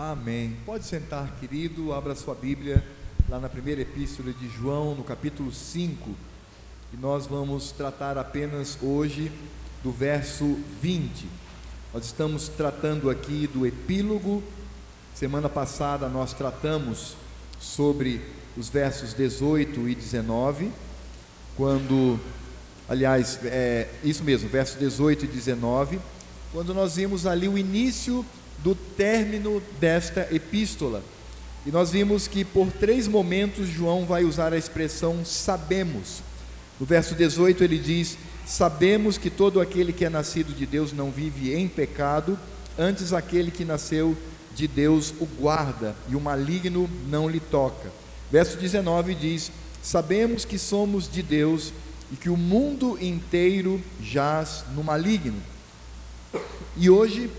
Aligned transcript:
Amém. 0.00 0.56
Pode 0.64 0.84
sentar, 0.84 1.28
querido, 1.40 1.92
abra 1.92 2.14
sua 2.14 2.32
Bíblia 2.32 2.84
lá 3.28 3.40
na 3.40 3.48
primeira 3.48 3.80
epístola 3.80 4.32
de 4.32 4.48
João, 4.48 4.94
no 4.94 5.02
capítulo 5.02 5.50
5. 5.50 6.10
E 6.94 6.96
nós 6.96 7.26
vamos 7.26 7.72
tratar 7.72 8.16
apenas 8.16 8.78
hoje 8.80 9.32
do 9.82 9.90
verso 9.90 10.56
20. 10.80 11.26
Nós 11.92 12.04
estamos 12.04 12.46
tratando 12.46 13.10
aqui 13.10 13.48
do 13.48 13.66
epílogo. 13.66 14.40
Semana 15.16 15.48
passada 15.48 16.08
nós 16.08 16.32
tratamos 16.32 17.16
sobre 17.58 18.20
os 18.56 18.68
versos 18.68 19.12
18 19.12 19.88
e 19.88 19.96
19, 19.96 20.70
quando, 21.56 22.20
aliás, 22.88 23.40
é 23.42 23.90
isso 24.04 24.22
mesmo, 24.22 24.48
versos 24.48 24.78
18 24.78 25.24
e 25.24 25.28
19, 25.28 25.98
quando 26.52 26.72
nós 26.72 26.94
vimos 26.94 27.26
ali 27.26 27.48
o 27.48 27.58
início 27.58 28.24
do 28.62 28.74
término 28.74 29.62
desta 29.80 30.28
epístola. 30.30 31.02
E 31.66 31.70
nós 31.70 31.90
vimos 31.90 32.26
que 32.26 32.44
por 32.44 32.70
três 32.72 33.06
momentos 33.06 33.68
João 33.68 34.06
vai 34.06 34.24
usar 34.24 34.52
a 34.52 34.58
expressão 34.58 35.24
sabemos. 35.24 36.22
No 36.78 36.86
verso 36.86 37.14
18 37.14 37.62
ele 37.62 37.78
diz: 37.78 38.16
Sabemos 38.46 39.18
que 39.18 39.28
todo 39.28 39.60
aquele 39.60 39.92
que 39.92 40.04
é 40.04 40.10
nascido 40.10 40.54
de 40.54 40.64
Deus 40.64 40.92
não 40.92 41.10
vive 41.10 41.54
em 41.54 41.68
pecado, 41.68 42.38
antes 42.78 43.12
aquele 43.12 43.50
que 43.50 43.64
nasceu 43.64 44.16
de 44.54 44.66
Deus 44.66 45.12
o 45.20 45.26
guarda, 45.26 45.94
e 46.08 46.16
o 46.16 46.20
maligno 46.20 46.88
não 47.08 47.28
lhe 47.28 47.40
toca. 47.40 47.90
Verso 48.30 48.56
19 48.56 49.14
diz: 49.14 49.52
Sabemos 49.82 50.44
que 50.44 50.58
somos 50.58 51.10
de 51.10 51.22
Deus 51.22 51.72
e 52.12 52.16
que 52.16 52.30
o 52.30 52.36
mundo 52.36 52.98
inteiro 53.00 53.82
jaz 54.00 54.64
no 54.74 54.82
maligno. 54.82 55.40
E 56.76 56.88
hoje 56.88 57.30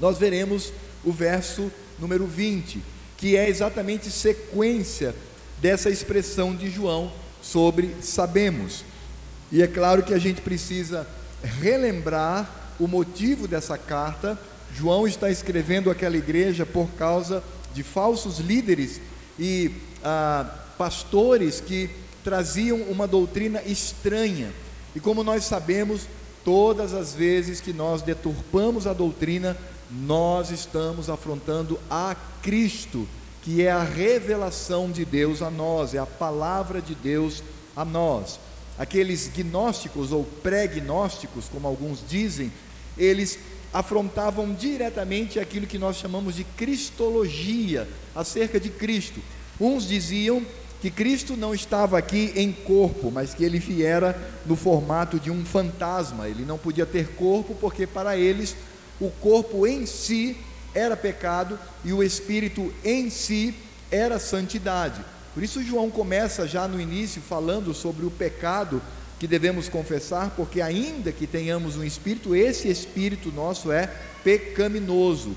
nós 0.00 0.18
veremos 0.18 0.72
o 1.04 1.12
verso 1.12 1.70
número 1.98 2.26
20, 2.26 2.82
que 3.16 3.36
é 3.36 3.48
exatamente 3.48 4.10
sequência 4.10 5.14
dessa 5.60 5.88
expressão 5.88 6.54
de 6.54 6.70
João 6.70 7.12
sobre 7.42 7.94
sabemos. 8.02 8.84
E 9.50 9.62
é 9.62 9.66
claro 9.66 10.02
que 10.02 10.12
a 10.12 10.18
gente 10.18 10.40
precisa 10.40 11.06
relembrar 11.42 12.74
o 12.78 12.86
motivo 12.86 13.46
dessa 13.46 13.78
carta. 13.78 14.38
João 14.74 15.06
está 15.06 15.30
escrevendo 15.30 15.90
aquela 15.90 16.16
igreja 16.16 16.66
por 16.66 16.88
causa 16.90 17.42
de 17.72 17.82
falsos 17.82 18.38
líderes 18.38 19.00
e 19.38 19.70
ah, 20.02 20.44
pastores 20.76 21.60
que 21.60 21.90
traziam 22.24 22.78
uma 22.82 23.06
doutrina 23.06 23.62
estranha. 23.62 24.52
E 24.94 25.00
como 25.00 25.22
nós 25.22 25.44
sabemos, 25.44 26.08
todas 26.44 26.94
as 26.94 27.14
vezes 27.14 27.60
que 27.60 27.72
nós 27.72 28.02
deturpamos 28.02 28.86
a 28.86 28.92
doutrina, 28.92 29.56
nós 29.90 30.50
estamos 30.50 31.08
afrontando 31.08 31.78
a 31.90 32.16
Cristo, 32.42 33.06
que 33.42 33.62
é 33.62 33.70
a 33.70 33.82
revelação 33.82 34.90
de 34.90 35.04
Deus 35.04 35.42
a 35.42 35.50
nós, 35.50 35.94
é 35.94 35.98
a 35.98 36.06
palavra 36.06 36.80
de 36.80 36.94
Deus 36.94 37.42
a 37.76 37.84
nós. 37.84 38.40
Aqueles 38.78 39.28
gnósticos 39.28 40.12
ou 40.12 40.24
pré-gnósticos, 40.42 41.48
como 41.48 41.66
alguns 41.66 42.02
dizem, 42.06 42.52
eles 42.98 43.38
afrontavam 43.72 44.52
diretamente 44.54 45.38
aquilo 45.38 45.66
que 45.66 45.78
nós 45.78 45.96
chamamos 45.96 46.36
de 46.36 46.44
cristologia 46.44 47.88
acerca 48.14 48.58
de 48.58 48.70
Cristo. 48.70 49.20
Uns 49.60 49.86
diziam 49.86 50.44
que 50.80 50.90
Cristo 50.90 51.36
não 51.36 51.54
estava 51.54 51.96
aqui 51.98 52.32
em 52.36 52.52
corpo, 52.52 53.10
mas 53.10 53.34
que 53.34 53.44
ele 53.44 53.58
viera 53.58 54.16
no 54.44 54.56
formato 54.56 55.18
de 55.18 55.30
um 55.30 55.44
fantasma. 55.44 56.28
Ele 56.28 56.44
não 56.44 56.58
podia 56.58 56.84
ter 56.84 57.08
corpo 57.14 57.54
porque 57.54 57.86
para 57.86 58.16
eles 58.16 58.54
o 59.00 59.10
corpo 59.10 59.66
em 59.66 59.86
si 59.86 60.36
era 60.74 60.96
pecado 60.96 61.58
e 61.84 61.92
o 61.92 62.02
espírito 62.02 62.72
em 62.84 63.08
si 63.10 63.54
era 63.90 64.18
santidade. 64.18 65.04
Por 65.34 65.42
isso, 65.42 65.62
João 65.62 65.90
começa 65.90 66.46
já 66.46 66.66
no 66.66 66.80
início 66.80 67.20
falando 67.20 67.74
sobre 67.74 68.06
o 68.06 68.10
pecado 68.10 68.80
que 69.18 69.26
devemos 69.26 69.68
confessar, 69.68 70.30
porque 70.36 70.60
ainda 70.60 71.12
que 71.12 71.26
tenhamos 71.26 71.76
um 71.76 71.84
espírito, 71.84 72.34
esse 72.34 72.68
espírito 72.68 73.30
nosso 73.30 73.72
é 73.72 73.90
pecaminoso. 74.22 75.34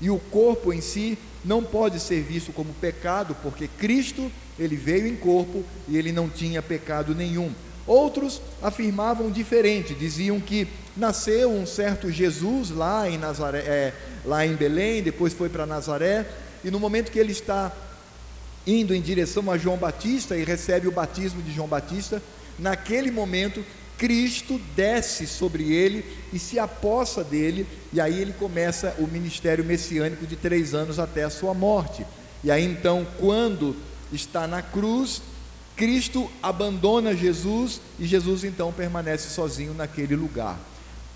E 0.00 0.10
o 0.10 0.18
corpo 0.18 0.72
em 0.72 0.80
si 0.80 1.16
não 1.44 1.62
pode 1.62 2.00
ser 2.00 2.22
visto 2.22 2.52
como 2.52 2.72
pecado, 2.74 3.36
porque 3.42 3.68
Cristo, 3.68 4.30
ele 4.58 4.76
veio 4.76 5.06
em 5.06 5.16
corpo 5.16 5.64
e 5.88 5.96
ele 5.96 6.12
não 6.12 6.28
tinha 6.28 6.62
pecado 6.62 7.14
nenhum. 7.14 7.52
Outros 7.86 8.40
afirmavam 8.62 9.30
diferente, 9.30 9.94
diziam 9.94 10.38
que 10.40 10.68
nasceu 10.96 11.50
um 11.50 11.66
certo 11.66 12.10
Jesus 12.10 12.70
lá 12.70 13.08
em 13.08 13.18
Nazaré, 13.18 13.58
é, 13.60 13.92
lá 14.24 14.46
em 14.46 14.54
Belém, 14.54 15.02
depois 15.02 15.32
foi 15.32 15.48
para 15.48 15.66
Nazaré, 15.66 16.26
e 16.62 16.70
no 16.70 16.78
momento 16.78 17.10
que 17.10 17.18
ele 17.18 17.32
está 17.32 17.72
indo 18.66 18.94
em 18.94 19.00
direção 19.00 19.50
a 19.50 19.58
João 19.58 19.76
Batista 19.76 20.36
e 20.36 20.44
recebe 20.44 20.86
o 20.86 20.92
batismo 20.92 21.42
de 21.42 21.52
João 21.52 21.66
Batista, 21.66 22.22
naquele 22.58 23.10
momento 23.10 23.64
Cristo 23.98 24.60
desce 24.74 25.26
sobre 25.26 25.72
ele 25.72 26.04
e 26.32 26.38
se 26.38 26.58
apossa 26.58 27.22
dele, 27.22 27.66
e 27.92 28.00
aí 28.00 28.20
ele 28.20 28.32
começa 28.32 28.94
o 28.98 29.06
ministério 29.06 29.64
messiânico 29.64 30.26
de 30.26 30.36
três 30.36 30.74
anos 30.74 30.98
até 30.98 31.24
a 31.24 31.30
sua 31.30 31.54
morte. 31.54 32.04
E 32.44 32.50
aí 32.50 32.64
então, 32.64 33.06
quando 33.18 33.76
está 34.12 34.46
na 34.46 34.60
cruz, 34.60 35.22
Cristo 35.82 36.30
abandona 36.40 37.12
Jesus 37.12 37.80
e 37.98 38.06
Jesus 38.06 38.44
então 38.44 38.72
permanece 38.72 39.30
sozinho 39.30 39.74
naquele 39.74 40.14
lugar. 40.14 40.56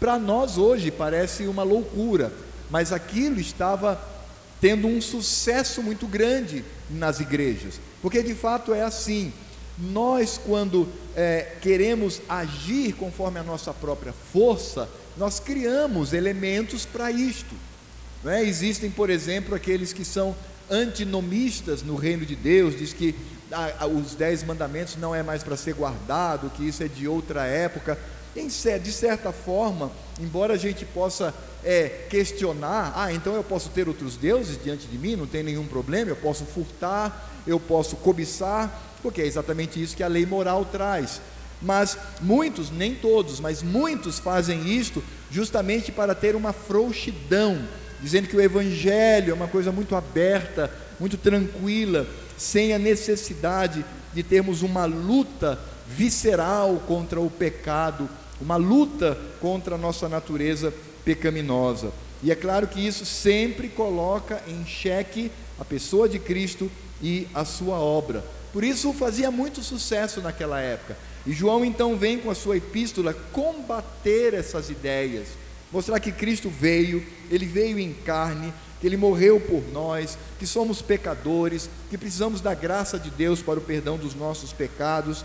Para 0.01 0.19
nós 0.19 0.59
hoje 0.59 0.91
parece 0.91 1.47
uma 1.47 1.63
loucura, 1.63 2.33
mas 2.69 2.93
aquilo 2.93 3.39
estava 3.39 3.97
tendo 4.61 4.89
um 4.89 5.01
sucesso 5.01 5.85
muito 5.85 6.09
grande 6.09 6.65
nas 6.91 7.21
igrejas, 7.21 7.75
porque 8.03 8.25
de 8.25 8.35
fato 8.35 8.75
é 8.75 8.83
assim. 8.83 9.33
Nós, 9.79 10.37
quando 10.45 10.89
é, 11.15 11.53
queremos 11.61 12.21
agir 12.29 12.93
conforme 12.95 13.39
a 13.39 13.45
nossa 13.45 13.73
própria 13.73 14.13
força, 14.33 14.89
nós 15.17 15.39
criamos 15.39 16.13
elementos 16.13 16.85
para 16.85 17.09
isto. 17.13 17.55
Não 18.25 18.33
é? 18.33 18.43
Existem, 18.43 18.91
por 18.91 19.11
exemplo, 19.11 19.55
aqueles 19.55 19.93
que 19.93 20.05
são 20.05 20.35
antinomistas 20.69 21.85
no 21.85 21.95
reino 21.95 22.27
de 22.27 22.35
Deus, 22.35 22.77
diz 22.77 22.93
que 22.93 23.15
os 23.95 24.15
dez 24.15 24.43
mandamentos 24.43 24.97
não 24.97 25.15
é 25.15 25.23
mais 25.23 25.43
para 25.43 25.57
ser 25.57 25.75
guardado, 25.75 26.51
que 26.51 26.67
isso 26.67 26.83
é 26.83 26.89
de 26.89 27.07
outra 27.07 27.45
época. 27.45 27.99
De 28.35 28.93
certa 28.93 29.33
forma, 29.33 29.91
embora 30.21 30.55
a 30.55 30.59
gente 30.59 30.85
possa 30.85 31.33
é, 31.65 32.07
questionar, 32.11 32.93
ah, 32.95 33.13
então 33.13 33.35
eu 33.35 33.43
posso 33.43 33.71
ter 33.71 33.89
outros 33.89 34.17
deuses 34.17 34.63
diante 34.63 34.87
de 34.87 34.99
mim, 34.99 35.17
não 35.17 35.27
tem 35.27 35.43
nenhum 35.43 35.67
problema, 35.67 36.11
eu 36.11 36.17
posso 36.17 36.45
furtar, 36.45 37.31
eu 37.47 37.59
posso 37.59 37.97
cobiçar, 37.97 38.83
porque 39.03 39.23
é 39.23 39.27
exatamente 39.27 39.83
isso 39.83 39.97
que 39.97 40.03
a 40.03 40.09
lei 40.09 40.27
moral 40.27 40.67
traz. 40.67 41.21
Mas 41.63 41.97
muitos, 42.21 42.71
nem 42.71 42.95
todos, 42.95 43.41
mas 43.41 43.63
muitos 43.63 44.19
fazem 44.19 44.69
isto 44.69 45.03
justamente 45.31 45.91
para 45.91 46.15
ter 46.15 46.37
uma 46.37 46.53
frouxidão, 46.53 47.67
dizendo 48.03 48.29
que 48.29 48.37
o 48.37 48.41
evangelho 48.41 49.31
é 49.31 49.35
uma 49.35 49.49
coisa 49.49 49.73
muito 49.73 49.97
aberta, 49.97 50.71
muito 51.01 51.17
tranquila, 51.17 52.07
sem 52.37 52.73
a 52.73 52.79
necessidade 52.79 53.85
de 54.13 54.23
termos 54.23 54.63
uma 54.63 54.85
luta 54.85 55.59
visceral 55.87 56.83
contra 56.87 57.21
o 57.21 57.31
pecado, 57.31 58.09
uma 58.41 58.57
luta 58.57 59.17
contra 59.41 59.75
a 59.75 59.79
nossa 59.79 60.09
natureza 60.09 60.73
pecaminosa. 61.05 61.93
E 62.23 62.31
é 62.31 62.35
claro 62.35 62.67
que 62.67 62.85
isso 62.85 63.05
sempre 63.05 63.69
coloca 63.69 64.43
em 64.49 64.65
xeque 64.65 65.31
a 65.59 65.65
pessoa 65.65 66.09
de 66.09 66.19
Cristo 66.19 66.71
e 67.03 67.29
a 67.35 67.45
sua 67.45 67.79
obra. 67.79 68.25
Por 68.53 68.65
isso 68.65 68.93
fazia 68.93 69.31
muito 69.31 69.63
sucesso 69.63 70.21
naquela 70.21 70.61
época. 70.61 70.97
E 71.27 71.33
João 71.33 71.65
então 71.65 71.97
vem 71.97 72.19
com 72.19 72.31
a 72.31 72.35
sua 72.35 72.57
epístola 72.57 73.13
combater 73.33 74.33
essas 74.33 74.71
ideias, 74.71 75.29
mostrar 75.73 75.99
que 75.99 76.13
Cristo 76.13 76.49
veio, 76.49 77.05
ele 77.31 77.45
veio 77.45 77.79
em 77.79 77.93
carne, 77.93 78.53
que 78.81 78.87
ele 78.87 78.97
morreu 78.97 79.41
por 79.41 79.63
nós, 79.73 80.19
que 80.39 80.47
somos 80.47 80.83
pecadores, 80.83 81.69
que 81.89 81.97
precisamos 81.97 82.41
da 82.41 82.55
graça 82.55 82.99
de 82.99 83.11
Deus 83.11 83.41
para 83.41 83.59
o 83.59 83.63
perdão 83.63 83.97
dos 83.97 84.15
nossos 84.15 84.53
pecados. 84.53 85.25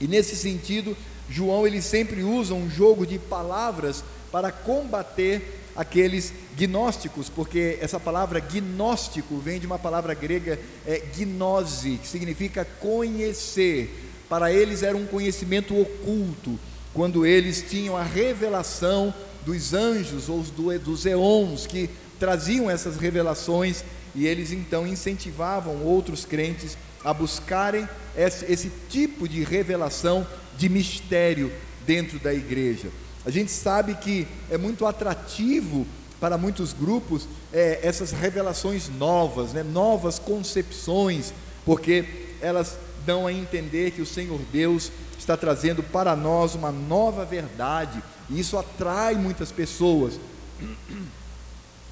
E 0.00 0.08
nesse 0.08 0.36
sentido, 0.36 0.96
João 1.28 1.66
ele 1.66 1.82
sempre 1.82 2.22
usa 2.22 2.54
um 2.54 2.70
jogo 2.70 3.06
de 3.06 3.18
palavras 3.18 4.02
para 4.32 4.50
combater 4.50 5.58
aqueles 5.76 6.32
gnósticos, 6.56 7.28
porque 7.28 7.78
essa 7.80 8.00
palavra 8.00 8.40
gnóstico 8.40 9.38
vem 9.38 9.60
de 9.60 9.66
uma 9.66 9.78
palavra 9.78 10.12
grega 10.12 10.58
é, 10.84 10.98
gnose, 11.16 11.98
que 11.98 12.08
significa 12.08 12.64
conhecer. 12.64 14.06
Para 14.28 14.52
eles 14.52 14.82
era 14.82 14.96
um 14.96 15.06
conhecimento 15.06 15.80
oculto, 15.80 16.58
quando 16.92 17.24
eles 17.24 17.64
tinham 17.68 17.96
a 17.96 18.02
revelação 18.02 19.14
dos 19.46 19.72
anjos 19.72 20.28
ou 20.28 20.42
dos 20.82 21.06
eons 21.06 21.64
que 21.64 21.88
traziam 22.18 22.70
essas 22.70 22.96
revelações 22.96 23.84
e 24.14 24.26
eles 24.26 24.52
então 24.52 24.86
incentivavam 24.86 25.82
outros 25.82 26.24
crentes 26.24 26.76
a 27.04 27.14
buscarem 27.14 27.88
esse, 28.16 28.44
esse 28.50 28.72
tipo 28.88 29.28
de 29.28 29.44
revelação 29.44 30.26
de 30.56 30.68
mistério 30.68 31.52
dentro 31.86 32.18
da 32.18 32.34
igreja. 32.34 32.88
A 33.24 33.30
gente 33.30 33.50
sabe 33.50 33.94
que 33.94 34.26
é 34.50 34.58
muito 34.58 34.86
atrativo 34.86 35.86
para 36.20 36.36
muitos 36.36 36.72
grupos, 36.72 37.28
é, 37.52 37.78
essas 37.82 38.10
revelações 38.10 38.88
novas, 38.88 39.52
né? 39.52 39.62
novas 39.62 40.18
concepções, 40.18 41.32
porque 41.64 42.04
elas 42.40 42.76
dão 43.06 43.26
a 43.26 43.32
entender 43.32 43.92
que 43.92 44.02
o 44.02 44.06
Senhor 44.06 44.40
Deus 44.52 44.90
está 45.18 45.36
trazendo 45.36 45.82
para 45.82 46.16
nós 46.16 46.54
uma 46.54 46.72
nova 46.72 47.24
verdade, 47.24 48.02
e 48.28 48.40
isso 48.40 48.58
atrai 48.58 49.14
muitas 49.14 49.52
pessoas. 49.52 50.18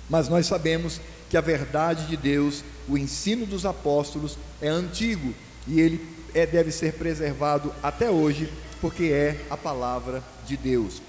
Mas 0.08 0.28
nós 0.28 0.46
sabemos 0.46 1.00
que 1.28 1.36
a 1.36 1.40
verdade 1.40 2.06
de 2.06 2.16
Deus, 2.16 2.62
o 2.88 2.96
ensino 2.96 3.46
dos 3.46 3.66
apóstolos, 3.66 4.38
é 4.60 4.68
antigo 4.68 5.34
e 5.66 5.80
ele 5.80 6.06
é, 6.34 6.46
deve 6.46 6.70
ser 6.70 6.92
preservado 6.94 7.74
até 7.82 8.10
hoje, 8.10 8.48
porque 8.80 9.04
é 9.04 9.40
a 9.50 9.56
palavra 9.56 10.22
de 10.46 10.56
Deus. 10.56 11.02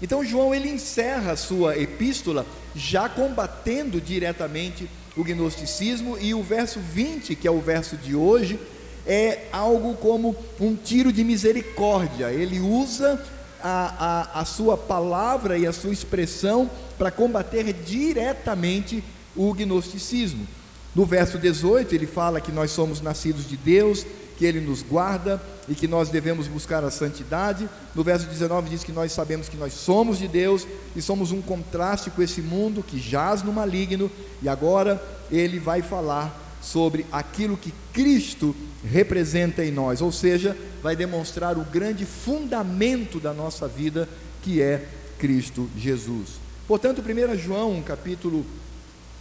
Então 0.00 0.24
João 0.24 0.54
ele 0.54 0.68
encerra 0.68 1.32
a 1.32 1.36
sua 1.36 1.78
epístola 1.78 2.46
já 2.74 3.08
combatendo 3.08 4.00
diretamente 4.00 4.88
o 5.16 5.24
gnosticismo 5.24 6.18
e 6.20 6.34
o 6.34 6.42
verso 6.42 6.80
20, 6.80 7.34
que 7.36 7.46
é 7.46 7.50
o 7.50 7.60
verso 7.60 7.96
de 7.96 8.14
hoje, 8.14 8.58
é 9.06 9.46
algo 9.52 9.94
como 9.94 10.34
um 10.60 10.74
tiro 10.74 11.12
de 11.12 11.22
misericórdia. 11.22 12.32
Ele 12.32 12.58
usa 12.58 13.22
a, 13.64 14.28
a, 14.36 14.40
a 14.40 14.44
sua 14.44 14.76
palavra 14.76 15.56
e 15.56 15.66
a 15.66 15.72
sua 15.72 15.90
expressão 15.90 16.70
para 16.98 17.10
combater 17.10 17.72
diretamente 17.72 19.02
o 19.34 19.54
gnosticismo. 19.54 20.46
No 20.94 21.06
verso 21.06 21.38
18, 21.38 21.94
ele 21.94 22.06
fala 22.06 22.42
que 22.42 22.52
nós 22.52 22.70
somos 22.70 23.00
nascidos 23.00 23.48
de 23.48 23.56
Deus, 23.56 24.06
que 24.36 24.44
Ele 24.44 24.60
nos 24.60 24.82
guarda 24.82 25.42
e 25.66 25.74
que 25.74 25.88
nós 25.88 26.10
devemos 26.10 26.46
buscar 26.46 26.84
a 26.84 26.90
santidade. 26.90 27.68
No 27.94 28.04
verso 28.04 28.26
19 28.26 28.68
diz 28.68 28.84
que 28.84 28.92
nós 28.92 29.10
sabemos 29.12 29.48
que 29.48 29.56
nós 29.56 29.72
somos 29.72 30.18
de 30.18 30.28
Deus 30.28 30.66
e 30.94 31.00
somos 31.00 31.32
um 31.32 31.40
contraste 31.40 32.10
com 32.10 32.22
esse 32.22 32.42
mundo 32.42 32.82
que 32.82 33.00
jaz 33.00 33.42
no 33.42 33.52
maligno. 33.52 34.10
E 34.42 34.48
agora 34.48 35.02
ele 35.30 35.58
vai 35.58 35.80
falar 35.80 36.43
sobre 36.64 37.04
aquilo 37.12 37.58
que 37.58 37.72
Cristo 37.92 38.56
representa 38.82 39.62
em 39.64 39.70
nós, 39.70 40.00
ou 40.00 40.10
seja, 40.10 40.56
vai 40.82 40.96
demonstrar 40.96 41.58
o 41.58 41.64
grande 41.64 42.06
fundamento 42.06 43.20
da 43.20 43.34
nossa 43.34 43.68
vida, 43.68 44.08
que 44.42 44.62
é 44.62 44.88
Cristo 45.18 45.68
Jesus. 45.76 46.40
Portanto, 46.66 47.02
1 47.02 47.36
João, 47.36 47.82
capítulo 47.82 48.46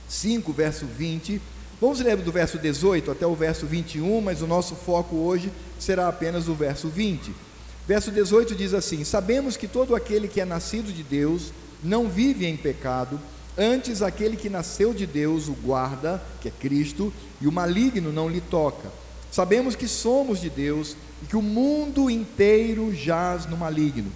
5, 0.07 0.53
verso 0.53 0.85
20, 0.85 1.41
vamos 1.81 1.99
ler 1.99 2.15
do 2.15 2.31
verso 2.31 2.57
18 2.57 3.11
até 3.11 3.27
o 3.27 3.35
verso 3.35 3.65
21, 3.65 4.21
mas 4.21 4.41
o 4.41 4.47
nosso 4.47 4.75
foco 4.75 5.17
hoje 5.17 5.51
será 5.77 6.07
apenas 6.07 6.47
o 6.47 6.53
verso 6.53 6.87
20. 6.87 7.31
Verso 7.85 8.09
18 8.09 8.55
diz 8.55 8.73
assim: 8.73 9.03
Sabemos 9.03 9.57
que 9.57 9.67
todo 9.67 9.93
aquele 9.93 10.29
que 10.29 10.39
é 10.39 10.45
nascido 10.45 10.93
de 10.93 11.03
Deus 11.03 11.51
não 11.83 12.07
vive 12.07 12.45
em 12.45 12.55
pecado, 12.55 13.19
antes 13.57 14.01
aquele 14.01 14.35
que 14.35 14.49
nasceu 14.49 14.93
de 14.93 15.05
Deus 15.05 15.47
o 15.47 15.53
guarda, 15.53 16.21
que 16.41 16.47
é 16.47 16.51
Cristo, 16.51 17.13
e 17.39 17.47
o 17.47 17.51
maligno 17.51 18.11
não 18.11 18.29
lhe 18.29 18.41
toca. 18.41 18.91
Sabemos 19.31 19.75
que 19.75 19.87
somos 19.87 20.39
de 20.39 20.49
Deus 20.49 20.95
e 21.21 21.25
que 21.25 21.35
o 21.35 21.41
mundo 21.41 22.09
inteiro 22.09 22.93
jaz 22.93 23.45
no 23.45 23.57
maligno. 23.57 24.11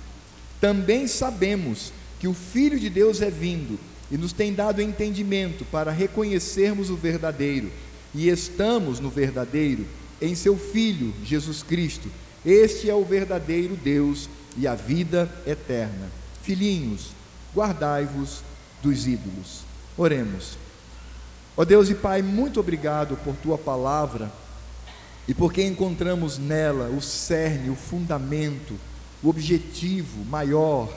Também 0.62 1.07
sabemos 1.07 1.92
que 2.19 2.28
o 2.28 2.34
Filho 2.34 2.80
de 2.80 2.89
Deus 2.89 3.22
é 3.22 3.30
vindo 3.30 3.80
e 4.10 4.18
nos 4.18 4.31
tem 4.31 4.54
dado 4.54 4.81
entendimento 4.81 5.66
para 5.66 5.92
reconhecermos 5.92 6.90
o 6.90 6.95
verdadeiro, 6.95 7.72
e 8.13 8.30
estamos 8.30 9.00
no 9.00 9.10
verdadeiro, 9.10 9.86
em 10.22 10.33
seu 10.33 10.57
Filho, 10.57 11.13
Jesus 11.24 11.62
Cristo. 11.62 12.10
Este 12.45 12.90
é 12.90 12.95
o 12.95 13.04
verdadeiro 13.04 13.75
Deus 13.75 14.30
e 14.57 14.68
a 14.68 14.74
vida 14.74 15.30
eterna. 15.45 16.10
Filhinhos, 16.42 17.12
guardai-vos 17.54 18.42
dos 18.81 19.07
ídolos. 19.07 19.62
Oremos. 19.97 20.57
Ó 21.56 21.65
Deus 21.65 21.89
e 21.89 21.95
Pai, 21.95 22.21
muito 22.21 22.59
obrigado 22.59 23.18
por 23.18 23.35
tua 23.35 23.57
palavra 23.57 24.31
e 25.27 25.33
porque 25.33 25.63
encontramos 25.63 26.38
nela 26.38 26.88
o 26.89 27.01
cerne, 27.01 27.69
o 27.69 27.75
fundamento, 27.75 28.75
o 29.24 29.29
objetivo 29.29 30.24
maior 30.25 30.91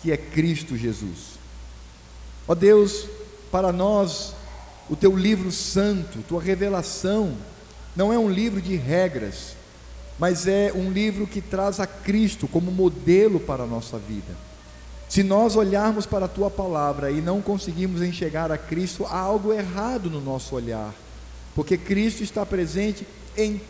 que 0.00 0.10
é 0.10 0.16
Cristo 0.16 0.76
Jesus. 0.76 1.38
Ó 2.46 2.54
Deus, 2.54 3.06
para 3.50 3.70
nós, 3.72 4.34
o 4.88 4.96
teu 4.96 5.14
livro 5.14 5.52
santo, 5.52 6.24
tua 6.26 6.42
revelação, 6.42 7.36
não 7.94 8.12
é 8.12 8.18
um 8.18 8.30
livro 8.30 8.60
de 8.60 8.74
regras, 8.76 9.54
mas 10.18 10.46
é 10.46 10.72
um 10.74 10.90
livro 10.90 11.26
que 11.26 11.40
traz 11.40 11.78
a 11.78 11.86
Cristo 11.86 12.48
como 12.48 12.72
modelo 12.72 13.38
para 13.38 13.64
a 13.64 13.66
nossa 13.66 13.98
vida. 13.98 14.47
Se 15.08 15.22
nós 15.22 15.56
olharmos 15.56 16.06
para 16.06 16.26
a 16.26 16.28
tua 16.28 16.50
palavra 16.50 17.10
e 17.10 17.20
não 17.20 17.40
conseguirmos 17.40 18.02
enxergar 18.02 18.52
a 18.52 18.58
Cristo, 18.58 19.06
há 19.06 19.18
algo 19.18 19.52
errado 19.52 20.10
no 20.10 20.20
nosso 20.20 20.54
olhar, 20.54 20.94
porque 21.54 21.78
Cristo 21.78 22.22
está 22.22 22.44
presente 22.44 23.06
em 23.36 23.60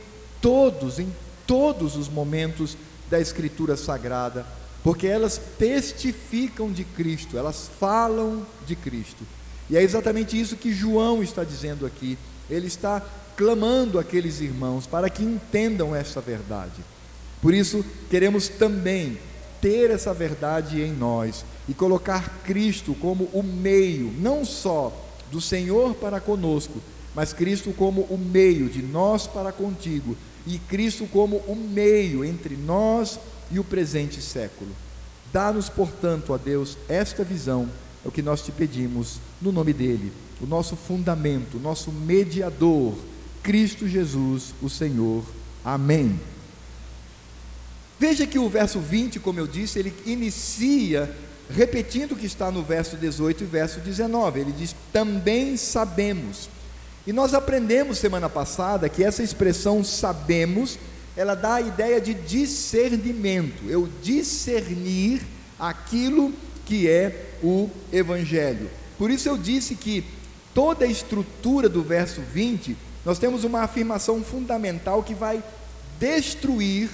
todos, 0.40 0.98
em 0.98 1.12
todos 1.46 1.96
os 1.96 2.08
momentos 2.08 2.76
da 3.08 3.20
Escritura 3.20 3.76
Sagrada 3.76 4.44
porque 4.82 5.06
elas 5.06 5.40
testificam 5.58 6.72
de 6.72 6.84
Cristo, 6.84 7.36
elas 7.36 7.68
falam 7.78 8.46
de 8.66 8.76
Cristo. 8.76 9.22
E 9.68 9.76
é 9.76 9.82
exatamente 9.82 10.40
isso 10.40 10.56
que 10.56 10.72
João 10.72 11.22
está 11.22 11.44
dizendo 11.44 11.84
aqui. 11.84 12.16
Ele 12.48 12.66
está 12.66 13.02
clamando 13.36 13.98
aqueles 13.98 14.40
irmãos 14.40 14.86
para 14.86 15.10
que 15.10 15.22
entendam 15.22 15.94
essa 15.94 16.20
verdade. 16.20 16.82
Por 17.42 17.52
isso, 17.52 17.84
queremos 18.08 18.48
também 18.48 19.18
ter 19.60 19.90
essa 19.90 20.14
verdade 20.14 20.80
em 20.80 20.92
nós 20.92 21.44
e 21.68 21.74
colocar 21.74 22.42
Cristo 22.44 22.94
como 22.94 23.24
o 23.32 23.42
meio, 23.42 24.12
não 24.18 24.44
só 24.44 24.92
do 25.30 25.40
Senhor 25.40 25.94
para 25.94 26.20
conosco, 26.20 26.80
mas 27.14 27.32
Cristo 27.32 27.72
como 27.72 28.02
o 28.02 28.16
meio 28.16 28.68
de 28.68 28.82
nós 28.82 29.26
para 29.26 29.52
contigo, 29.52 30.16
e 30.46 30.58
Cristo 30.58 31.06
como 31.06 31.36
o 31.38 31.54
meio 31.54 32.24
entre 32.24 32.56
nós 32.56 33.18
e 33.50 33.58
o 33.58 33.64
presente 33.64 34.22
século. 34.22 34.70
Dá-nos, 35.32 35.68
portanto, 35.68 36.32
a 36.32 36.36
Deus, 36.36 36.78
esta 36.88 37.22
visão, 37.22 37.68
é 38.04 38.08
o 38.08 38.12
que 38.12 38.22
nós 38.22 38.40
te 38.40 38.50
pedimos, 38.52 39.18
no 39.42 39.52
nome 39.52 39.72
dEle, 39.72 40.12
o 40.40 40.46
nosso 40.46 40.76
fundamento, 40.76 41.58
o 41.58 41.60
nosso 41.60 41.92
mediador, 41.92 42.94
Cristo 43.42 43.86
Jesus, 43.86 44.54
o 44.62 44.70
Senhor. 44.70 45.22
Amém. 45.64 46.18
Veja 47.98 48.26
que 48.26 48.38
o 48.38 48.48
verso 48.48 48.78
20, 48.78 49.18
como 49.20 49.40
eu 49.40 49.46
disse, 49.46 49.78
ele 49.78 49.92
inicia 50.06 51.14
repetindo 51.50 52.12
o 52.12 52.16
que 52.16 52.26
está 52.26 52.50
no 52.50 52.62
verso 52.62 52.96
18 52.96 53.42
e 53.42 53.46
verso 53.46 53.80
19. 53.80 54.40
Ele 54.40 54.52
diz: 54.52 54.74
Também 54.92 55.56
sabemos. 55.56 56.48
E 57.06 57.12
nós 57.12 57.34
aprendemos 57.34 57.98
semana 57.98 58.28
passada 58.28 58.88
que 58.88 59.02
essa 59.02 59.22
expressão 59.22 59.82
sabemos 59.82 60.78
ela 61.18 61.34
dá 61.34 61.54
a 61.54 61.60
ideia 61.60 62.00
de 62.00 62.14
discernimento, 62.14 63.64
eu 63.68 63.88
discernir 64.00 65.20
aquilo 65.58 66.32
que 66.64 66.88
é 66.88 67.32
o 67.42 67.68
Evangelho. 67.92 68.70
Por 68.96 69.10
isso 69.10 69.28
eu 69.28 69.36
disse 69.36 69.74
que 69.74 70.04
toda 70.54 70.84
a 70.84 70.88
estrutura 70.88 71.68
do 71.68 71.82
verso 71.82 72.20
20, 72.20 72.76
nós 73.04 73.18
temos 73.18 73.42
uma 73.42 73.62
afirmação 73.62 74.22
fundamental 74.22 75.02
que 75.02 75.12
vai 75.12 75.42
destruir 75.98 76.88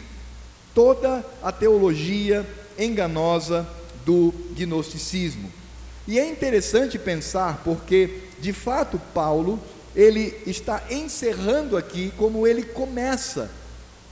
toda 0.75 1.25
a 1.43 1.53
teologia 1.53 2.47
enganosa 2.79 3.67
do 4.05 4.35
gnosticismo. 4.57 5.51
E 6.07 6.19
é 6.19 6.29
interessante 6.29 6.99
pensar 6.99 7.63
porque, 7.65 8.21
de 8.41 8.53
fato, 8.53 9.01
Paulo, 9.15 9.59
ele 9.97 10.37
está 10.47 10.83
encerrando 10.91 11.77
aqui 11.77 12.13
como 12.19 12.47
ele 12.47 12.63
começa 12.63 13.51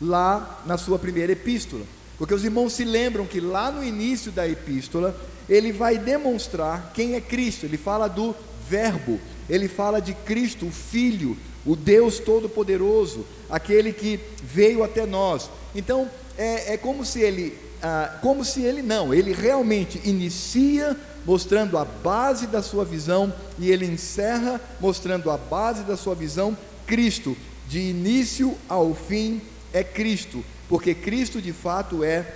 lá 0.01 0.63
na 0.65 0.79
sua 0.79 0.99
primeira 0.99 1.33
epístola. 1.33 1.85
Porque 2.17 2.35
os 2.35 2.45
irmãos 2.45 2.73
se 2.73 2.85
lembram 2.85 3.27
que 3.27 3.41
lá 3.41 3.71
no 3.71 3.85
início 3.85 4.31
da 4.31 4.49
epístola, 4.49 5.15
ele 5.49 5.73
vai 5.73 5.99
demonstrar 5.99 6.93
quem 6.95 7.15
é 7.15 7.21
Cristo. 7.21 7.67
Ele 7.67 7.77
fala 7.77 8.09
do 8.09 8.35
Verbo, 8.69 9.21
ele 9.51 9.69
fala 9.69 10.01
de 10.01 10.15
Cristo, 10.15 10.67
o 10.67 10.71
Filho, 10.71 11.37
o 11.67 11.77
Deus 11.77 12.19
Todo-Poderoso, 12.19 13.27
aquele 13.51 13.93
que 13.93 14.19
veio 14.43 14.83
até 14.83 15.05
nós. 15.05 15.51
Então, 15.75 16.09
é, 16.37 16.75
é 16.75 16.77
como 16.77 17.05
se 17.05 17.21
ele, 17.21 17.59
ah, 17.83 18.19
como 18.21 18.45
se 18.45 18.63
ele 18.63 18.83
não, 18.83 19.13
ele 19.13 19.33
realmente 19.33 20.01
inicia 20.05 20.97
mostrando 21.25 21.79
a 21.79 21.85
base 21.85 22.47
da 22.47 22.63
sua 22.63 22.85
visão 22.85 23.33
e 23.59 23.71
ele 23.71 23.87
encerra 23.87 24.61
mostrando 24.81 25.31
a 25.31 25.37
base 25.37 25.85
da 25.85 25.97
sua 25.97 26.15
visão, 26.15 26.57
Cristo, 26.87 27.37
de 27.69 27.79
início 27.79 28.57
ao 28.69 28.95
fim 28.95 29.41
é 29.73 29.83
Cristo, 29.83 30.45
porque 30.69 30.95
Cristo 30.95 31.41
de 31.41 31.53
fato 31.53 32.05
é 32.05 32.35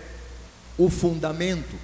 o 0.79 0.89
fundamento. 0.89 1.77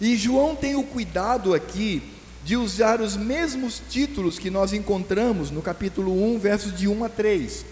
E 0.00 0.16
João 0.16 0.54
tem 0.54 0.76
o 0.76 0.84
cuidado 0.84 1.54
aqui 1.54 2.02
de 2.44 2.56
usar 2.56 3.00
os 3.00 3.16
mesmos 3.16 3.82
títulos 3.90 4.38
que 4.38 4.50
nós 4.50 4.72
encontramos 4.72 5.50
no 5.50 5.60
capítulo 5.60 6.32
1, 6.34 6.38
versos 6.38 6.76
de 6.76 6.86
1 6.86 7.04
a 7.04 7.08
3. 7.08 7.64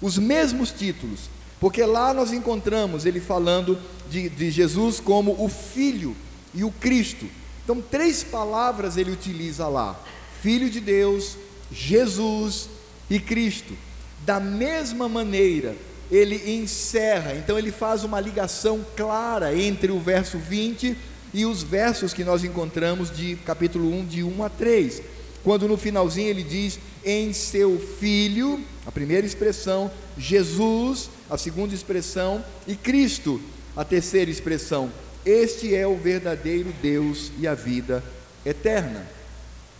Os 0.00 0.16
mesmos 0.16 0.70
títulos, 0.70 1.28
porque 1.60 1.84
lá 1.84 2.14
nós 2.14 2.32
encontramos 2.32 3.04
ele 3.04 3.20
falando 3.20 3.78
de, 4.10 4.30
de 4.30 4.50
Jesus 4.50 4.98
como 4.98 5.36
o 5.38 5.48
Filho 5.48 6.16
e 6.54 6.64
o 6.64 6.70
Cristo. 6.72 7.26
Então, 7.62 7.80
três 7.80 8.24
palavras 8.24 8.96
ele 8.96 9.10
utiliza 9.10 9.68
lá: 9.68 10.02
Filho 10.42 10.70
de 10.70 10.80
Deus, 10.80 11.36
Jesus 11.70 12.70
e 13.10 13.20
Cristo. 13.20 13.76
Da 14.24 14.40
mesma 14.40 15.08
maneira, 15.08 15.76
ele 16.10 16.56
encerra, 16.56 17.34
então 17.34 17.58
ele 17.58 17.70
faz 17.70 18.04
uma 18.04 18.20
ligação 18.20 18.84
clara 18.96 19.56
entre 19.56 19.92
o 19.92 20.00
verso 20.00 20.38
20 20.38 20.96
e 21.32 21.46
os 21.46 21.62
versos 21.62 22.12
que 22.12 22.24
nós 22.24 22.42
encontramos 22.42 23.14
de 23.14 23.36
capítulo 23.36 23.94
1, 23.94 24.06
de 24.06 24.22
1 24.24 24.42
a 24.42 24.48
3. 24.48 25.02
Quando 25.44 25.68
no 25.68 25.76
finalzinho 25.76 26.28
ele 26.28 26.42
diz: 26.42 26.78
Em 27.04 27.32
seu 27.32 27.78
filho, 28.00 28.60
a 28.86 28.90
primeira 28.90 29.26
expressão, 29.26 29.90
Jesus, 30.18 31.08
a 31.30 31.38
segunda 31.38 31.74
expressão, 31.74 32.44
e 32.66 32.74
Cristo, 32.74 33.40
a 33.76 33.84
terceira 33.84 34.30
expressão. 34.30 34.90
Este 35.24 35.74
é 35.74 35.86
o 35.86 35.96
verdadeiro 35.96 36.74
Deus 36.82 37.30
e 37.38 37.46
a 37.46 37.54
vida 37.54 38.02
eterna. 38.44 39.06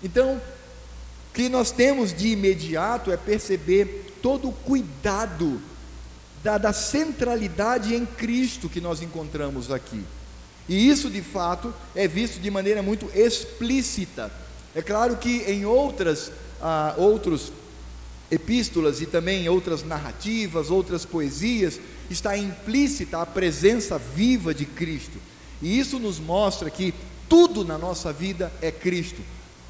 Então, 0.03 0.37
o 0.37 1.33
que 1.35 1.49
nós 1.49 1.71
temos 1.71 2.13
de 2.13 2.29
imediato 2.29 3.11
é 3.11 3.17
perceber 3.17 4.15
todo 4.23 4.49
o 4.49 4.53
cuidado 4.53 5.61
da, 6.43 6.59
da 6.59 6.73
centralidade 6.73 7.95
em 7.95 8.07
Cristo 8.07 8.69
que 8.69 8.81
nós 8.81 9.03
encontramos 9.03 9.71
aqui. 9.71 10.03
E 10.69 10.89
isso, 10.89 11.11
de 11.11 11.21
fato, 11.21 11.75
é 11.95 12.07
visto 12.07 12.41
de 12.41 12.51
maneira 12.51 12.83
muito 12.83 13.11
explícita. 13.15 14.31
É 14.75 14.81
claro 14.81 15.17
que 15.17 15.43
em 15.51 15.65
outras, 15.65 16.31
ah, 16.63 16.95
outros 16.97 17.53
epístolas 18.31 19.01
e 19.01 19.07
também 19.07 19.49
outras 19.49 19.83
narrativas, 19.83 20.71
outras 20.71 21.05
poesias, 21.05 21.81
está 22.09 22.37
implícita 22.37 23.21
a 23.21 23.27
presença 23.27 23.99
viva 23.99 24.55
de 24.55 24.65
Cristo. 24.65 25.19
E 25.61 25.79
isso 25.79 25.99
nos 25.99 26.19
mostra 26.19 26.71
que 26.71 26.95
tudo 27.29 27.65
na 27.65 27.77
nossa 27.77 28.13
vida 28.13 28.53
é 28.61 28.71
Cristo, 28.71 29.21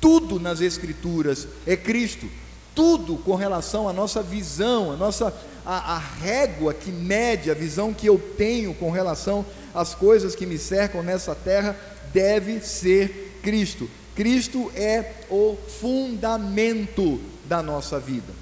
tudo 0.00 0.38
nas 0.38 0.60
Escrituras 0.60 1.48
é 1.66 1.76
Cristo, 1.76 2.26
tudo 2.74 3.16
com 3.16 3.34
relação 3.34 3.88
à 3.88 3.92
nossa 3.92 4.22
visão, 4.22 4.92
a 4.92 4.96
nossa 4.96 5.34
a, 5.64 5.96
a 5.96 5.98
régua 5.98 6.72
que 6.72 6.90
mede 6.90 7.50
a 7.50 7.54
visão 7.54 7.92
que 7.92 8.06
eu 8.06 8.18
tenho 8.36 8.74
com 8.74 8.90
relação 8.90 9.44
às 9.74 9.94
coisas 9.94 10.34
que 10.34 10.46
me 10.46 10.58
cercam 10.58 11.02
nessa 11.02 11.34
terra 11.34 11.76
deve 12.12 12.60
ser 12.60 13.38
Cristo. 13.42 13.88
Cristo 14.14 14.70
é 14.74 15.12
o 15.30 15.56
fundamento 15.80 17.20
da 17.44 17.62
nossa 17.62 17.98
vida. 17.98 18.32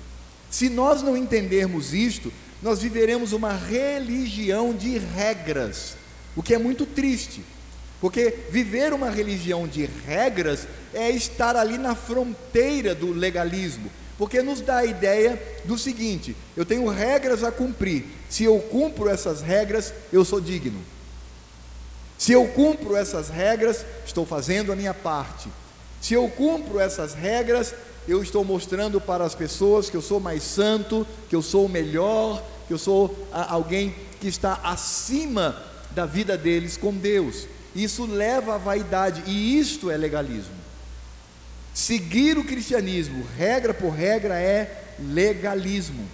Se 0.50 0.68
nós 0.68 1.02
não 1.02 1.16
entendermos 1.16 1.92
isto, 1.92 2.32
nós 2.62 2.80
viveremos 2.80 3.32
uma 3.32 3.52
religião 3.52 4.74
de 4.74 4.98
regras, 4.98 5.96
o 6.34 6.42
que 6.42 6.54
é 6.54 6.58
muito 6.58 6.86
triste, 6.86 7.42
porque 8.00 8.34
viver 8.50 8.92
uma 8.92 9.10
religião 9.10 9.66
de 9.66 9.84
regras 10.06 10.66
é 10.94 11.10
estar 11.10 11.56
ali 11.56 11.78
na 11.78 11.94
fronteira 11.94 12.94
do 12.94 13.12
legalismo, 13.12 13.90
porque 14.16 14.42
nos 14.42 14.60
dá 14.60 14.78
a 14.78 14.84
ideia 14.84 15.40
do 15.64 15.78
seguinte: 15.78 16.36
eu 16.56 16.64
tenho 16.64 16.88
regras 16.88 17.44
a 17.44 17.52
cumprir, 17.52 18.04
se 18.28 18.44
eu 18.44 18.58
cumpro 18.58 19.08
essas 19.08 19.40
regras, 19.40 19.92
eu 20.12 20.24
sou 20.24 20.40
digno. 20.40 20.80
Se 22.16 22.32
eu 22.32 22.48
cumpro 22.48 22.96
essas 22.96 23.28
regras, 23.28 23.86
estou 24.04 24.26
fazendo 24.26 24.72
a 24.72 24.76
minha 24.76 24.92
parte. 24.92 25.48
Se 26.00 26.14
eu 26.14 26.28
cumpro 26.28 26.80
essas 26.80 27.14
regras, 27.14 27.72
eu 28.08 28.22
estou 28.22 28.42
mostrando 28.42 28.98
para 28.98 29.22
as 29.22 29.34
pessoas 29.34 29.90
que 29.90 29.96
eu 29.96 30.00
sou 30.00 30.18
mais 30.18 30.42
santo, 30.42 31.06
que 31.28 31.36
eu 31.36 31.42
sou 31.42 31.66
o 31.66 31.68
melhor, 31.68 32.42
que 32.66 32.72
eu 32.72 32.78
sou 32.78 33.28
alguém 33.30 33.94
que 34.18 34.26
está 34.26 34.54
acima 34.64 35.62
da 35.90 36.06
vida 36.06 36.36
deles 36.36 36.78
com 36.78 36.92
Deus. 36.92 37.46
Isso 37.76 38.06
leva 38.06 38.54
à 38.54 38.58
vaidade, 38.58 39.22
e 39.26 39.58
isto 39.58 39.90
é 39.90 39.96
legalismo. 39.96 40.56
Seguir 41.74 42.38
o 42.38 42.44
cristianismo, 42.44 43.24
regra 43.36 43.74
por 43.74 43.90
regra, 43.90 44.40
é 44.40 44.84
legalismo. 44.98 46.08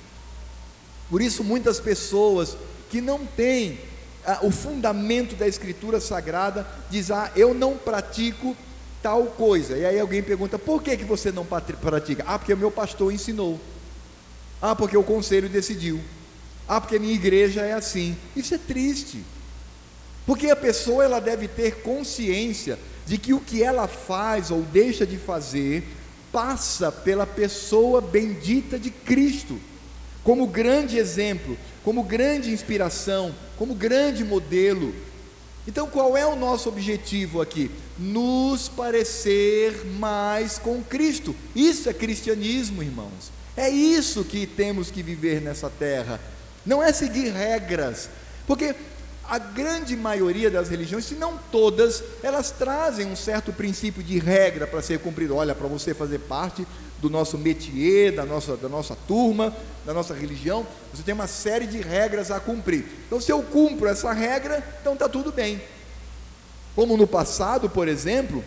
Por 1.09 1.23
isso, 1.23 1.45
muitas 1.45 1.79
pessoas 1.79 2.57
que 2.91 3.01
não 3.01 3.25
têm 3.25 3.79
ah, 4.27 4.41
o 4.43 4.51
fundamento 4.51 5.37
da 5.37 5.47
Escritura 5.47 6.01
Sagrada 6.01 6.67
dizem: 6.91 7.15
Ah, 7.17 7.31
eu 7.37 7.55
não 7.55 7.77
pratico 7.77 8.57
tal 9.05 9.27
coisa. 9.27 9.77
E 9.77 9.85
aí 9.85 10.01
alguém 10.01 10.23
pergunta: 10.23 10.59
Por 10.59 10.83
que, 10.83 10.97
que 10.97 11.05
você 11.05 11.31
não 11.31 11.45
pratica? 11.45 12.25
Ah, 12.27 12.39
porque 12.39 12.55
o 12.55 12.57
meu 12.57 12.71
pastor 12.71 13.13
ensinou. 13.13 13.61
Ah, 14.63 14.75
porque 14.75 14.97
o 14.97 15.03
conselho 15.03 15.47
decidiu. 15.47 16.01
Ah, 16.67 16.81
porque 16.81 16.97
a 16.97 16.99
minha 16.99 17.13
igreja 17.13 17.61
é 17.61 17.75
assim. 17.75 18.17
Isso 18.35 18.55
é 18.55 18.59
triste. 18.59 19.23
Porque 20.25 20.49
a 20.49 20.57
pessoa 20.57 21.05
ela 21.05 21.21
deve 21.21 21.47
ter 21.47 21.83
consciência 21.83 22.79
de 23.05 23.19
que 23.19 23.35
o 23.35 23.41
que 23.41 23.63
ela 23.63 23.87
faz 23.87 24.51
ou 24.51 24.63
deixa 24.63 25.07
de 25.07 25.19
fazer 25.19 25.87
passa 26.33 26.91
pela 26.91 27.27
pessoa 27.27 28.01
bendita 28.01 28.79
de 28.79 28.91
Cristo, 28.91 29.61
como 30.23 30.47
grande 30.47 30.97
exemplo, 30.97 31.59
como 31.85 32.03
grande 32.03 32.51
inspiração, 32.51 33.35
como 33.59 33.75
grande 33.75 34.25
modelo. 34.25 34.95
Então, 35.67 35.87
qual 35.87 36.17
é 36.17 36.27
o 36.27 36.37
nosso 36.37 36.69
objetivo 36.69 37.41
aqui? 37.41 37.71
Nos 37.99 38.69
parecer 38.69 39.85
mais 39.99 40.59
com 40.59 40.83
Cristo. 40.83 41.35
Isso 41.55 41.89
é 41.89 41.95
cristianismo, 41.95 42.83
irmãos. 42.83 43.33
É 43.57 43.69
isso 43.69 44.25
que 44.25 44.47
temos 44.47 44.91
que 44.91 45.03
viver 45.03 45.41
nessa 45.41 45.71
terra. 45.71 46.21
Não 46.67 46.83
é 46.83 46.93
seguir 46.93 47.31
regras, 47.31 48.11
porque 48.47 48.75
a 49.27 49.39
grande 49.39 49.97
maioria 49.97 50.51
das 50.51 50.69
religiões, 50.69 51.07
se 51.07 51.15
não 51.15 51.39
todas, 51.51 52.03
elas 52.23 52.51
trazem 52.51 53.07
um 53.07 53.17
certo 53.17 53.53
princípio 53.53 54.03
de 54.03 54.19
regra 54.19 54.67
para 54.67 54.83
ser 54.83 54.99
cumprido. 54.99 55.35
Olha, 55.35 55.55
para 55.55 55.67
você 55.67 55.95
fazer 55.95 56.19
parte 56.21 56.67
do 56.99 57.11
nosso 57.11 57.37
métier, 57.37 58.13
da 58.13 58.25
nossa, 58.25 58.57
da 58.57 58.69
nossa 58.69 58.97
turma, 59.07 59.55
da 59.85 59.93
nossa 59.93 60.15
religião, 60.15 60.67
você 60.93 61.03
tem 61.03 61.15
uma 61.15 61.27
série 61.27 61.67
de 61.67 61.79
regras 61.79 62.31
a 62.31 62.41
cumprir. 62.41 62.85
Então, 63.07 63.21
se 63.21 63.31
eu 63.31 63.43
cumpro 63.43 63.89
essa 63.89 64.13
regra, 64.13 64.65
então 64.81 64.95
está 64.95 65.09
tudo 65.09 65.31
bem. 65.31 65.61
Como 66.75 66.97
no 66.97 67.07
passado, 67.07 67.69
por 67.69 67.89
exemplo, 67.89 68.43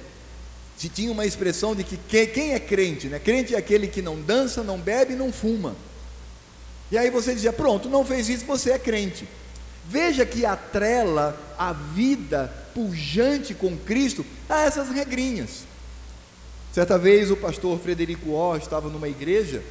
se 0.76 0.90
tinha 0.90 1.12
uma 1.12 1.26
expressão 1.26 1.76
de 1.76 1.84
que 1.84 1.98
quem 2.28 2.54
é 2.54 2.60
crente, 2.60 3.08
né? 3.08 3.20
Crente 3.20 3.56
é 3.56 3.58
aquele 3.58 3.88
que 3.88 4.02
não 4.02 4.20
dança, 4.20 4.64
não 4.64 4.80
bebe, 4.80 5.16
não 5.16 5.32
fuma. 5.32 5.76
E 6.92 6.98
aí 6.98 7.10
você 7.10 7.34
dizia, 7.34 7.54
pronto, 7.54 7.90
não 7.90 8.06
fez 8.06 8.30
isso, 8.30 8.46
você 8.46 8.72
é 8.72 8.80
crente. 8.80 9.28
Veja 9.88 10.26
que 10.26 10.46
atrela 10.46 11.40
a 11.58 11.74
vida 11.74 12.54
pujante 12.74 13.54
com 13.54 13.78
Cristo 13.78 14.26
a 14.50 14.62
essas 14.62 14.90
regrinhas. 14.90 15.67
Certa 16.78 16.96
vez 16.96 17.32
o 17.32 17.36
pastor 17.36 17.80
Frederico 17.80 18.34
Ó 18.34 18.56
estava 18.56 18.88
numa 18.88 19.08
igreja, 19.08 19.64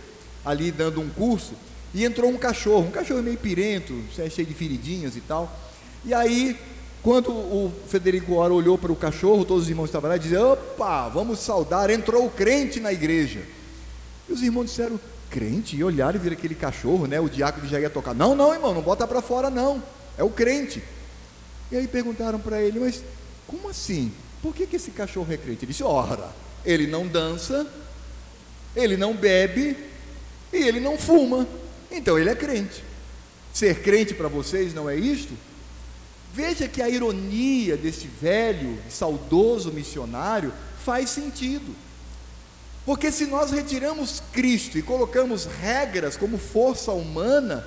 ali 0.45 0.73
dando 0.73 1.01
um 1.01 1.09
curso, 1.09 1.53
e 1.95 2.05
entrou 2.05 2.29
um 2.29 2.37
cachorro, 2.37 2.89
um 2.89 2.91
cachorro 2.91 3.23
meio 3.23 3.39
pirento, 3.39 3.95
cheio 4.13 4.45
de 4.45 4.53
feridinhas 4.53 5.15
e 5.15 5.21
tal. 5.21 5.57
E 6.05 6.13
aí, 6.13 6.59
quando 7.05 7.31
o 7.31 7.73
Frederico 7.87 8.35
Ó 8.35 8.49
olhou 8.49 8.77
para 8.77 8.91
o 8.91 8.97
cachorro, 8.97 9.45
todos 9.45 9.63
os 9.63 9.71
irmãos 9.71 9.85
estavam 9.85 10.11
lá 10.11 10.17
e 10.17 10.19
disseram: 10.19 10.55
opa, 10.55 11.09
vamos 11.09 11.39
saudar, 11.39 11.91
entrou 11.91 12.27
o 12.27 12.29
crente 12.29 12.81
na 12.81 12.93
igreja. 12.93 13.41
E 14.29 14.33
os 14.33 14.43
irmãos 14.43 14.65
disseram, 14.65 14.99
crente? 15.31 15.77
E 15.77 15.85
olharam 15.85 16.17
e 16.17 16.21
viram 16.21 16.37
aquele 16.37 16.57
cachorro, 16.57 17.07
né? 17.07 17.21
O 17.21 17.29
diácono 17.29 17.69
já 17.69 17.79
ia 17.79 17.89
tocar. 17.89 18.17
Não, 18.17 18.35
não, 18.35 18.53
irmão, 18.53 18.75
não 18.75 18.83
bota 18.83 19.07
para 19.07 19.23
fora, 19.23 19.49
não 19.49 19.81
é 20.19 20.25
o 20.25 20.31
crente. 20.31 20.83
E 21.71 21.77
aí 21.77 21.87
perguntaram 21.87 22.41
para 22.41 22.61
ele, 22.61 22.81
mas 22.81 23.01
como 23.47 23.69
assim? 23.69 24.11
Por 24.43 24.53
que, 24.53 24.67
que 24.67 24.75
esse 24.75 24.91
cachorro 24.91 25.33
é 25.33 25.37
crente? 25.37 25.65
Ele 25.65 25.71
disse: 25.71 25.85
ora, 25.85 26.31
ele 26.67 26.87
não 26.87 27.07
dança, 27.07 27.67
ele 28.75 28.97
não 28.97 29.15
bebe 29.15 29.77
e 30.53 30.57
ele 30.57 30.81
não 30.81 30.99
fuma, 30.99 31.47
então 31.91 32.19
ele 32.19 32.29
é 32.29 32.35
crente. 32.35 32.85
Ser 33.55 33.81
crente 33.81 34.13
para 34.13 34.29
vocês 34.29 34.75
não 34.75 34.91
é 34.91 34.97
isto? 34.97 35.33
Veja 36.35 36.69
que 36.69 36.83
a 36.83 36.89
ironia 36.89 37.77
deste 37.77 38.07
velho, 38.07 38.79
saudoso 38.91 39.73
missionário 39.73 40.53
faz 40.85 41.09
sentido. 41.09 41.75
Porque 42.85 43.11
se 43.11 43.27
nós 43.27 43.51
retiramos 43.51 44.23
Cristo 44.33 44.77
e 44.77 44.83
colocamos 44.83 45.47
regras 45.47 46.17
como 46.17 46.37
força 46.37 46.93
humana, 46.93 47.67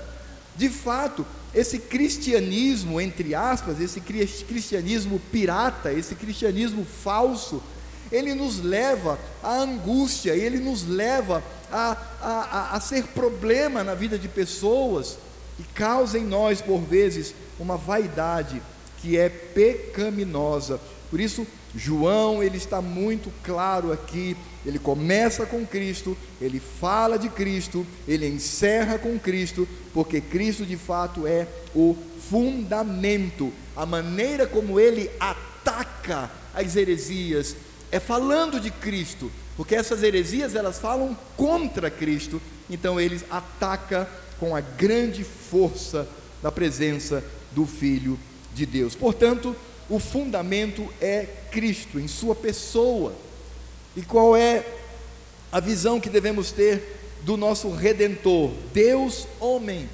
de 0.55 0.69
fato, 0.69 1.25
esse 1.53 1.79
cristianismo, 1.79 3.01
entre 3.01 3.33
aspas, 3.33 3.81
esse 3.81 3.99
cristianismo 4.01 5.19
pirata, 5.31 5.91
esse 5.91 6.13
cristianismo 6.13 6.85
falso, 6.85 7.63
ele 8.11 8.33
nos 8.33 8.63
leva 8.63 9.19
à 9.43 9.57
angústia, 9.57 10.35
ele 10.35 10.59
nos 10.59 10.85
leva 10.87 11.43
a, 11.71 11.97
a, 12.21 12.75
a, 12.75 12.79
ser 12.79 13.03
problema 13.07 13.83
na 13.83 13.93
vida 13.93 14.17
de 14.17 14.27
pessoas 14.27 15.17
e 15.59 15.63
causa 15.73 16.17
em 16.17 16.23
nós, 16.23 16.61
por 16.61 16.79
vezes, 16.79 17.33
uma 17.59 17.77
vaidade 17.77 18.61
que 18.97 19.17
é 19.17 19.29
pecaminosa. 19.29 20.79
Por 21.09 21.19
isso, 21.19 21.45
João, 21.75 22.41
ele 22.41 22.57
está 22.57 22.81
muito 22.81 23.31
claro 23.43 23.91
aqui, 23.91 24.35
ele 24.65 24.79
começa 24.79 25.45
com 25.45 25.65
Cristo, 25.65 26.17
ele 26.41 26.59
fala 26.59 27.17
de 27.17 27.29
Cristo, 27.29 27.85
ele 28.07 28.27
encerra 28.27 28.97
com 28.97 29.17
Cristo, 29.19 29.67
porque 29.93 30.19
Cristo 30.19 30.65
de 30.65 30.75
fato 30.75 31.27
é 31.27 31.47
o 31.75 31.95
fundamento, 32.29 33.53
a 33.75 33.85
maneira 33.85 34.47
como 34.47 34.79
ele 34.79 35.09
ataca 35.19 35.49
ataca 35.59 36.31
as 36.53 36.75
heresias 36.75 37.55
é 37.91 37.99
falando 37.99 38.59
de 38.59 38.71
Cristo, 38.71 39.31
porque 39.57 39.75
essas 39.75 40.03
heresias 40.03 40.55
elas 40.55 40.79
falam 40.79 41.17
contra 41.35 41.89
Cristo, 41.89 42.41
então 42.69 42.99
ele 42.99 43.21
ataca 43.29 44.09
com 44.39 44.55
a 44.55 44.61
grande 44.61 45.23
força 45.23 46.07
da 46.41 46.51
presença 46.51 47.23
do 47.51 47.65
Filho 47.65 48.17
de 48.53 48.65
Deus. 48.65 48.95
Portanto, 48.95 49.55
o 49.89 49.99
fundamento 49.99 50.87
é 51.01 51.27
Cristo 51.51 51.99
em 51.99 52.07
sua 52.07 52.35
pessoa. 52.35 53.13
E 53.95 54.01
qual 54.01 54.35
é 54.37 54.63
a 55.51 55.59
visão 55.59 55.99
que 55.99 56.09
devemos 56.09 56.51
ter 56.51 56.99
do 57.23 57.35
nosso 57.35 57.69
redentor? 57.71 58.51
Deus 58.71 59.27
homem, 59.39 59.89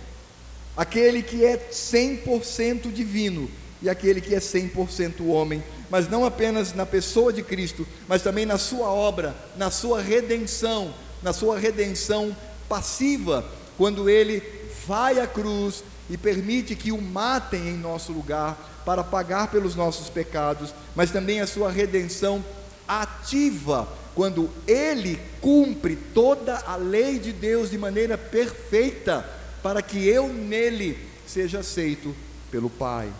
aquele 0.75 1.23
que 1.23 1.45
é 1.45 1.57
100% 1.57 2.91
divino 2.91 3.49
e 3.81 3.89
aquele 3.89 4.19
que 4.19 4.35
é 4.35 4.39
100% 4.39 5.25
homem, 5.27 5.63
mas 5.89 6.09
não 6.09 6.25
apenas 6.25 6.73
na 6.73 6.85
pessoa 6.85 7.31
de 7.31 7.43
Cristo, 7.43 7.87
mas 8.07 8.21
também 8.21 8.45
na 8.45 8.57
sua 8.57 8.89
obra, 8.89 9.35
na 9.57 9.69
sua 9.69 10.01
redenção, 10.01 10.93
na 11.21 11.33
sua 11.33 11.59
redenção 11.59 12.35
passiva, 12.67 13.45
quando 13.77 14.09
ele 14.09 14.41
vai 14.87 15.19
à 15.19 15.27
cruz 15.27 15.83
e 16.09 16.17
permite 16.17 16.75
que 16.75 16.91
o 16.91 17.01
matem 17.01 17.69
em 17.69 17.77
nosso 17.77 18.11
lugar 18.11 18.81
para 18.85 19.03
pagar 19.03 19.49
pelos 19.49 19.75
nossos 19.75 20.09
pecados, 20.09 20.73
mas 20.95 21.11
também 21.11 21.41
a 21.41 21.47
sua 21.47 21.71
redenção 21.71 22.43
ativa, 22.87 23.87
quando 24.13 24.49
ele 24.67 25.19
cumpre 25.41 25.95
toda 26.13 26.57
a 26.59 26.75
lei 26.75 27.19
de 27.19 27.33
Deus 27.33 27.71
de 27.71 27.77
maneira 27.77 28.17
perfeita, 28.17 29.27
para 29.63 29.81
que 29.81 30.07
eu 30.07 30.27
nele 30.27 30.97
seja 31.25 31.59
aceito 31.59 32.15
pelo 32.51 32.69
Pai. 32.69 33.11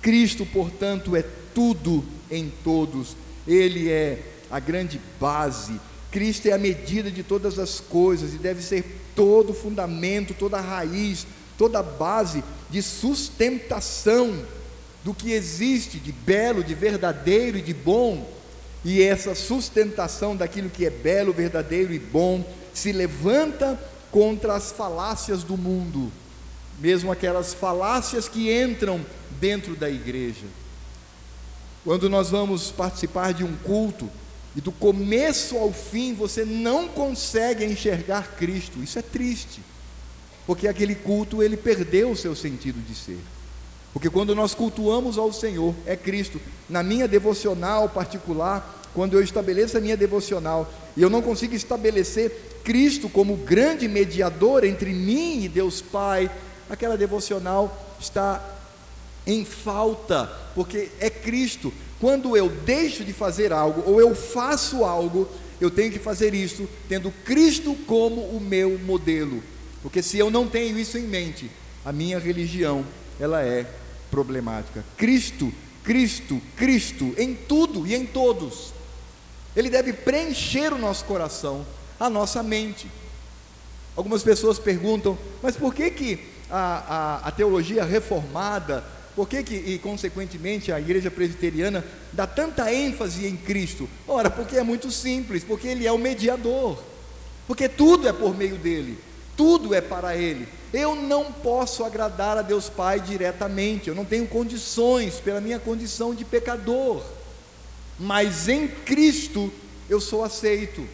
Cristo, 0.00 0.46
portanto, 0.46 1.14
é 1.14 1.24
tudo 1.56 2.04
em 2.30 2.52
todos, 2.62 3.16
ele 3.48 3.90
é 3.90 4.18
a 4.50 4.60
grande 4.60 5.00
base. 5.18 5.80
Cristo 6.12 6.48
é 6.48 6.52
a 6.52 6.58
medida 6.58 7.10
de 7.10 7.22
todas 7.22 7.58
as 7.58 7.80
coisas 7.80 8.34
e 8.34 8.36
deve 8.36 8.62
ser 8.62 8.84
todo 9.14 9.52
o 9.52 9.54
fundamento, 9.54 10.34
toda 10.34 10.58
a 10.58 10.60
raiz, 10.60 11.26
toda 11.56 11.78
a 11.78 11.82
base 11.82 12.44
de 12.68 12.82
sustentação 12.82 14.44
do 15.02 15.14
que 15.14 15.32
existe 15.32 15.98
de 15.98 16.12
belo, 16.12 16.62
de 16.62 16.74
verdadeiro 16.74 17.56
e 17.56 17.62
de 17.62 17.72
bom. 17.72 18.30
E 18.84 19.02
essa 19.02 19.34
sustentação 19.34 20.36
daquilo 20.36 20.68
que 20.68 20.84
é 20.84 20.90
belo, 20.90 21.32
verdadeiro 21.32 21.94
e 21.94 21.98
bom 21.98 22.44
se 22.74 22.92
levanta 22.92 23.80
contra 24.10 24.56
as 24.56 24.72
falácias 24.72 25.42
do 25.42 25.56
mundo, 25.56 26.12
mesmo 26.78 27.10
aquelas 27.10 27.54
falácias 27.54 28.28
que 28.28 28.52
entram 28.52 29.00
dentro 29.40 29.74
da 29.74 29.88
igreja. 29.88 30.44
Quando 31.86 32.10
nós 32.10 32.28
vamos 32.28 32.70
participar 32.70 33.32
de 33.32 33.44
um 33.44 33.56
culto 33.64 34.10
e 34.54 34.60
do 34.60 34.70
começo 34.70 35.56
ao 35.56 35.72
fim 35.72 36.12
você 36.12 36.44
não 36.44 36.86
consegue 36.86 37.64
enxergar 37.64 38.36
Cristo, 38.36 38.82
isso 38.82 38.98
é 38.98 39.02
triste 39.02 39.62
porque 40.46 40.68
aquele 40.68 40.94
culto 40.94 41.42
ele 41.42 41.56
perdeu 41.56 42.10
o 42.10 42.16
seu 42.16 42.34
sentido 42.34 42.80
de 42.86 42.94
ser. 42.94 43.18
Porque 43.92 44.08
quando 44.08 44.34
nós 44.34 44.54
cultuamos 44.54 45.18
ao 45.18 45.32
Senhor, 45.32 45.74
é 45.84 45.96
Cristo. 45.96 46.40
Na 46.68 46.82
minha 46.82 47.08
devocional 47.08 47.88
particular, 47.88 48.84
quando 48.94 49.14
eu 49.14 49.22
estabeleço 49.22 49.76
a 49.76 49.80
minha 49.80 49.96
devocional 49.96 50.72
e 50.96 51.02
eu 51.02 51.10
não 51.10 51.20
consigo 51.20 51.54
estabelecer 51.54 52.60
Cristo 52.62 53.08
como 53.08 53.36
grande 53.36 53.88
mediador 53.88 54.64
entre 54.64 54.92
mim 54.92 55.44
e 55.44 55.48
Deus 55.48 55.82
Pai, 55.82 56.30
aquela 56.70 56.96
devocional 56.96 57.96
está 57.98 58.55
em 59.26 59.44
falta, 59.44 60.26
porque 60.54 60.88
é 61.00 61.10
Cristo. 61.10 61.72
Quando 62.00 62.36
eu 62.36 62.48
deixo 62.48 63.04
de 63.04 63.12
fazer 63.12 63.52
algo 63.52 63.82
ou 63.90 64.00
eu 64.00 64.14
faço 64.14 64.84
algo, 64.84 65.28
eu 65.60 65.70
tenho 65.70 65.90
que 65.90 65.98
fazer 65.98 66.34
isso 66.34 66.68
tendo 66.88 67.10
Cristo 67.24 67.74
como 67.86 68.20
o 68.22 68.40
meu 68.40 68.78
modelo. 68.78 69.42
Porque 69.82 70.02
se 70.02 70.18
eu 70.18 70.30
não 70.30 70.46
tenho 70.46 70.78
isso 70.78 70.98
em 70.98 71.02
mente, 71.02 71.50
a 71.84 71.92
minha 71.92 72.18
religião, 72.18 72.84
ela 73.18 73.42
é 73.42 73.66
problemática. 74.10 74.84
Cristo, 74.96 75.52
Cristo, 75.82 76.40
Cristo, 76.56 77.14
em 77.16 77.34
tudo 77.34 77.86
e 77.86 77.94
em 77.94 78.04
todos. 78.04 78.72
Ele 79.54 79.70
deve 79.70 79.92
preencher 79.92 80.72
o 80.72 80.78
nosso 80.78 81.04
coração, 81.04 81.66
a 81.98 82.10
nossa 82.10 82.42
mente. 82.42 82.90
Algumas 83.96 84.22
pessoas 84.22 84.58
perguntam, 84.58 85.16
mas 85.42 85.56
por 85.56 85.74
que 85.74 85.90
que 85.90 86.18
a, 86.50 87.20
a, 87.24 87.28
a 87.28 87.30
teologia 87.30 87.84
reformada, 87.84 88.84
por 89.16 89.28
que 89.28 89.42
que, 89.42 89.54
e 89.54 89.78
consequentemente 89.78 90.70
a 90.70 90.78
igreja 90.78 91.10
presbiteriana 91.10 91.84
dá 92.12 92.26
tanta 92.26 92.72
ênfase 92.72 93.26
em 93.26 93.36
Cristo? 93.36 93.88
Ora, 94.06 94.30
porque 94.30 94.56
é 94.56 94.62
muito 94.62 94.92
simples, 94.92 95.42
porque 95.42 95.66
Ele 95.66 95.86
é 95.86 95.90
o 95.90 95.98
mediador, 95.98 96.78
porque 97.48 97.68
tudo 97.68 98.06
é 98.06 98.12
por 98.12 98.36
meio 98.36 98.56
dele 98.56 98.98
tudo 99.36 99.74
é 99.74 99.80
para 99.80 100.16
Ele. 100.16 100.48
Eu 100.72 100.96
não 100.96 101.30
posso 101.30 101.84
agradar 101.84 102.38
a 102.38 102.42
Deus 102.42 102.68
Pai 102.68 102.98
diretamente, 102.98 103.88
eu 103.88 103.94
não 103.94 104.04
tenho 104.04 104.26
condições 104.26 105.20
pela 105.20 105.40
minha 105.40 105.58
condição 105.58 106.14
de 106.14 106.24
pecador, 106.24 107.02
mas 107.98 108.48
em 108.48 108.66
Cristo 108.66 109.52
eu 109.88 110.00
sou 110.00 110.24
aceito. 110.24 110.86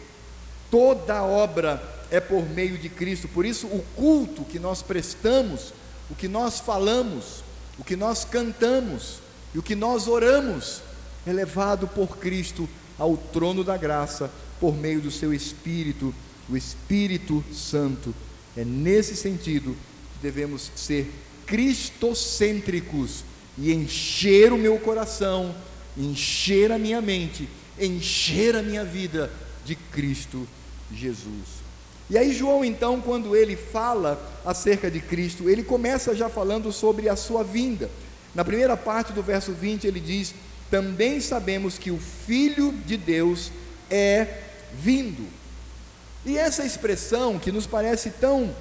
Toda 0.69 1.23
obra 1.23 1.81
é 2.11 2.19
por 2.19 2.47
meio 2.49 2.77
de 2.77 2.89
Cristo, 2.89 3.27
por 3.27 3.45
isso 3.45 3.67
o 3.67 3.83
culto 3.95 4.43
que 4.43 4.59
nós 4.59 4.81
prestamos, 4.81 5.73
o 6.09 6.15
que 6.15 6.27
nós 6.27 6.59
falamos, 6.59 7.42
o 7.77 7.83
que 7.83 7.95
nós 7.95 8.25
cantamos 8.25 9.19
e 9.53 9.59
o 9.59 9.63
que 9.63 9.75
nós 9.75 10.07
oramos 10.07 10.81
é 11.25 11.33
levado 11.33 11.87
por 11.87 12.17
Cristo 12.17 12.67
ao 12.97 13.17
trono 13.17 13.63
da 13.63 13.77
graça 13.77 14.29
por 14.59 14.75
meio 14.75 15.01
do 15.01 15.11
seu 15.11 15.33
Espírito, 15.33 16.13
o 16.49 16.55
Espírito 16.55 17.43
Santo 17.53 18.13
é 18.55 18.63
nesse 18.63 19.15
sentido 19.15 19.75
que 20.13 20.19
devemos 20.21 20.71
ser 20.75 21.11
cristocêntricos 21.45 23.23
e 23.57 23.71
encher 23.71 24.53
o 24.53 24.57
meu 24.57 24.77
coração, 24.79 25.55
encher 25.97 26.71
a 26.71 26.77
minha 26.77 27.01
mente, 27.01 27.49
encher 27.79 28.55
a 28.55 28.63
minha 28.63 28.83
vida 28.83 29.31
de 29.65 29.75
Cristo 29.75 30.47
Jesus. 30.91 31.62
E 32.13 32.17
aí, 32.19 32.31
João, 32.31 32.63
então, 32.63 33.01
quando 33.01 33.35
ele 33.35 33.55
fala 33.55 34.21
acerca 34.45 34.91
de 34.91 34.99
Cristo, 34.99 35.49
ele 35.49 35.63
começa 35.63 36.13
já 36.13 36.29
falando 36.29 36.71
sobre 36.71 37.09
a 37.09 37.15
sua 37.15 37.43
vinda. 37.43 37.89
Na 38.35 38.45
primeira 38.45 38.77
parte 38.77 39.11
do 39.11 39.23
verso 39.23 39.51
20, 39.51 39.87
ele 39.87 39.99
diz: 39.99 40.35
Também 40.69 41.19
sabemos 41.19 41.79
que 41.79 41.89
o 41.89 41.97
Filho 41.97 42.71
de 42.85 42.97
Deus 42.97 43.51
é 43.89 44.27
vindo. 44.75 45.27
E 46.23 46.37
essa 46.37 46.63
expressão 46.63 47.39
que 47.39 47.51
nos 47.51 47.65
parece 47.65 48.11
tão 48.11 48.55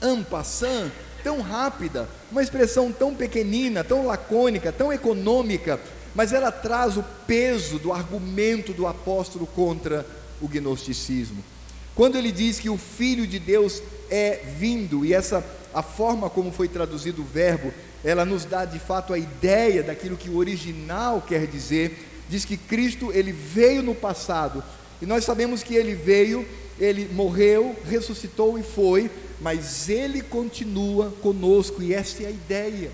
ampassant, 0.00 0.90
tão 1.22 1.42
rápida, 1.42 2.08
uma 2.32 2.42
expressão 2.42 2.90
tão 2.90 3.14
pequenina, 3.14 3.84
tão 3.84 4.06
lacônica, 4.06 4.72
tão 4.72 4.90
econômica, 4.90 5.78
mas 6.14 6.32
ela 6.32 6.50
traz 6.50 6.96
o 6.96 7.04
peso 7.26 7.78
do 7.78 7.92
argumento 7.92 8.72
do 8.72 8.86
apóstolo 8.86 9.46
contra 9.46 10.06
o 10.40 10.48
gnosticismo. 10.48 11.44
Quando 11.94 12.16
ele 12.16 12.32
diz 12.32 12.58
que 12.58 12.70
o 12.70 12.76
filho 12.76 13.26
de 13.26 13.38
Deus 13.38 13.82
é 14.10 14.40
vindo, 14.58 15.04
e 15.04 15.12
essa 15.12 15.44
a 15.72 15.82
forma 15.82 16.28
como 16.28 16.50
foi 16.50 16.68
traduzido 16.68 17.22
o 17.22 17.24
verbo, 17.24 17.72
ela 18.02 18.24
nos 18.24 18.44
dá 18.44 18.64
de 18.64 18.78
fato 18.78 19.12
a 19.12 19.18
ideia 19.18 19.82
daquilo 19.82 20.16
que 20.16 20.30
o 20.30 20.36
original 20.36 21.22
quer 21.22 21.46
dizer. 21.46 22.08
Diz 22.28 22.44
que 22.44 22.56
Cristo 22.56 23.12
ele 23.12 23.32
veio 23.32 23.82
no 23.82 23.94
passado, 23.94 24.64
e 25.00 25.06
nós 25.06 25.24
sabemos 25.24 25.62
que 25.62 25.74
ele 25.74 25.94
veio 25.94 26.46
ele 26.80 27.08
morreu, 27.12 27.76
ressuscitou 27.84 28.58
e 28.58 28.62
foi, 28.62 29.10
mas 29.40 29.88
ele 29.88 30.22
continua 30.22 31.10
conosco, 31.22 31.82
e 31.82 31.92
essa 31.92 32.22
é 32.22 32.26
a 32.26 32.30
ideia. 32.30 32.90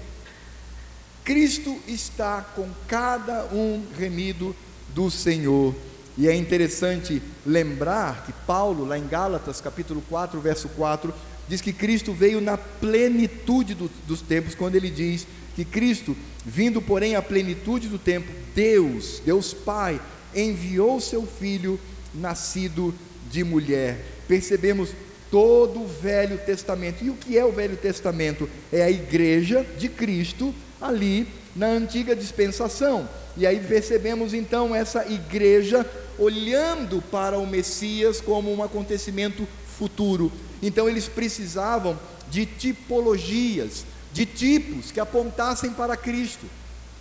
Cristo 1.24 1.76
está 1.86 2.42
com 2.42 2.68
cada 2.88 3.46
um 3.46 3.84
remido 3.96 4.54
do 4.88 5.10
Senhor. 5.10 5.74
E 6.18 6.28
é 6.28 6.34
interessante 6.34 7.20
lembrar 7.44 8.24
que 8.24 8.32
Paulo, 8.46 8.84
lá 8.86 8.98
em 8.98 9.06
Gálatas, 9.06 9.60
capítulo 9.60 10.02
4, 10.08 10.40
verso 10.40 10.68
4, 10.70 11.12
diz 11.48 11.60
que 11.60 11.72
Cristo 11.72 12.12
veio 12.12 12.40
na 12.40 12.56
plenitude 12.56 13.74
do, 13.74 13.90
dos 14.06 14.22
tempos, 14.22 14.54
quando 14.54 14.76
ele 14.76 14.90
diz 14.90 15.26
que 15.54 15.64
Cristo, 15.64 16.16
vindo 16.44 16.80
porém 16.80 17.16
à 17.16 17.22
plenitude 17.22 17.88
do 17.88 17.98
tempo, 17.98 18.30
Deus, 18.54 19.20
Deus 19.24 19.52
Pai, 19.52 20.00
enviou 20.34 21.00
seu 21.00 21.26
Filho, 21.26 21.78
nascido 22.14 22.94
de 23.30 23.44
mulher. 23.44 24.02
Percebemos 24.26 24.90
todo 25.30 25.82
o 25.82 25.86
Velho 25.86 26.38
Testamento. 26.38 27.04
E 27.04 27.10
o 27.10 27.14
que 27.14 27.38
é 27.38 27.44
o 27.44 27.52
Velho 27.52 27.76
Testamento? 27.76 28.48
É 28.72 28.82
a 28.82 28.90
igreja 28.90 29.66
de 29.78 29.88
Cristo 29.88 30.54
ali 30.80 31.26
na 31.54 31.66
antiga 31.66 32.14
dispensação. 32.14 33.08
E 33.36 33.46
aí 33.46 33.60
percebemos 33.60 34.32
então 34.34 34.74
essa 34.74 35.06
igreja 35.06 35.86
olhando 36.18 37.02
para 37.10 37.38
o 37.38 37.46
Messias 37.46 38.20
como 38.20 38.52
um 38.52 38.62
acontecimento 38.62 39.46
futuro. 39.78 40.32
Então 40.62 40.88
eles 40.88 41.08
precisavam 41.08 41.98
de 42.30 42.46
tipologias, 42.46 43.84
de 44.12 44.26
tipos 44.26 44.90
que 44.90 45.00
apontassem 45.00 45.72
para 45.72 45.96
Cristo. 45.96 46.46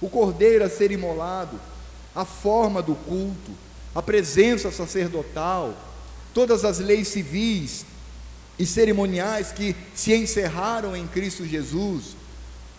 O 0.01 0.09
cordeiro 0.09 0.63
a 0.63 0.69
ser 0.69 0.91
imolado, 0.91 1.59
a 2.13 2.25
forma 2.25 2.81
do 2.81 2.95
culto, 2.95 3.51
a 3.93 4.01
presença 4.01 4.71
sacerdotal, 4.71 5.73
todas 6.33 6.65
as 6.65 6.79
leis 6.79 7.07
civis 7.07 7.85
e 8.59 8.65
cerimoniais 8.65 9.51
que 9.51 9.75
se 9.93 10.13
encerraram 10.13 10.95
em 10.95 11.07
Cristo 11.07 11.45
Jesus, 11.45 12.15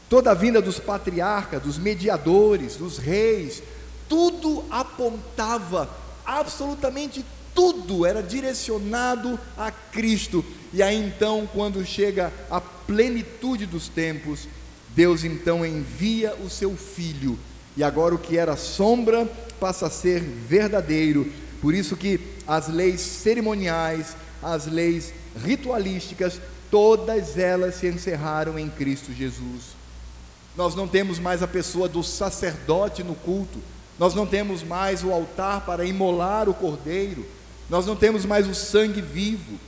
toda 0.09 0.31
a 0.31 0.35
vinda 0.35 0.61
dos 0.61 0.79
patriarcas, 0.79 1.63
dos 1.63 1.79
mediadores, 1.79 2.77
dos 2.77 2.99
reis, 2.99 3.63
tudo 4.09 4.65
apontava, 4.71 5.89
absolutamente 6.27 7.25
tudo 7.55 8.05
era 8.05 8.23
direcionado 8.23 9.39
a 9.57 9.71
Cristo. 9.71 10.45
E 10.73 10.83
aí 10.83 10.97
então, 10.97 11.49
quando 11.53 11.85
chega 11.87 12.33
a 12.51 12.61
plenitude 12.61 13.65
dos 13.65 13.89
tempos, 13.89 14.47
Deus 14.95 15.25
então 15.25 15.65
envia 15.65 16.35
o 16.37 16.51
seu 16.51 16.77
filho, 16.77 17.39
e 17.77 17.85
agora 17.85 18.15
o 18.15 18.19
que 18.19 18.39
era 18.39 18.57
sombra 18.57 19.27
passa 19.61 19.87
a 19.87 19.91
ser 19.91 20.21
verdadeiro. 20.21 21.31
Por 21.61 21.75
isso 21.75 21.97
que 21.97 22.21
as 22.47 22.69
leis 22.69 23.01
cerimoniais, 23.01 24.17
as 24.43 24.67
leis 24.67 25.13
ritualísticas, 25.45 26.41
todas 26.71 27.39
elas 27.39 27.77
se 27.77 27.87
encerraram 27.87 28.59
em 28.59 28.69
Cristo 28.69 29.13
Jesus. 29.13 29.77
Nós 30.57 30.75
não 30.75 30.89
temos 30.89 31.19
mais 31.19 31.43
a 31.43 31.49
pessoa 31.49 31.89
do 31.89 32.03
sacerdote 32.03 33.03
no 33.03 33.15
culto, 33.15 33.59
nós 33.99 34.15
não 34.15 34.27
temos 34.27 34.63
mais 34.63 35.03
o 35.03 35.13
altar 35.13 35.65
para 35.65 35.85
imolar 35.85 36.49
o 36.49 36.55
cordeiro, 36.55 37.27
nós 37.69 37.87
não 37.87 37.97
temos 37.97 38.25
mais 38.25 38.47
o 38.47 38.55
sangue 38.55 39.01
vivo, 39.01 39.59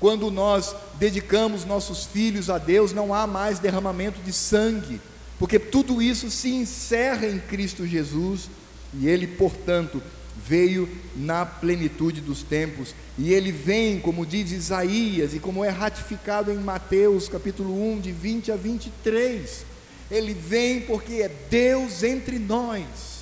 quando 0.00 0.30
nós 0.30 0.74
dedicamos 0.98 1.64
nossos 1.64 2.04
filhos 2.04 2.50
a 2.50 2.58
Deus, 2.58 2.92
não 2.92 3.14
há 3.14 3.26
mais 3.26 3.58
derramamento 3.58 4.20
de 4.20 4.32
sangue, 4.32 5.00
porque 5.38 5.58
tudo 5.58 6.02
isso 6.02 6.30
se 6.30 6.50
encerra 6.50 7.26
em 7.26 7.38
Cristo 7.38 7.86
Jesus 7.86 8.50
e 8.92 9.08
ele, 9.08 9.26
portanto, 9.26 10.02
veio 10.36 10.88
na 11.16 11.46
plenitude 11.46 12.20
dos 12.20 12.42
tempos, 12.42 12.94
e 13.16 13.32
ele 13.32 13.50
vem, 13.50 13.98
como 14.00 14.26
diz 14.26 14.52
Isaías, 14.52 15.34
e 15.34 15.38
como 15.38 15.64
é 15.64 15.68
ratificado 15.68 16.50
em 16.50 16.58
Mateus 16.58 17.28
capítulo 17.28 17.92
1, 17.94 18.00
de 18.00 18.12
20 18.12 18.52
a 18.52 18.56
23. 18.56 19.64
Ele 20.10 20.34
vem 20.34 20.82
porque 20.82 21.14
é 21.14 21.28
Deus 21.48 22.02
entre 22.02 22.38
nós. 22.38 23.13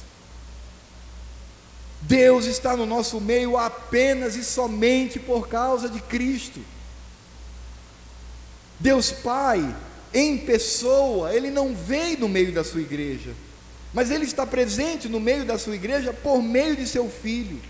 Deus 2.02 2.46
está 2.46 2.76
no 2.76 2.84
nosso 2.84 3.20
meio 3.20 3.56
apenas 3.56 4.34
e 4.34 4.42
somente 4.44 5.18
por 5.18 5.48
causa 5.48 5.88
de 5.88 6.00
Cristo. 6.00 6.60
Deus 8.78 9.12
Pai, 9.12 9.74
em 10.12 10.36
pessoa, 10.38 11.32
Ele 11.32 11.50
não 11.50 11.74
veio 11.74 12.18
no 12.18 12.28
meio 12.28 12.52
da 12.52 12.64
sua 12.64 12.80
igreja, 12.80 13.32
mas 13.94 14.10
Ele 14.10 14.24
está 14.24 14.44
presente 14.44 15.08
no 15.08 15.20
meio 15.20 15.44
da 15.44 15.56
sua 15.56 15.76
igreja 15.76 16.12
por 16.12 16.42
meio 16.42 16.74
de 16.74 16.86
seu 16.86 17.08
Filho. 17.08 17.60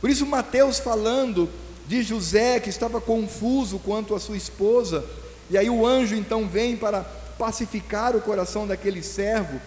Por 0.00 0.08
isso, 0.08 0.24
Mateus 0.24 0.78
falando 0.78 1.50
de 1.86 2.02
José, 2.02 2.60
que 2.60 2.70
estava 2.70 3.00
confuso 3.00 3.78
quanto 3.78 4.14
à 4.14 4.20
sua 4.20 4.36
esposa, 4.36 5.04
e 5.50 5.58
aí 5.58 5.68
o 5.68 5.86
anjo 5.86 6.14
então 6.14 6.48
vem 6.48 6.76
para 6.76 7.02
pacificar 7.38 8.16
o 8.16 8.20
coração 8.20 8.66
daquele 8.66 9.02
servo. 9.02 9.60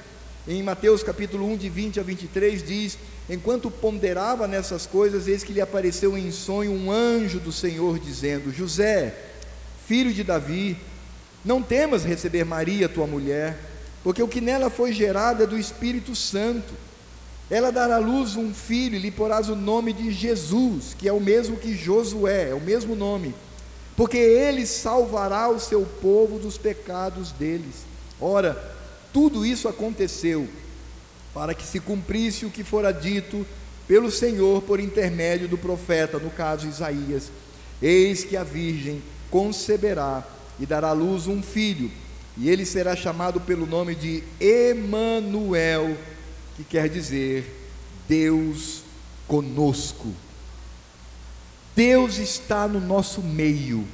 Em 0.47 0.63
Mateus 0.63 1.03
capítulo 1.03 1.45
1, 1.51 1.57
de 1.57 1.69
20 1.69 1.99
a 1.99 2.03
23, 2.03 2.63
diz: 2.63 2.97
Enquanto 3.29 3.71
ponderava 3.71 4.47
nessas 4.47 4.85
coisas, 4.85 5.27
eis 5.27 5.43
que 5.43 5.53
lhe 5.53 5.61
apareceu 5.61 6.17
em 6.17 6.31
sonho 6.31 6.71
um 6.71 6.91
anjo 6.91 7.39
do 7.39 7.51
Senhor, 7.51 7.99
dizendo: 7.99 8.51
José, 8.51 9.15
filho 9.87 10.13
de 10.13 10.23
Davi, 10.23 10.77
não 11.43 11.61
temas 11.61 12.03
receber 12.03 12.43
Maria, 12.43 12.89
tua 12.89 13.07
mulher, 13.07 13.57
porque 14.03 14.21
o 14.21 14.27
que 14.27 14.41
nela 14.41 14.69
foi 14.69 14.91
gerado 14.91 15.43
é 15.43 15.47
do 15.47 15.57
Espírito 15.57 16.15
Santo. 16.15 16.73
Ela 17.49 17.71
dará 17.71 17.97
à 17.97 17.99
luz 17.99 18.37
um 18.37 18.53
filho 18.53 18.95
e 18.95 18.99
lhe 18.99 19.11
porás 19.11 19.49
o 19.49 19.55
nome 19.55 19.91
de 19.91 20.11
Jesus, 20.11 20.95
que 20.97 21.07
é 21.07 21.11
o 21.11 21.19
mesmo 21.19 21.57
que 21.57 21.75
Josué, 21.75 22.49
é 22.49 22.53
o 22.53 22.61
mesmo 22.61 22.95
nome, 22.95 23.35
porque 23.95 24.17
ele 24.17 24.65
salvará 24.65 25.49
o 25.49 25.59
seu 25.59 25.81
povo 26.01 26.39
dos 26.39 26.57
pecados 26.57 27.33
deles. 27.33 27.85
Ora, 28.21 28.57
tudo 29.11 29.45
isso 29.45 29.67
aconteceu 29.67 30.47
para 31.33 31.53
que 31.53 31.63
se 31.63 31.79
cumprisse 31.79 32.45
o 32.45 32.49
que 32.49 32.63
fora 32.63 32.91
dito 32.91 33.45
pelo 33.87 34.11
Senhor 34.11 34.61
por 34.61 34.79
intermédio 34.79 35.47
do 35.47 35.57
profeta, 35.57 36.19
no 36.19 36.29
caso 36.29 36.67
Isaías: 36.67 37.31
Eis 37.81 38.23
que 38.23 38.37
a 38.37 38.43
virgem 38.43 39.01
conceberá 39.29 40.27
e 40.59 40.65
dará 40.65 40.89
à 40.89 40.93
luz 40.93 41.27
um 41.27 41.41
filho, 41.41 41.91
e 42.37 42.49
ele 42.49 42.65
será 42.65 42.95
chamado 42.95 43.41
pelo 43.41 43.65
nome 43.65 43.95
de 43.95 44.23
Emanuel, 44.39 45.97
que 46.55 46.63
quer 46.63 46.89
dizer 46.89 47.69
Deus 48.07 48.83
conosco. 49.27 50.13
Deus 51.75 52.17
está 52.17 52.67
no 52.67 52.81
nosso 52.81 53.21
meio 53.21 53.87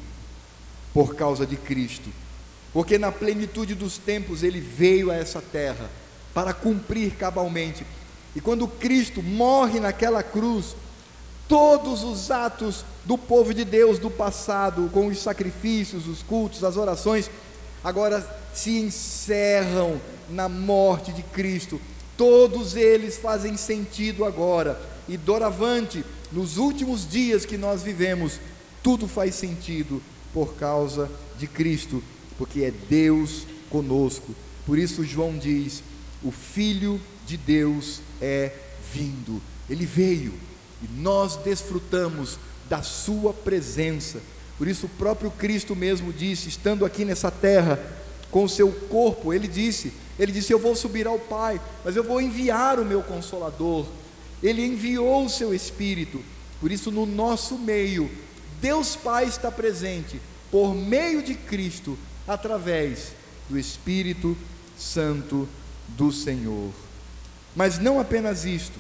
por 0.94 1.16
causa 1.16 1.46
de 1.46 1.56
Cristo, 1.56 2.10
porque 2.74 2.98
na 2.98 3.12
plenitude 3.12 3.76
dos 3.76 4.00
tempos 4.00 4.42
ele 4.42 4.60
veio 4.60 5.12
a 5.12 5.16
essa 5.16 5.42
terra 5.42 5.90
para 6.38 6.54
cumprir 6.54 7.16
cabalmente. 7.16 7.84
E 8.36 8.40
quando 8.40 8.68
Cristo 8.68 9.24
morre 9.24 9.80
naquela 9.80 10.22
cruz, 10.22 10.76
todos 11.48 12.04
os 12.04 12.30
atos 12.30 12.86
do 13.06 13.18
povo 13.18 13.56
de 13.56 13.66
Deus 13.66 13.98
do 13.98 14.12
passado, 14.12 14.88
com 14.94 15.08
os 15.08 15.18
sacrifícios, 15.18 16.08
os 16.08 16.22
cultos, 16.22 16.64
as 16.64 16.78
orações, 16.78 17.28
agora 17.84 18.24
se 18.54 18.78
encerram 18.78 20.00
na 20.30 20.48
morte 20.48 21.12
de 21.12 21.24
Cristo. 21.24 21.82
Todos 22.16 22.76
eles 22.76 23.18
fazem 23.18 23.58
sentido 23.58 24.24
agora. 24.24 24.80
E 25.10 25.18
doravante, 25.18 26.06
nos 26.32 26.58
últimos 26.58 27.10
dias 27.10 27.48
que 27.48 27.58
nós 27.58 27.82
vivemos, 27.82 28.40
tudo 28.84 29.08
faz 29.08 29.34
sentido 29.34 30.04
por 30.32 30.54
causa 30.54 31.10
de 31.40 31.48
Cristo, 31.48 32.04
porque 32.38 32.62
é 32.62 32.70
Deus 32.70 33.48
conosco. 33.72 34.36
Por 34.68 34.78
isso 34.78 35.04
João 35.04 35.36
diz: 35.36 35.82
o 36.24 36.32
Filho 36.32 37.00
de 37.26 37.38
Deus 37.38 38.02
é 38.22 38.52
vindo. 38.94 39.42
Ele 39.70 39.86
veio 39.86 40.34
e 40.82 40.88
nós 41.00 41.36
desfrutamos 41.38 42.38
da 42.70 42.82
Sua 42.82 43.34
presença. 43.34 44.22
Por 44.58 44.68
isso, 44.68 44.88
o 44.88 44.90
próprio 44.90 45.30
Cristo 45.32 45.76
mesmo 45.76 46.12
disse, 46.12 46.50
estando 46.50 46.86
aqui 46.86 47.06
nessa 47.06 47.30
terra, 47.30 47.80
com 48.32 48.44
o 48.44 48.50
seu 48.50 48.72
corpo, 48.72 49.34
ele 49.34 49.48
disse: 49.48 49.94
Ele 50.20 50.32
disse, 50.32 50.52
Eu 50.52 50.60
vou 50.60 50.76
subir 50.76 51.08
ao 51.08 51.20
Pai, 51.20 51.62
mas 51.84 51.96
eu 51.96 52.04
vou 52.04 52.22
enviar 52.22 52.80
o 52.80 52.86
meu 52.86 53.02
consolador. 53.02 53.86
Ele 54.42 54.66
enviou 54.66 55.26
o 55.26 55.30
seu 55.30 55.54
Espírito. 55.54 56.22
Por 56.60 56.72
isso, 56.72 56.92
no 56.92 57.06
nosso 57.06 57.58
meio, 57.58 58.10
Deus 58.60 58.96
Pai 58.96 59.26
está 59.26 59.52
presente 59.52 60.20
por 60.52 60.74
meio 60.74 61.22
de 61.22 61.36
Cristo, 61.36 61.98
através 62.28 63.14
do 63.50 63.58
Espírito 63.58 64.38
Santo 64.78 65.48
do 65.90 66.12
Senhor. 66.12 66.72
Mas 67.56 67.80
não 67.80 68.00
apenas 68.00 68.46
isto. 68.46 68.80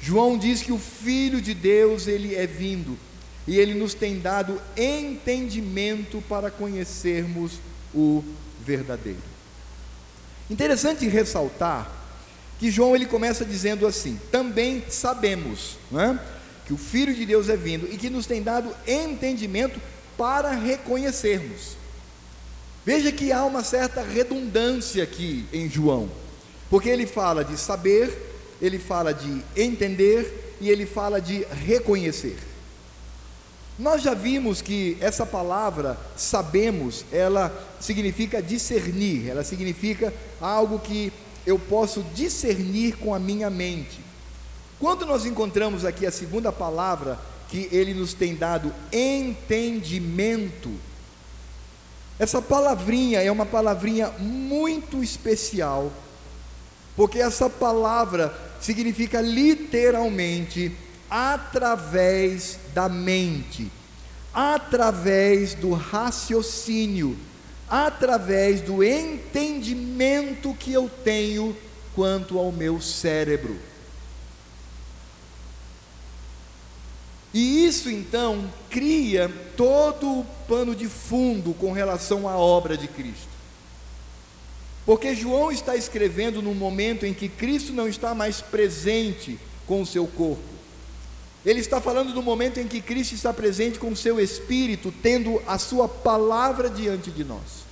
João 0.00 0.38
diz 0.38 0.62
que 0.62 0.72
o 0.72 0.78
Filho 0.78 1.40
de 1.40 1.54
Deus, 1.54 2.06
ele 2.06 2.34
é 2.34 2.46
vindo 2.46 2.98
e 3.46 3.58
ele 3.58 3.74
nos 3.74 3.94
tem 3.94 4.18
dado 4.18 4.60
entendimento 4.76 6.22
para 6.28 6.50
conhecermos 6.50 7.58
o 7.94 8.24
verdadeiro. 8.64 9.22
Interessante 10.50 11.06
ressaltar 11.08 11.90
que 12.58 12.70
João 12.70 12.94
ele 12.94 13.06
começa 13.06 13.44
dizendo 13.44 13.86
assim: 13.86 14.18
também 14.30 14.84
sabemos 14.88 15.76
é? 15.92 16.18
que 16.66 16.72
o 16.72 16.78
Filho 16.78 17.14
de 17.14 17.26
Deus 17.26 17.48
é 17.48 17.56
vindo 17.56 17.88
e 17.92 17.96
que 17.96 18.10
nos 18.10 18.26
tem 18.26 18.42
dado 18.42 18.74
entendimento 18.86 19.80
para 20.16 20.50
reconhecermos. 20.52 21.76
Veja 22.84 23.10
que 23.10 23.32
há 23.32 23.44
uma 23.44 23.64
certa 23.64 24.02
redundância 24.02 25.02
aqui 25.02 25.46
em 25.52 25.68
João, 25.68 26.10
porque 26.74 26.88
ele 26.88 27.06
fala 27.06 27.44
de 27.44 27.56
saber 27.56 28.34
ele 28.60 28.80
fala 28.80 29.14
de 29.14 29.44
entender 29.56 30.56
e 30.60 30.68
ele 30.68 30.84
fala 30.84 31.20
de 31.20 31.44
reconhecer. 31.44 32.36
Nós 33.78 34.02
já 34.02 34.12
vimos 34.12 34.60
que 34.60 34.96
essa 35.00 35.24
palavra 35.24 35.96
sabemos, 36.16 37.04
ela 37.12 37.52
significa 37.80 38.42
discernir, 38.42 39.28
ela 39.28 39.44
significa 39.44 40.12
algo 40.40 40.80
que 40.80 41.12
eu 41.46 41.60
posso 41.60 42.02
discernir 42.12 42.96
com 42.96 43.14
a 43.14 43.20
minha 43.20 43.50
mente. 43.50 44.00
Quando 44.80 45.06
nós 45.06 45.24
encontramos 45.24 45.84
aqui 45.84 46.04
a 46.04 46.10
segunda 46.10 46.50
palavra, 46.50 47.20
que 47.50 47.68
ele 47.70 47.94
nos 47.94 48.14
tem 48.14 48.34
dado 48.34 48.74
entendimento, 48.92 50.72
essa 52.18 52.42
palavrinha 52.42 53.22
é 53.22 53.30
uma 53.30 53.46
palavrinha 53.46 54.10
muito 54.18 55.04
especial, 55.04 55.92
porque 56.96 57.18
essa 57.18 57.50
palavra 57.50 58.34
significa 58.60 59.20
literalmente 59.20 60.72
através 61.10 62.58
da 62.72 62.88
mente, 62.88 63.70
através 64.32 65.54
do 65.54 65.72
raciocínio, 65.72 67.16
através 67.68 68.60
do 68.60 68.82
entendimento 68.82 70.54
que 70.54 70.72
eu 70.72 70.90
tenho 71.02 71.56
quanto 71.94 72.38
ao 72.38 72.50
meu 72.50 72.80
cérebro. 72.80 73.58
E 77.32 77.66
isso 77.66 77.90
então 77.90 78.48
cria 78.70 79.28
todo 79.56 80.20
o 80.20 80.26
pano 80.46 80.74
de 80.74 80.88
fundo 80.88 81.52
com 81.54 81.72
relação 81.72 82.28
à 82.28 82.36
obra 82.36 82.76
de 82.76 82.86
Cristo. 82.86 83.33
Porque 84.84 85.14
João 85.14 85.50
está 85.50 85.74
escrevendo 85.76 86.42
num 86.42 86.54
momento 86.54 87.06
em 87.06 87.14
que 87.14 87.28
Cristo 87.28 87.72
não 87.72 87.88
está 87.88 88.14
mais 88.14 88.40
presente 88.40 89.38
com 89.66 89.80
o 89.80 89.86
seu 89.86 90.06
corpo. 90.06 90.42
Ele 91.44 91.60
está 91.60 91.80
falando 91.80 92.12
do 92.12 92.22
momento 92.22 92.58
em 92.58 92.66
que 92.66 92.80
Cristo 92.80 93.14
está 93.14 93.32
presente 93.32 93.78
com 93.78 93.90
o 93.90 93.96
seu 93.96 94.18
espírito, 94.18 94.92
tendo 95.02 95.42
a 95.46 95.58
sua 95.58 95.88
palavra 95.88 96.70
diante 96.70 97.10
de 97.10 97.24
nós. 97.24 97.64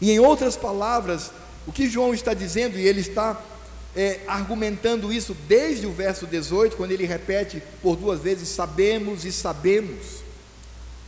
E 0.00 0.10
em 0.10 0.18
outras 0.18 0.56
palavras, 0.56 1.30
o 1.66 1.72
que 1.72 1.88
João 1.88 2.14
está 2.14 2.34
dizendo, 2.34 2.78
e 2.78 2.86
ele 2.86 3.00
está 3.00 3.40
é, 3.94 4.20
argumentando 4.26 5.12
isso 5.12 5.36
desde 5.46 5.86
o 5.86 5.92
verso 5.92 6.26
18, 6.26 6.76
quando 6.76 6.92
ele 6.92 7.06
repete 7.06 7.62
por 7.82 7.96
duas 7.96 8.20
vezes: 8.20 8.48
sabemos 8.48 9.24
e 9.24 9.32
sabemos. 9.32 10.22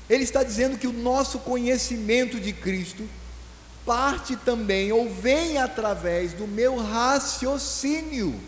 Ele 0.09 0.23
está 0.23 0.43
dizendo 0.43 0.79
que 0.79 0.87
o 0.87 0.93
nosso 0.93 1.41
conhecimento 1.41 2.39
de 2.39 2.53
Cristo 2.53 3.03
parte 3.87 4.35
também 4.35 4.93
ou 4.93 5.09
vem 5.09 5.59
através 5.59 6.33
do 6.33 6.47
meu 6.47 6.77
raciocínio, 6.77 8.39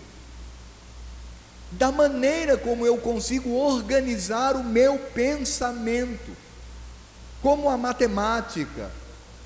da 1.71 1.93
maneira 1.93 2.59
como 2.59 2.85
eu 2.85 2.99
consigo 2.99 3.55
organizar 3.55 4.57
o 4.57 4.65
meu 4.65 4.99
pensamento, 4.99 6.33
como 7.41 7.71
a 7.71 7.77
matemática, 7.77 8.91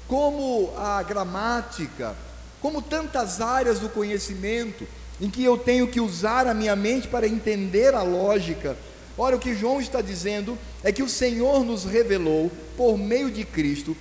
como 0.09 0.73
a 0.79 1.03
gramática, 1.03 2.17
como 2.61 2.81
tantas 2.81 3.41
áreas 3.41 3.79
do 3.79 3.89
conhecimento 3.89 4.87
em 5.21 5.29
que 5.29 5.45
eu 5.45 5.59
tenho 5.59 5.87
que 5.89 6.01
usar 6.01 6.47
a 6.47 6.55
minha 6.55 6.75
mente 6.75 7.07
para 7.07 7.29
entender 7.29 7.95
a 7.95 8.03
lógica. 8.03 8.77
Ora, 9.19 9.37
o 9.37 9.39
que 9.39 9.55
João 9.55 9.81
está 9.81 10.01
dizendo 10.01 10.59
é 10.83 10.91
que 10.91 11.03
o 11.03 11.09
Senhor 11.09 11.65
nos 11.65 11.85
revelou, 11.85 12.51
por 12.77 12.97
meio 12.97 13.31
de 13.31 13.45
Cristo, 13.45 13.95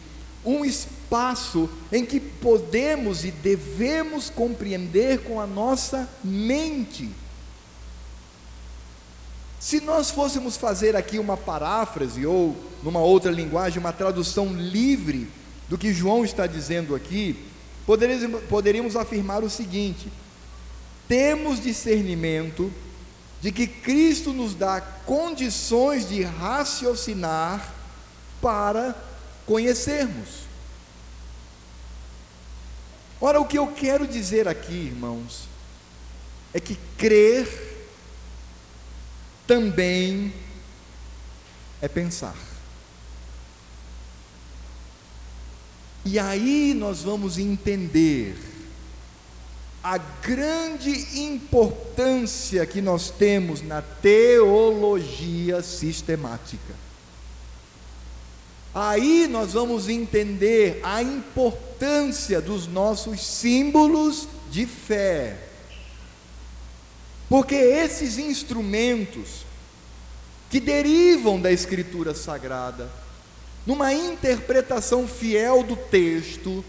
um 0.46 0.66
espaço 0.66 1.70
em 1.92 2.06
que 2.06 2.20
podemos 2.20 3.24
e 3.24 3.32
devemos 3.32 4.30
compreender 4.30 5.20
com 5.24 5.40
a 5.40 5.48
nossa 5.48 6.10
mente. 6.24 7.10
Se 9.60 9.80
nós 9.80 10.10
fôssemos 10.10 10.58
fazer 10.58 10.96
aqui 10.96 11.20
uma 11.20 11.38
paráfrase 11.38 12.26
ou, 12.26 12.56
numa 12.82 13.00
outra 13.00 13.32
linguagem, 13.32 13.80
uma 13.80 13.94
tradução 13.94 14.52
livre 14.54 15.28
do 15.70 15.78
que 15.78 15.94
João 15.94 16.26
está 16.26 16.48
dizendo 16.48 16.96
aqui, 16.96 17.38
poderíamos, 18.50 18.96
afirmar 18.96 19.44
o 19.44 19.50
seguinte: 19.50 20.12
temos 21.08 21.62
discernimento 21.62 22.72
de 23.40 23.52
que 23.52 23.68
Cristo 23.68 24.34
nos 24.34 24.56
dá 24.56 24.82
condições 24.82 26.10
de 26.10 26.24
raciocinar 26.24 27.74
para 28.42 28.96
conhecermos. 29.52 30.48
Ora, 33.20 33.42
o 33.42 33.46
que 33.46 33.58
eu 33.58 33.68
quero 33.68 34.08
dizer 34.08 34.48
aqui, 34.48 34.72
irmãos, 34.72 35.50
é 36.54 36.60
que 36.62 36.78
crer 36.98 37.50
também 39.46 40.34
é 41.82 41.90
pensar. 41.90 42.38
E 46.06 46.18
aí 46.18 46.74
nós 46.74 47.02
vamos 47.02 47.38
entender 47.38 48.38
a 49.84 49.98
grande 49.98 51.20
importância 51.20 52.66
que 52.66 52.80
nós 52.82 53.10
temos 53.10 53.62
na 53.62 53.82
teologia 53.82 55.62
sistemática. 55.62 56.91
Aí 58.74 59.28
nós 59.30 59.54
vamos 59.54 59.90
entender 59.90 60.80
a 60.82 61.02
importância 61.02 62.40
dos 62.40 62.68
nossos 62.68 63.22
símbolos 63.22 64.28
de 64.50 64.66
fé. 64.66 65.38
Porque 67.28 67.56
esses 67.56 68.18
instrumentos 68.18 69.46
que 70.50 70.60
derivam 70.60 71.40
da 71.40 71.52
Escritura 71.52 72.14
Sagrada, 72.14 72.90
numa 73.66 73.94
interpretação 73.94 75.08
fiel 75.08 75.64
do 75.64 75.76
texto, 75.76 76.64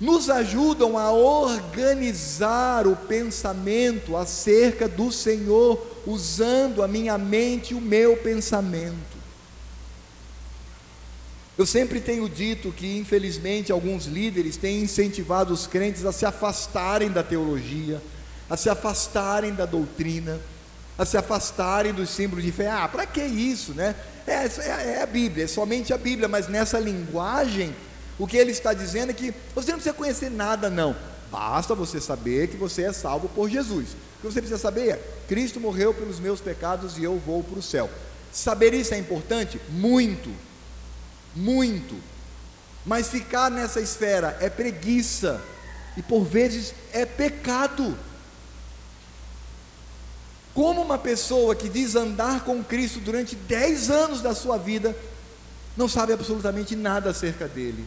nos 0.00 0.28
ajudam 0.28 0.98
a 0.98 1.12
organizar 1.12 2.88
o 2.88 2.96
pensamento 2.96 4.16
acerca 4.16 4.88
do 4.88 5.12
Senhor, 5.12 5.80
usando 6.04 6.82
a 6.82 6.88
minha 6.88 7.16
mente 7.16 7.72
e 7.72 7.76
o 7.76 7.80
meu 7.80 8.16
pensamento. 8.16 9.11
Eu 11.58 11.66
sempre 11.66 12.00
tenho 12.00 12.28
dito 12.28 12.72
que, 12.72 12.96
infelizmente, 12.96 13.70
alguns 13.70 14.06
líderes 14.06 14.56
têm 14.56 14.82
incentivado 14.82 15.52
os 15.52 15.66
crentes 15.66 16.04
a 16.06 16.12
se 16.12 16.24
afastarem 16.24 17.10
da 17.10 17.22
teologia, 17.22 18.00
a 18.48 18.56
se 18.56 18.70
afastarem 18.70 19.54
da 19.54 19.66
doutrina, 19.66 20.40
a 20.96 21.04
se 21.04 21.16
afastarem 21.16 21.92
dos 21.92 22.08
símbolos 22.08 22.44
de 22.44 22.52
fé. 22.52 22.70
Ah, 22.70 22.88
para 22.88 23.04
que 23.04 23.22
isso, 23.22 23.74
né? 23.74 23.94
É, 24.26 24.44
é, 24.44 24.94
é, 24.94 25.02
a 25.02 25.06
Bíblia, 25.06 25.44
é 25.44 25.48
somente 25.48 25.92
a 25.92 25.98
Bíblia, 25.98 26.26
mas 26.28 26.48
nessa 26.48 26.78
linguagem, 26.78 27.74
o 28.18 28.26
que 28.26 28.36
ele 28.36 28.52
está 28.52 28.72
dizendo 28.72 29.10
é 29.10 29.12
que 29.12 29.34
você 29.54 29.72
não 29.72 29.78
precisa 29.78 29.94
conhecer 29.94 30.30
nada, 30.30 30.70
não. 30.70 30.96
Basta 31.30 31.74
você 31.74 32.00
saber 32.00 32.48
que 32.48 32.56
você 32.56 32.82
é 32.84 32.92
salvo 32.92 33.28
por 33.28 33.50
Jesus. 33.50 33.88
O 33.90 34.20
que 34.20 34.32
você 34.32 34.40
precisa 34.40 34.60
saber 34.60 34.90
é: 34.90 35.02
Cristo 35.28 35.58
morreu 35.58 35.92
pelos 35.92 36.20
meus 36.20 36.40
pecados 36.40 36.96
e 36.96 37.04
eu 37.04 37.18
vou 37.18 37.42
para 37.42 37.58
o 37.58 37.62
céu. 37.62 37.90
Saber 38.30 38.72
isso 38.72 38.94
é 38.94 38.98
importante? 38.98 39.60
Muito, 39.68 40.30
muito. 41.34 41.96
Mas 42.84 43.08
ficar 43.08 43.50
nessa 43.50 43.80
esfera 43.80 44.36
é 44.40 44.50
preguiça 44.50 45.40
e 45.96 46.02
por 46.02 46.24
vezes 46.24 46.74
é 46.92 47.04
pecado. 47.06 47.96
Como 50.54 50.82
uma 50.82 50.98
pessoa 50.98 51.54
que 51.54 51.68
diz 51.68 51.94
andar 51.94 52.44
com 52.44 52.62
Cristo 52.62 53.00
durante 53.00 53.34
10 53.34 53.90
anos 53.90 54.20
da 54.20 54.34
sua 54.34 54.58
vida, 54.58 54.94
não 55.76 55.88
sabe 55.88 56.12
absolutamente 56.12 56.76
nada 56.76 57.10
acerca 57.10 57.48
dele, 57.48 57.86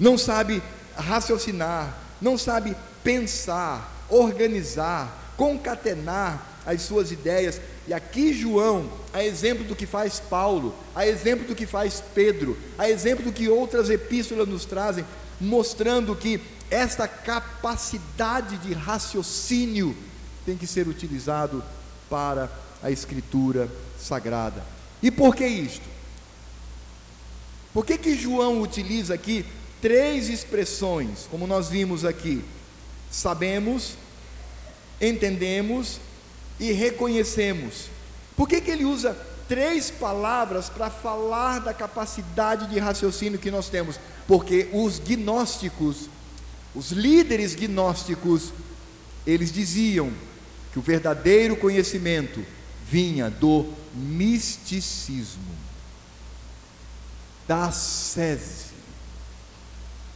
não 0.00 0.16
sabe 0.16 0.62
raciocinar, 0.96 1.94
não 2.20 2.38
sabe 2.38 2.74
pensar, 3.04 4.06
organizar, 4.08 5.34
concatenar 5.36 6.42
as 6.64 6.82
suas 6.82 7.12
ideias. 7.12 7.60
E 7.88 7.94
aqui 7.94 8.34
João, 8.34 8.86
a 9.14 9.24
exemplo 9.24 9.64
do 9.64 9.74
que 9.74 9.86
faz 9.86 10.20
Paulo, 10.20 10.74
a 10.94 11.06
exemplo 11.06 11.46
do 11.46 11.54
que 11.54 11.64
faz 11.64 12.04
Pedro, 12.14 12.54
a 12.76 12.90
exemplo 12.90 13.24
do 13.24 13.32
que 13.32 13.48
outras 13.48 13.88
epístolas 13.88 14.46
nos 14.46 14.66
trazem, 14.66 15.06
mostrando 15.40 16.14
que 16.14 16.38
esta 16.70 17.08
capacidade 17.08 18.58
de 18.58 18.74
raciocínio 18.74 19.96
tem 20.44 20.54
que 20.54 20.66
ser 20.66 20.86
utilizado 20.86 21.64
para 22.10 22.52
a 22.82 22.90
Escritura 22.90 23.70
Sagrada. 23.98 24.62
E 25.02 25.10
por 25.10 25.34
que 25.34 25.46
isto? 25.46 25.88
Por 27.72 27.86
que, 27.86 27.96
que 27.96 28.14
João 28.14 28.60
utiliza 28.60 29.14
aqui 29.14 29.46
três 29.80 30.28
expressões, 30.28 31.26
como 31.30 31.46
nós 31.46 31.70
vimos 31.70 32.04
aqui? 32.04 32.44
Sabemos, 33.10 33.94
entendemos 35.00 35.98
e 36.58 36.72
reconhecemos. 36.72 37.88
Por 38.36 38.48
que, 38.48 38.60
que 38.60 38.70
ele 38.70 38.84
usa 38.84 39.16
três 39.48 39.90
palavras 39.90 40.68
para 40.68 40.90
falar 40.90 41.60
da 41.60 41.72
capacidade 41.72 42.66
de 42.66 42.78
raciocínio 42.78 43.38
que 43.38 43.50
nós 43.50 43.68
temos? 43.68 43.98
Porque 44.26 44.68
os 44.72 44.98
gnósticos, 44.98 46.08
os 46.74 46.92
líderes 46.92 47.54
gnósticos, 47.54 48.52
eles 49.26 49.52
diziam 49.52 50.12
que 50.72 50.78
o 50.78 50.82
verdadeiro 50.82 51.56
conhecimento 51.56 52.44
vinha 52.90 53.28
do 53.28 53.66
misticismo, 53.94 55.42
da 57.46 57.66
ascese, 57.66 58.68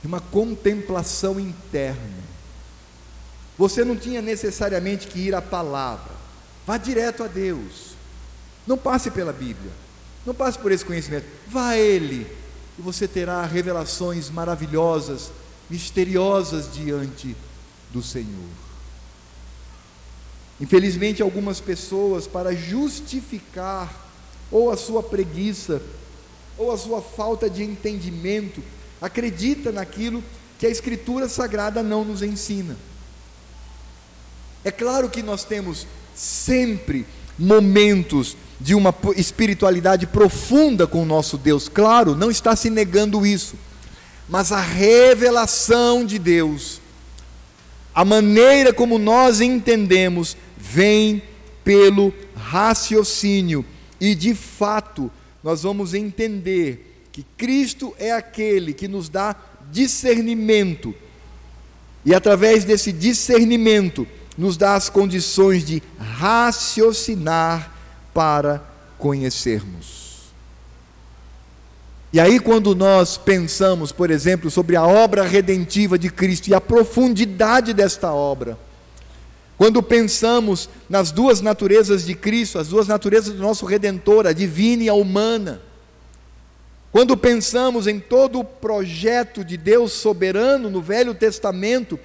de 0.00 0.07
uma 0.07 0.20
contemplação 0.20 1.38
interna. 1.38 2.22
Você 3.59 3.85
não 3.85 3.96
tinha 3.96 4.22
necessariamente 4.22 5.07
que 5.07 5.20
ir 5.20 5.35
à 5.35 5.42
palavra, 5.42 6.12
vá 6.66 6.77
direto 6.77 7.22
a 7.22 7.27
Deus, 7.27 7.94
não 8.66 8.79
passe 8.79 9.11
pela 9.11 9.33
Bíblia, 9.33 9.72
não 10.25 10.35
passe 10.35 10.59
por 10.59 10.70
esse 10.70 10.85
conhecimento, 10.85 11.27
vá 11.48 11.70
a 11.70 11.79
Ele, 11.79 12.27
e 12.79 12.83
você 12.83 13.07
terá 13.09 13.44
revelações 13.44 14.31
maravilhosas, 14.31 15.31
misteriosas 15.68 16.72
diante 16.72 17.37
do 17.92 18.03
Senhor. 18.03 18.51
Infelizmente, 20.61 21.22
algumas 21.22 21.61
pessoas, 21.61 22.27
para 22.27 22.55
justificar 22.55 23.92
ou 24.51 24.70
a 24.70 24.77
sua 24.77 25.03
preguiça, 25.03 25.83
ou 26.57 26.70
a 26.70 26.79
sua 26.79 27.03
falta 27.03 27.51
de 27.51 27.64
entendimento, 27.64 28.62
acredita 29.01 29.72
naquilo 29.72 30.22
que 30.59 30.66
a 30.66 30.70
Escritura 30.70 31.29
Sagrada 31.29 31.83
não 31.83 32.05
nos 32.05 32.22
ensina. 32.22 32.77
É 34.62 34.70
claro 34.70 35.11
que 35.11 35.22
nós 35.22 35.42
temos 35.44 35.87
sempre 36.14 37.07
momentos 37.38 38.37
de 38.61 38.75
uma 38.75 38.94
espiritualidade 39.16 40.07
profunda 40.07 40.87
com 40.87 41.03
o 41.03 41.07
nosso 41.07 41.37
Deus. 41.37 41.68
Claro, 41.68 42.14
não 42.14 42.31
está 42.31 42.55
se 42.55 42.70
negando 42.70 43.27
isso. 43.27 43.57
Mas 44.29 44.53
a 44.53 44.61
revelação 44.61 46.07
de 46.07 46.18
Deus, 46.18 46.81
a 47.94 48.05
maneira 48.05 48.72
como 48.72 48.98
nós 48.98 49.40
entendemos, 49.40 50.37
vem 50.57 51.22
pelo 51.64 52.14
raciocínio. 52.37 53.64
E 54.01 54.14
de 54.14 54.35
fato, 54.35 55.11
nós 55.42 55.64
vamos 55.64 55.92
entender 55.92 57.07
que 57.11 57.25
Cristo 57.37 57.94
é 57.98 58.12
aquele 58.12 58.72
que 58.72 58.88
nos 58.88 59.09
dá 59.09 59.37
discernimento. 59.70 60.94
E 62.05 62.14
através 62.14 62.64
desse 62.64 62.92
discernimento, 62.92 64.07
nos 64.36 64.56
dá 64.56 64.74
as 64.74 64.88
condições 64.88 65.64
de 65.64 65.82
raciocinar 65.98 67.72
para 68.14 68.62
conhecermos. 68.98 70.02
E 72.12 72.20
aí, 72.20 72.38
quando 72.38 72.74
nós 72.74 73.16
pensamos, 73.16 73.90
por 73.90 74.10
exemplo, 74.10 74.50
sobre 74.50 74.76
a 74.76 74.86
obra 74.86 75.22
redentiva 75.24 75.98
de 75.98 76.10
Cristo 76.10 76.48
e 76.48 76.54
a 76.54 76.60
profundidade 76.60 77.72
desta 77.72 78.12
obra, 78.12 78.58
quando 79.56 79.82
pensamos 79.82 80.68
nas 80.88 81.10
duas 81.10 81.40
naturezas 81.40 82.04
de 82.04 82.14
Cristo, 82.14 82.58
as 82.58 82.68
duas 82.68 82.86
naturezas 82.86 83.32
do 83.32 83.40
nosso 83.40 83.64
Redentor, 83.64 84.26
a 84.26 84.32
divina 84.32 84.82
e 84.82 84.88
a 84.88 84.94
humana, 84.94 85.62
quando 86.90 87.16
pensamos 87.16 87.86
em 87.86 87.98
todo 87.98 88.40
o 88.40 88.44
projeto 88.44 89.42
de 89.42 89.56
Deus 89.56 89.92
soberano 89.92 90.68
no 90.68 90.82
Velho 90.82 91.14
Testamento, 91.14 91.98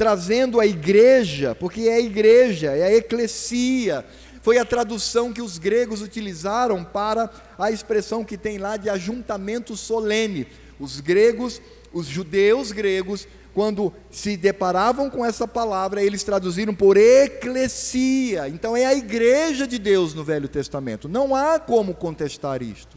trazendo 0.00 0.58
a 0.58 0.66
igreja, 0.66 1.54
porque 1.54 1.82
é 1.82 1.96
a 1.96 2.00
igreja, 2.00 2.70
é 2.70 2.84
a 2.84 2.94
eclesia, 2.94 4.02
foi 4.40 4.56
a 4.56 4.64
tradução 4.64 5.30
que 5.30 5.42
os 5.42 5.58
gregos 5.58 6.00
utilizaram 6.00 6.82
para 6.82 7.30
a 7.58 7.70
expressão 7.70 8.24
que 8.24 8.38
tem 8.38 8.56
lá 8.56 8.78
de 8.78 8.88
ajuntamento 8.88 9.76
solene. 9.76 10.46
Os 10.78 11.00
gregos, 11.00 11.60
os 11.92 12.06
judeus 12.06 12.72
gregos, 12.72 13.28
quando 13.52 13.92
se 14.10 14.38
deparavam 14.38 15.10
com 15.10 15.22
essa 15.22 15.46
palavra, 15.46 16.02
eles 16.02 16.24
traduziram 16.24 16.74
por 16.74 16.96
eclesia. 16.96 18.48
Então 18.48 18.74
é 18.74 18.86
a 18.86 18.94
igreja 18.94 19.66
de 19.66 19.78
Deus 19.78 20.14
no 20.14 20.24
Velho 20.24 20.48
Testamento. 20.48 21.10
Não 21.10 21.34
há 21.34 21.58
como 21.58 21.92
contestar 21.92 22.62
isto. 22.62 22.96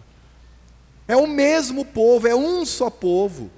É 1.06 1.18
o 1.18 1.28
mesmo 1.28 1.84
povo, 1.84 2.30
é 2.30 2.34
um 2.34 2.66
só 2.66 2.90
povo. 2.90 3.52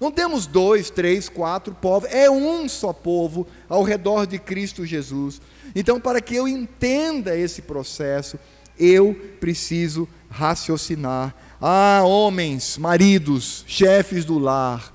Não 0.00 0.12
temos 0.12 0.46
dois, 0.46 0.90
três, 0.90 1.28
quatro 1.28 1.74
povos, 1.74 2.10
é 2.12 2.30
um 2.30 2.68
só 2.68 2.92
povo 2.92 3.46
ao 3.68 3.82
redor 3.82 4.26
de 4.26 4.38
Cristo 4.38 4.84
Jesus. 4.84 5.40
Então, 5.74 5.98
para 5.98 6.20
que 6.20 6.34
eu 6.34 6.46
entenda 6.46 7.36
esse 7.36 7.62
processo, 7.62 8.38
eu 8.78 9.14
preciso 9.40 10.06
raciocinar. 10.28 11.34
Ah, 11.60 12.02
homens, 12.04 12.76
maridos, 12.76 13.64
chefes 13.66 14.24
do 14.24 14.38
lar, 14.38 14.94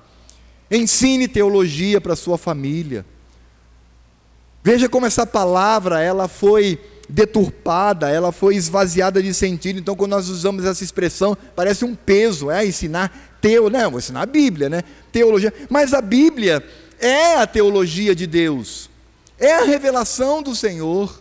ensine 0.70 1.26
teologia 1.26 2.00
para 2.00 2.14
sua 2.14 2.38
família. 2.38 3.04
Veja 4.62 4.88
como 4.88 5.06
essa 5.06 5.26
palavra 5.26 6.00
ela 6.00 6.28
foi 6.28 6.78
deturpada, 7.08 8.08
ela 8.08 8.30
foi 8.30 8.54
esvaziada 8.54 9.20
de 9.20 9.34
sentido. 9.34 9.80
Então, 9.80 9.96
quando 9.96 10.12
nós 10.12 10.28
usamos 10.28 10.64
essa 10.64 10.84
expressão, 10.84 11.36
parece 11.56 11.84
um 11.84 11.96
peso, 11.96 12.48
é 12.48 12.64
ensinar 12.64 13.31
teo, 13.42 13.68
não, 13.68 13.90
vou 13.90 13.98
ensinar 13.98 14.22
a 14.22 14.26
Bíblia, 14.26 14.70
né? 14.70 14.82
Teologia. 15.10 15.52
Mas 15.68 15.92
a 15.92 16.00
Bíblia 16.00 16.64
é 16.98 17.36
a 17.36 17.46
teologia 17.46 18.14
de 18.14 18.26
Deus, 18.26 18.88
é 19.38 19.52
a 19.52 19.64
revelação 19.64 20.42
do 20.42 20.54
Senhor. 20.54 21.20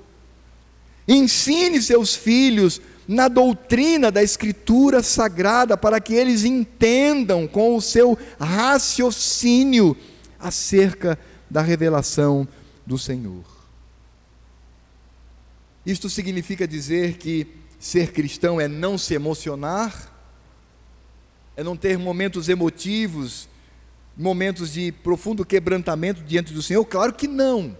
Ensine 1.08 1.82
seus 1.82 2.16
filhos 2.16 2.80
na 3.08 3.28
doutrina 3.28 4.12
da 4.12 4.22
Escritura 4.22 5.02
Sagrada, 5.02 5.76
para 5.76 6.00
que 6.00 6.14
eles 6.14 6.46
entendam 6.46 7.48
com 7.48 7.76
o 7.76 7.82
seu 7.82 8.18
raciocínio 8.40 9.98
acerca 10.40 11.18
da 11.50 11.62
revelação 11.62 12.48
do 12.86 12.98
Senhor. 12.98 13.44
Isto 15.84 16.10
significa 16.10 16.68
dizer 16.68 17.18
que 17.18 17.48
ser 17.80 18.12
cristão 18.12 18.62
é 18.62 18.68
não 18.68 18.98
se 18.98 19.16
emocionar, 19.16 20.11
é 21.56 21.64
não 21.64 21.76
ter 21.76 21.98
momentos 21.98 22.50
emotivos, 22.50 23.48
momentos 24.18 24.74
de 24.74 24.92
profundo 24.92 25.46
quebrantamento 25.46 26.22
diante 26.24 26.54
do 26.54 26.62
Senhor? 26.62 26.84
Claro 26.86 27.14
que 27.14 27.28
não. 27.28 27.76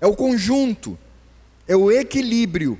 É 0.00 0.06
o 0.06 0.14
conjunto, 0.14 0.98
é 1.66 1.76
o 1.76 1.90
equilíbrio. 1.90 2.78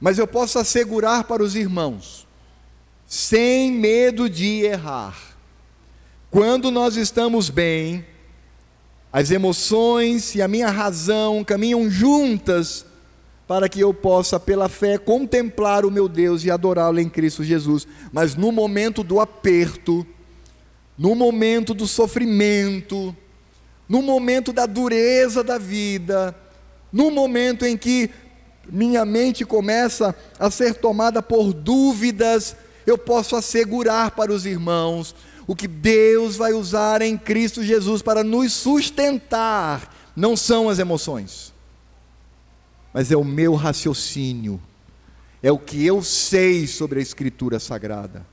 Mas 0.00 0.18
eu 0.18 0.26
posso 0.26 0.58
assegurar 0.58 1.24
para 1.24 1.42
os 1.42 1.54
irmãos, 1.54 2.26
sem 3.06 3.72
medo 3.72 4.28
de 4.28 4.62
errar, 4.62 5.36
quando 6.30 6.70
nós 6.70 6.96
estamos 6.96 7.50
bem, 7.50 8.04
as 9.12 9.30
emoções 9.30 10.34
e 10.34 10.40
a 10.40 10.48
minha 10.48 10.70
razão 10.70 11.44
caminham 11.44 11.90
juntas 11.90 12.86
para 13.52 13.68
que 13.68 13.80
eu 13.80 13.92
possa, 13.92 14.40
pela 14.40 14.66
fé, 14.66 14.96
contemplar 14.96 15.84
o 15.84 15.90
meu 15.90 16.08
Deus 16.08 16.42
e 16.42 16.50
adorá-lo 16.50 16.98
em 16.98 17.06
Cristo 17.06 17.44
Jesus. 17.44 17.86
Mas 18.10 18.34
no 18.34 18.50
momento 18.50 19.04
do 19.04 19.20
aperto, 19.20 20.06
no 20.96 21.14
momento 21.14 21.74
do 21.74 21.86
sofrimento, 21.86 23.14
no 23.86 24.00
momento 24.00 24.54
da 24.54 24.64
dureza 24.64 25.44
da 25.44 25.58
vida, 25.58 26.34
no 26.90 27.10
momento 27.10 27.66
em 27.66 27.76
que 27.76 28.08
minha 28.70 29.04
mente 29.04 29.44
começa 29.44 30.16
a 30.38 30.50
ser 30.50 30.76
tomada 30.76 31.22
por 31.22 31.52
dúvidas, 31.52 32.56
eu 32.86 32.96
posso 32.96 33.36
assegurar 33.36 34.12
para 34.12 34.32
os 34.32 34.46
irmãos 34.46 35.14
o 35.46 35.54
que 35.54 35.68
Deus 35.68 36.36
vai 36.36 36.54
usar 36.54 37.02
em 37.02 37.18
Cristo 37.18 37.62
Jesus 37.62 38.00
para 38.00 38.24
nos 38.24 38.54
sustentar, 38.54 39.94
não 40.16 40.38
são 40.38 40.70
as 40.70 40.78
emoções 40.78 41.51
mas 42.92 43.10
é 43.10 43.16
o 43.16 43.24
meu 43.24 43.54
raciocínio, 43.54 44.60
é 45.42 45.50
o 45.50 45.58
que 45.58 45.84
eu 45.84 46.02
sei 46.02 46.66
sobre 46.66 46.98
a 46.98 47.02
Escritura 47.02 47.58
Sagrada. 47.58 48.26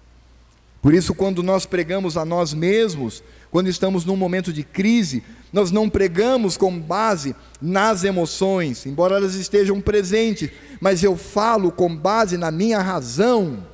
Por 0.81 0.93
isso, 0.93 1.13
quando 1.13 1.43
nós 1.43 1.65
pregamos 1.65 2.15
a 2.15 2.23
nós 2.23 2.53
mesmos, 2.53 3.21
quando 3.51 3.67
estamos 3.67 4.05
num 4.05 4.15
momento 4.15 4.53
de 4.53 4.63
crise, 4.63 5.23
nós 5.51 5.71
não 5.71 5.89
pregamos 5.89 6.55
com 6.55 6.79
base 6.79 7.35
nas 7.61 8.03
emoções, 8.03 8.85
embora 8.85 9.15
elas 9.15 9.35
estejam 9.35 9.81
presentes, 9.81 10.51
mas 10.79 11.03
eu 11.03 11.17
falo 11.17 11.71
com 11.71 11.93
base 11.93 12.37
na 12.37 12.51
minha 12.51 12.79
razão, 12.79 13.65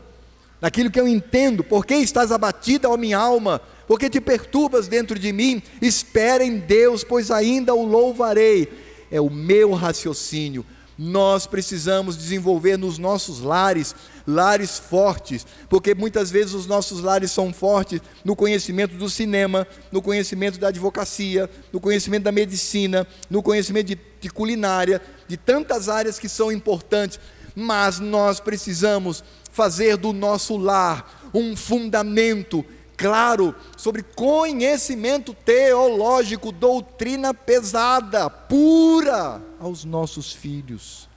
naquilo 0.62 0.90
que 0.90 1.00
eu 1.00 1.08
entendo. 1.08 1.64
Por 1.64 1.86
que 1.86 1.96
estás 1.96 2.32
abatida, 2.32 2.90
ó 2.90 2.98
minha 2.98 3.20
alma? 3.20 3.62
Por 3.88 4.00
que 4.00 4.10
te 4.10 4.20
perturbas 4.20 4.88
dentro 4.88 5.20
de 5.20 5.32
mim? 5.32 5.62
Espera 5.82 6.44
em 6.44 6.58
Deus, 6.58 7.04
pois 7.04 7.30
ainda 7.30 7.76
o 7.76 7.86
louvarei. 7.86 8.68
É 9.12 9.22
o 9.22 9.30
meu 9.30 9.74
raciocínio, 9.74 10.66
nós 10.98 11.46
precisamos 11.46 12.18
desenvolver 12.18 12.78
nos 12.78 12.98
nossos 12.98 13.42
lares, 13.42 13.94
lares 14.26 14.80
fortes, 14.80 15.46
porque 15.70 15.94
muitas 15.94 16.32
vezes 16.32 16.54
os 16.54 16.66
nossos 16.66 17.02
lares 17.02 17.32
são 17.32 17.54
fortes 17.54 18.02
no 18.24 18.36
conhecimento 18.36 18.96
do 18.96 19.10
cinema, 19.10 19.68
no 19.92 20.02
conhecimento 20.02 20.58
da 20.58 20.70
advocacia, 20.70 21.50
no 21.72 21.80
conhecimento 21.80 22.24
da 22.24 22.32
medicina, 22.32 23.06
no 23.30 23.44
conhecimento 23.44 23.88
de, 23.88 24.00
de 24.22 24.30
culinária, 24.30 25.02
de 25.28 25.36
tantas 25.36 25.90
áreas 25.90 26.18
que 26.18 26.30
são 26.30 26.52
importantes, 26.52 27.20
mas 27.54 28.00
nós 28.00 28.40
precisamos 28.40 29.24
fazer 29.52 29.98
do 29.98 30.14
nosso 30.14 30.58
lar 30.58 31.30
um 31.34 31.56
fundamento 31.56 32.64
claro 32.98 33.54
sobre 33.76 34.02
conhecimento 34.02 35.34
teológico, 35.34 36.52
doutrina 36.52 37.34
pesada, 37.34 38.30
pura 38.30 39.42
aos 39.60 39.84
nossos 39.84 40.32
filhos. 40.32 41.10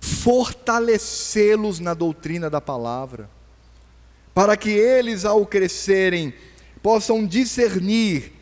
Fortalecê-los 0.00 1.78
na 1.78 1.94
doutrina 1.94 2.50
da 2.50 2.60
palavra, 2.60 3.28
para 4.34 4.56
que 4.56 4.70
eles, 4.70 5.24
ao 5.24 5.46
crescerem, 5.46 6.34
possam 6.82 7.24
discernir 7.26 8.32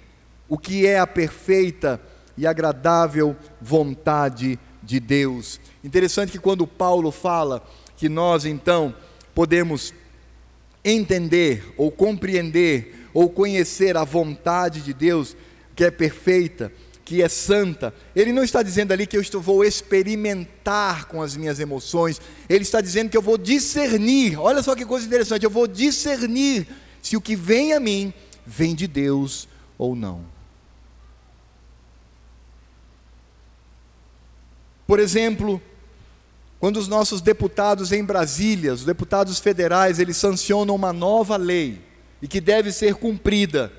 o 0.49 0.57
que 0.57 0.86
é 0.86 0.99
a 0.99 1.07
perfeita 1.07 2.01
e 2.36 2.47
agradável 2.47 3.36
vontade 3.61 4.59
de 4.82 4.99
Deus. 4.99 5.61
Interessante 5.84 6.32
que 6.32 6.38
quando 6.38 6.66
Paulo 6.66 7.11
fala 7.11 7.64
que 7.97 8.09
nós 8.09 8.45
então 8.45 8.95
podemos 9.34 9.93
entender 10.84 11.74
ou 11.76 11.91
compreender 11.91 13.09
ou 13.12 13.28
conhecer 13.28 13.97
a 13.97 14.05
vontade 14.05 14.80
de 14.80 14.95
Deus, 14.95 15.36
que 15.74 15.84
é 15.84 15.91
perfeita, 15.91 16.72
que 17.11 17.20
é 17.20 17.28
santa, 17.28 17.92
ele 18.14 18.32
não 18.32 18.44
está 18.44 18.62
dizendo 18.62 18.92
ali 18.92 19.04
que 19.04 19.16
eu 19.16 19.20
estou, 19.20 19.40
vou 19.40 19.64
experimentar 19.64 21.06
com 21.06 21.20
as 21.20 21.34
minhas 21.34 21.58
emoções, 21.58 22.20
ele 22.48 22.62
está 22.62 22.80
dizendo 22.80 23.11
que 23.11 23.16
eu 23.16 23.22
vou 23.22 23.36
discernir, 23.36 24.38
olha 24.38 24.62
só 24.62 24.76
que 24.76 24.86
coisa 24.86 25.08
interessante, 25.08 25.42
eu 25.42 25.50
vou 25.50 25.66
discernir 25.66 26.68
se 27.02 27.16
o 27.16 27.20
que 27.20 27.34
vem 27.34 27.72
a 27.72 27.80
mim 27.80 28.14
vem 28.46 28.76
de 28.76 28.86
Deus 28.86 29.48
ou 29.76 29.96
não. 29.96 30.24
Por 34.86 35.00
exemplo, 35.00 35.61
Quando 36.61 36.76
os 36.76 36.86
nossos 36.86 37.22
deputados 37.22 37.90
em 37.90 38.04
Brasília, 38.04 38.74
os 38.74 38.84
deputados 38.84 39.38
federais, 39.38 39.98
eles 39.98 40.18
sancionam 40.18 40.74
uma 40.74 40.92
nova 40.92 41.38
lei 41.38 41.80
e 42.20 42.28
que 42.28 42.38
deve 42.38 42.70
ser 42.70 42.96
cumprida, 42.96 43.72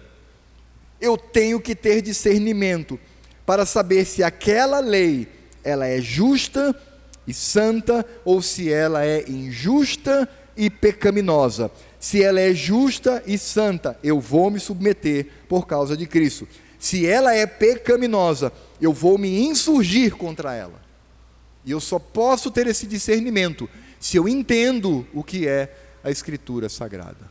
eu 1.00 1.16
tenho 1.16 1.62
que 1.62 1.76
ter 1.76 2.02
discernimento 2.02 3.00
para 3.46 3.66
saber 3.66 4.06
se 4.06 4.24
aquela 4.24 4.80
lei 4.80 5.28
ela 5.64 5.88
é 5.88 6.02
justa 6.02 6.76
e 7.28 7.34
santa 7.34 8.06
ou 8.26 8.42
se 8.42 8.72
ela 8.72 9.06
é 9.06 9.30
injusta 9.30 10.28
e 10.56 10.70
pecaminosa. 10.70 11.72
Se 12.00 12.24
ela 12.24 12.40
é 12.40 12.54
justa 12.54 13.24
e 13.28 13.38
santa, 13.38 13.98
eu 14.04 14.20
vou 14.20 14.50
me 14.50 14.60
submeter 14.60 15.28
por 15.48 15.68
causa 15.68 15.96
de 15.96 16.08
Cristo. 16.08 16.48
Se 16.80 17.06
ela 17.06 17.34
é 17.34 17.46
pecaminosa, 17.46 18.52
eu 18.82 18.92
vou 18.92 19.18
me 19.18 19.42
insurgir 19.42 20.16
contra 20.16 20.56
ela. 20.56 20.82
E 21.64 21.72
eu 21.72 21.80
só 21.80 22.00
posso 22.00 22.50
ter 22.50 22.66
esse 22.66 22.88
discernimento 22.88 23.70
se 24.00 24.18
eu 24.18 24.28
entendo 24.28 25.06
o 25.14 25.24
que 25.24 25.48
é 25.48 25.72
a 26.04 26.10
Escritura 26.10 26.68
Sagrada. 26.70 27.30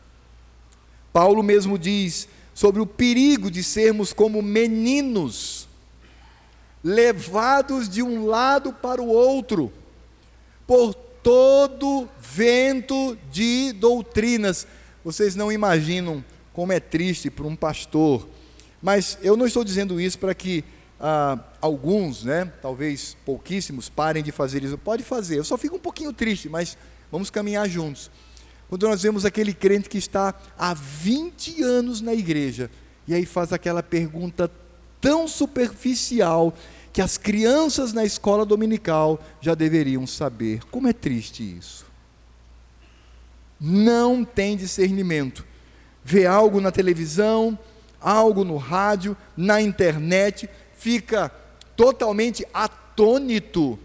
Paulo 1.12 1.42
mesmo 1.42 1.76
diz 1.76 2.28
sobre 2.54 2.80
o 2.80 2.86
perigo 2.86 3.50
de 3.50 3.64
sermos 3.64 4.12
como 4.12 4.40
meninos, 4.40 5.68
levados 6.82 7.88
de 7.88 8.02
um 8.02 8.26
lado 8.26 8.72
para 8.72 9.02
o 9.02 9.08
outro, 9.08 9.72
por 10.66 10.94
todo 10.94 12.08
vento 12.18 13.16
de 13.30 13.72
doutrinas. 13.72 14.66
Vocês 15.04 15.34
não 15.34 15.52
imaginam 15.52 16.24
como 16.52 16.72
é 16.72 16.80
triste 16.80 17.30
para 17.30 17.46
um 17.46 17.56
pastor, 17.56 18.26
mas 18.82 19.18
eu 19.22 19.36
não 19.36 19.46
estou 19.46 19.64
dizendo 19.64 20.00
isso 20.00 20.18
para 20.18 20.34
que 20.34 20.64
ah, 20.98 21.38
alguns, 21.60 22.24
né, 22.24 22.52
talvez 22.60 23.16
pouquíssimos, 23.24 23.88
parem 23.88 24.22
de 24.22 24.32
fazer 24.32 24.62
isso. 24.62 24.76
Pode 24.76 25.02
fazer, 25.02 25.38
eu 25.38 25.44
só 25.44 25.56
fico 25.56 25.76
um 25.76 25.80
pouquinho 25.80 26.12
triste, 26.12 26.48
mas 26.48 26.76
vamos 27.10 27.30
caminhar 27.30 27.68
juntos. 27.68 28.10
Quando 28.68 28.86
nós 28.86 29.02
vemos 29.02 29.24
aquele 29.24 29.52
crente 29.52 29.88
que 29.88 29.98
está 29.98 30.34
há 30.56 30.74
20 30.74 31.62
anos 31.62 32.00
na 32.00 32.14
igreja, 32.14 32.70
e 33.08 33.14
aí 33.14 33.26
faz 33.26 33.52
aquela 33.52 33.82
pergunta 33.82 34.50
tão 35.00 35.26
superficial 35.26 36.54
que 36.92 37.00
as 37.00 37.16
crianças 37.16 37.92
na 37.92 38.04
escola 38.04 38.44
dominical 38.44 39.20
já 39.40 39.54
deveriam 39.54 40.06
saber. 40.06 40.64
Como 40.70 40.88
é 40.88 40.92
triste 40.92 41.42
isso. 41.42 41.86
Não 43.60 44.24
tem 44.24 44.56
discernimento. 44.56 45.44
Vê 46.02 46.26
algo 46.26 46.60
na 46.60 46.70
televisão, 46.70 47.58
algo 48.00 48.44
no 48.44 48.56
rádio, 48.56 49.16
na 49.36 49.60
internet, 49.60 50.48
fica 50.74 51.30
totalmente 51.76 52.44
atônito. 52.52 53.78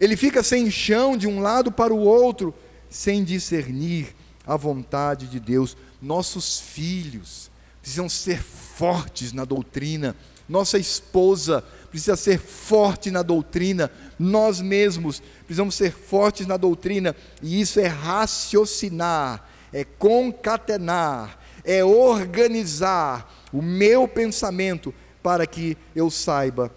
Ele 0.00 0.16
fica 0.16 0.42
sem 0.42 0.70
chão 0.70 1.16
de 1.16 1.26
um 1.26 1.40
lado 1.40 1.70
para 1.70 1.92
o 1.92 1.98
outro, 1.98 2.54
sem 2.88 3.24
discernir 3.24 4.14
a 4.46 4.56
vontade 4.56 5.26
de 5.26 5.38
Deus. 5.38 5.76
Nossos 6.00 6.60
filhos 6.60 7.50
precisam 7.80 8.08
ser 8.08 8.40
fortes 8.42 9.32
na 9.32 9.44
doutrina. 9.44 10.16
Nossa 10.48 10.78
esposa 10.78 11.64
precisa 11.90 12.16
ser 12.16 12.38
forte 12.38 13.10
na 13.10 13.22
doutrina. 13.22 13.90
Nós 14.18 14.60
mesmos 14.60 15.22
precisamos 15.46 15.74
ser 15.74 15.92
fortes 15.92 16.46
na 16.46 16.56
doutrina. 16.56 17.14
E 17.42 17.60
isso 17.60 17.78
é 17.78 17.86
raciocinar, 17.86 19.48
é 19.72 19.84
concatenar, 19.84 21.38
é 21.64 21.84
organizar 21.84 23.46
o 23.52 23.60
meu 23.60 24.08
pensamento 24.08 24.94
para 25.22 25.46
que 25.46 25.76
eu 25.94 26.10
saiba 26.10 26.72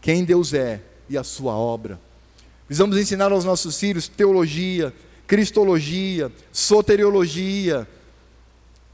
quem 0.00 0.24
Deus 0.24 0.54
é 0.54 0.80
e 1.08 1.18
a 1.18 1.24
sua 1.24 1.54
obra. 1.54 2.00
Precisamos 2.66 2.96
ensinar 2.96 3.32
aos 3.32 3.44
nossos 3.44 3.78
filhos 3.78 4.08
teologia, 4.08 4.94
cristologia, 5.26 6.32
soteriologia. 6.50 7.86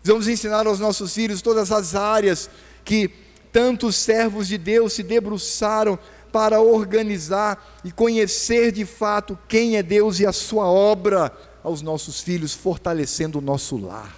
Precisamos 0.00 0.28
ensinar 0.28 0.66
aos 0.66 0.80
nossos 0.80 1.14
filhos 1.14 1.42
todas 1.42 1.70
as 1.70 1.94
áreas 1.94 2.50
que 2.84 3.10
tantos 3.58 3.96
servos 3.96 4.46
de 4.46 4.56
Deus 4.56 4.92
se 4.92 5.02
debruçaram 5.02 5.98
para 6.30 6.60
organizar 6.60 7.80
e 7.84 7.90
conhecer 7.90 8.70
de 8.70 8.84
fato 8.84 9.36
quem 9.48 9.76
é 9.76 9.82
Deus 9.82 10.20
e 10.20 10.26
a 10.26 10.32
sua 10.32 10.68
obra 10.68 11.36
aos 11.64 11.82
nossos 11.82 12.20
filhos, 12.20 12.54
fortalecendo 12.54 13.38
o 13.38 13.40
nosso 13.40 13.76
lar. 13.76 14.16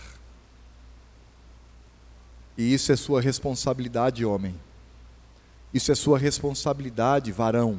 E 2.54 2.74
isso 2.74 2.92
é 2.92 2.96
sua 2.96 3.22
responsabilidade, 3.22 4.26
homem. 4.26 4.54
Isso 5.72 5.90
é 5.90 5.94
sua 5.94 6.18
responsabilidade, 6.18 7.32
varão. 7.32 7.78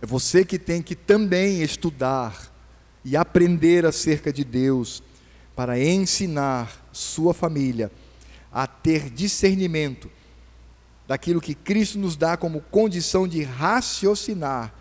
É 0.00 0.06
você 0.06 0.42
que 0.42 0.58
tem 0.58 0.80
que 0.80 0.94
também 0.94 1.60
estudar 1.60 2.50
e 3.04 3.14
aprender 3.14 3.84
acerca 3.84 4.32
de 4.32 4.42
Deus 4.42 5.02
para 5.54 5.78
ensinar 5.78 6.82
sua 6.92 7.34
família 7.34 7.92
a 8.50 8.66
ter 8.66 9.10
discernimento 9.10 10.15
daquilo 11.06 11.40
que 11.40 11.54
Cristo 11.54 11.98
nos 11.98 12.16
dá 12.16 12.36
como 12.36 12.60
condição 12.70 13.26
de 13.26 13.42
raciocinar 13.42 14.72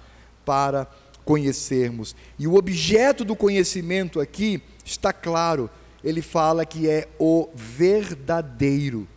para 0.44 0.88
conhecermos. 1.24 2.16
E 2.38 2.48
o 2.48 2.56
objeto 2.56 3.24
do 3.24 3.36
conhecimento 3.36 4.20
aqui 4.20 4.62
está 4.84 5.12
claro, 5.12 5.70
ele 6.04 6.22
fala 6.22 6.66
que 6.66 6.90
é 6.90 7.08
o 7.20 7.50
verdadeiro 7.56 9.08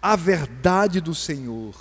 a 0.00 0.16
verdade 0.16 1.00
do 1.00 1.14
Senhor. 1.14 1.74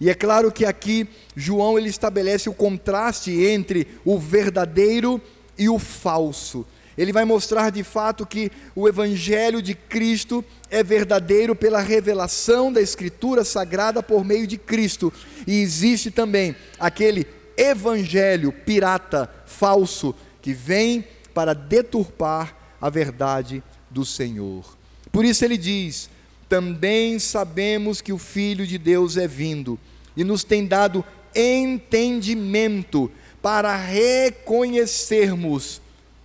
E 0.00 0.10
é 0.10 0.14
claro 0.14 0.50
que 0.50 0.64
aqui 0.64 1.08
João 1.36 1.78
ele 1.78 1.88
estabelece 1.88 2.48
o 2.48 2.54
contraste 2.54 3.30
entre 3.30 3.86
o 4.04 4.18
verdadeiro 4.18 5.20
e 5.56 5.68
o 5.68 5.78
falso. 5.78 6.66
Ele 6.96 7.12
vai 7.12 7.24
mostrar 7.24 7.70
de 7.70 7.82
fato 7.82 8.26
que 8.26 8.50
o 8.74 8.88
evangelho 8.88 9.62
de 9.62 9.74
Cristo 9.74 10.44
é 10.70 10.82
verdadeiro 10.82 11.54
pela 11.54 11.80
revelação 11.80 12.72
da 12.72 12.80
escritura 12.80 13.44
sagrada 13.44 14.02
por 14.02 14.24
meio 14.24 14.46
de 14.46 14.58
Cristo. 14.58 15.12
E 15.46 15.60
existe 15.60 16.10
também 16.10 16.54
aquele 16.78 17.26
evangelho 17.56 18.52
pirata, 18.52 19.30
falso, 19.46 20.14
que 20.40 20.52
vem 20.52 21.04
para 21.32 21.54
deturpar 21.54 22.76
a 22.80 22.90
verdade 22.90 23.62
do 23.90 24.04
Senhor. 24.04 24.76
Por 25.10 25.24
isso 25.24 25.44
ele 25.44 25.56
diz: 25.56 26.10
também 26.48 27.18
sabemos 27.18 28.00
que 28.00 28.12
o 28.12 28.18
Filho 28.18 28.66
de 28.66 28.76
Deus 28.76 29.16
é 29.16 29.26
vindo 29.26 29.78
e 30.16 30.24
nos 30.24 30.44
tem 30.44 30.66
dado 30.66 31.04
entendimento 31.34 33.10
para 33.40 33.74
reconhecermos 33.74 35.80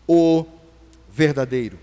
o 0.07 0.45
verdadeiro. 1.17 1.79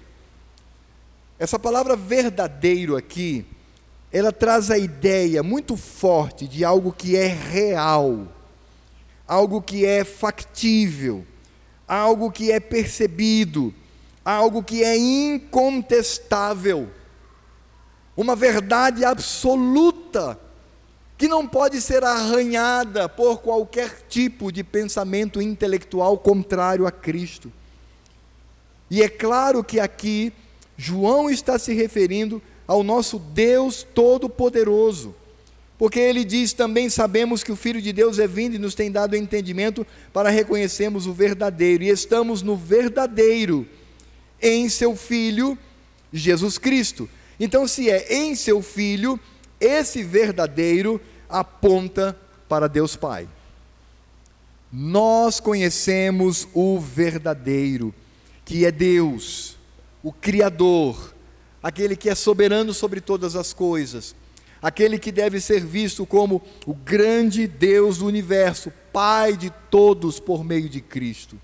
Essa 1.36 1.58
palavra 1.58 1.96
verdadeiro 1.96 2.96
aqui, 2.96 3.44
ela 4.12 4.30
traz 4.30 4.70
a 4.70 4.78
ideia 4.78 5.42
muito 5.42 5.76
forte 5.76 6.46
de 6.46 6.64
algo 6.64 6.92
que 6.92 7.16
é 7.16 7.26
real, 7.26 8.28
algo 9.26 9.60
que 9.60 9.84
é 9.84 10.04
factível, 10.04 11.26
algo 11.88 12.30
que 12.30 12.52
é 12.52 12.60
percebido, 12.60 13.74
algo 14.24 14.62
que 14.62 14.84
é 14.84 14.96
incontestável 14.96 16.88
uma 18.16 18.36
verdade 18.36 19.04
absoluta, 19.04 20.38
que 21.18 21.26
não 21.26 21.46
pode 21.46 21.80
ser 21.80 22.04
arranhada 22.04 23.08
por 23.08 23.40
qualquer 23.40 24.02
tipo 24.08 24.52
de 24.52 24.62
pensamento 24.62 25.42
intelectual 25.42 26.16
contrário 26.18 26.86
a 26.86 26.92
Cristo. 26.92 27.52
E 28.90 29.02
é 29.02 29.08
claro 29.08 29.64
que 29.64 29.80
aqui 29.80 30.32
João 30.76 31.30
está 31.30 31.58
se 31.58 31.72
referindo 31.72 32.42
ao 32.66 32.82
nosso 32.82 33.18
Deus 33.18 33.86
Todo-Poderoso, 33.94 35.14
porque 35.78 35.98
ele 36.00 36.24
diz 36.24 36.52
também: 36.52 36.88
sabemos 36.88 37.42
que 37.42 37.52
o 37.52 37.56
Filho 37.56 37.80
de 37.80 37.92
Deus 37.92 38.18
é 38.18 38.26
vindo 38.26 38.54
e 38.54 38.58
nos 38.58 38.74
tem 38.74 38.90
dado 38.90 39.16
entendimento 39.16 39.86
para 40.12 40.30
reconhecermos 40.30 41.06
o 41.06 41.12
verdadeiro, 41.12 41.84
e 41.84 41.88
estamos 41.88 42.42
no 42.42 42.56
verdadeiro, 42.56 43.66
em 44.40 44.68
seu 44.68 44.96
Filho, 44.96 45.58
Jesus 46.12 46.58
Cristo. 46.58 47.08
Então, 47.38 47.66
se 47.66 47.90
é 47.90 48.14
em 48.14 48.34
seu 48.34 48.62
filho, 48.62 49.18
esse 49.60 50.02
verdadeiro 50.02 51.00
aponta 51.28 52.16
para 52.48 52.68
Deus 52.68 52.94
Pai. 52.94 53.26
Nós 54.72 55.40
conhecemos 55.40 56.46
o 56.52 56.78
verdadeiro, 56.78 57.94
que 58.44 58.64
é 58.64 58.70
Deus, 58.70 59.56
o 60.02 60.12
Criador, 60.12 61.14
aquele 61.62 61.96
que 61.96 62.10
é 62.10 62.14
soberano 62.14 62.74
sobre 62.74 63.00
todas 63.00 63.36
as 63.36 63.52
coisas, 63.52 64.14
aquele 64.60 64.98
que 64.98 65.10
deve 65.10 65.40
ser 65.40 65.64
visto 65.64 66.04
como 66.04 66.42
o 66.66 66.74
grande 66.74 67.46
Deus 67.46 67.98
do 67.98 68.06
universo, 68.06 68.72
Pai 68.92 69.36
de 69.36 69.50
todos 69.70 70.20
por 70.20 70.44
meio 70.44 70.68
de 70.68 70.80
Cristo. 70.80 71.36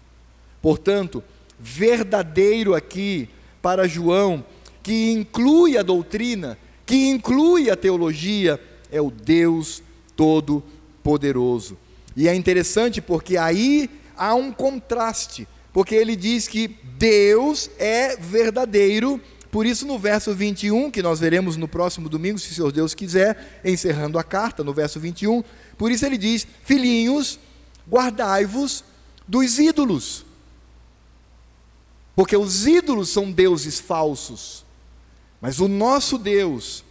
Portanto, 0.63 1.23
verdadeiro 1.59 2.75
aqui 2.75 3.29
para 3.61 3.89
João 3.89 4.45
que 4.83 5.11
inclui 5.11 5.77
a 5.77 5.83
doutrina, 5.83 6.59
que 6.87 7.09
inclui 7.09 7.71
a 7.71 7.77
teologia, 7.77 8.61
é 8.91 9.01
o 9.01 9.11
Deus 9.11 9.83
Todo-Poderoso. 10.17 11.77
E 12.17 12.29
é 12.29 12.35
interessante 12.35 13.01
porque 13.01 13.37
aí 13.37 13.89
há 14.17 14.35
um 14.35 14.53
contraste, 14.53 15.47
porque 15.73 15.95
ele 15.95 16.17
diz 16.17 16.49
que 16.49 16.69
Deus 16.99 17.71
é 17.79 18.17
verdadeiro, 18.17 19.21
por 19.51 19.67
isso 19.67 19.87
no 19.87 19.99
verso 19.99 20.35
21, 20.35 20.91
que 20.91 21.03
nós 21.03 21.21
veremos 21.21 21.57
no 21.57 21.69
próximo 21.69 22.09
domingo, 22.09 22.39
se 22.39 22.53
o 22.53 22.55
Senhor 22.55 22.73
Deus 22.73 22.95
quiser, 22.95 23.61
encerrando 23.65 24.19
a 24.19 24.25
carta, 24.25 24.63
no 24.63 24.73
verso 24.73 25.01
21, 25.01 25.43
por 25.77 25.91
isso 25.91 26.07
ele 26.07 26.19
diz: 26.19 26.47
Filhinhos, 26.65 27.39
guardai-vos 27.89 28.85
dos 29.27 29.59
ídolos. 29.59 30.25
Porque 32.15 32.37
os 32.37 32.67
ídolos 32.67 33.09
são 33.09 33.31
deuses 33.31 33.81
falsos, 33.81 34.65
mas 35.41 35.59
o 35.59 35.69
nosso 35.69 36.19
Deus 36.19 36.85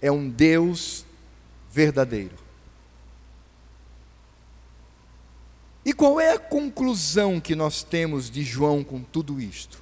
é 0.00 0.10
um 0.10 0.28
Deus 0.28 1.04
verdadeiro. 1.70 2.43
E 5.84 5.92
qual 5.92 6.18
é 6.18 6.32
a 6.32 6.38
conclusão 6.38 7.38
que 7.38 7.54
nós 7.54 7.82
temos 7.82 8.30
de 8.30 8.42
João 8.42 8.82
com 8.82 9.00
tudo 9.00 9.40
isto? 9.40 9.78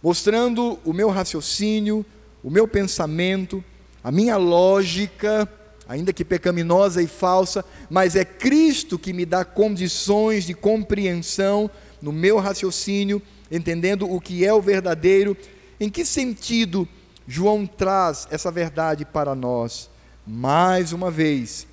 Mostrando 0.00 0.78
o 0.84 0.92
meu 0.92 1.10
raciocínio, 1.10 2.06
o 2.42 2.50
meu 2.50 2.68
pensamento, 2.68 3.62
a 4.02 4.12
minha 4.12 4.36
lógica, 4.36 5.48
ainda 5.88 6.12
que 6.12 6.24
pecaminosa 6.24 7.02
e 7.02 7.06
falsa, 7.06 7.64
mas 7.90 8.14
é 8.14 8.24
Cristo 8.24 8.98
que 8.98 9.12
me 9.12 9.26
dá 9.26 9.44
condições 9.44 10.44
de 10.44 10.54
compreensão 10.54 11.70
no 12.00 12.12
meu 12.12 12.38
raciocínio, 12.38 13.20
entendendo 13.50 14.10
o 14.10 14.20
que 14.20 14.44
é 14.44 14.52
o 14.54 14.62
verdadeiro. 14.62 15.36
Em 15.80 15.90
que 15.90 16.04
sentido 16.04 16.88
João 17.26 17.66
traz 17.66 18.28
essa 18.30 18.50
verdade 18.50 19.04
para 19.04 19.34
nós? 19.34 19.90
Mais 20.24 20.92
uma 20.92 21.10
vez, 21.10 21.66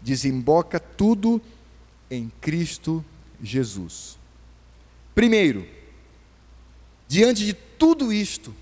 desemboca 0.00 0.80
tudo 0.80 1.40
em 2.10 2.30
Cristo 2.40 3.04
Jesus. 3.42 4.18
Primeiro, 5.14 5.66
diante 7.06 7.44
de 7.44 7.52
tudo 7.52 8.12
isto, 8.12 8.54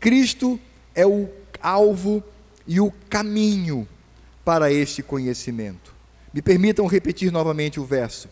Cristo 0.00 0.58
é 0.94 1.06
o 1.06 1.28
alvo 1.60 2.22
e 2.66 2.80
o 2.80 2.92
caminho 3.08 3.88
para 4.44 4.72
este 4.72 5.02
conhecimento. 5.02 5.94
Me 6.32 6.42
permitam 6.42 6.86
repetir 6.86 7.30
novamente 7.30 7.78
o 7.78 7.84
verso. 7.84 8.28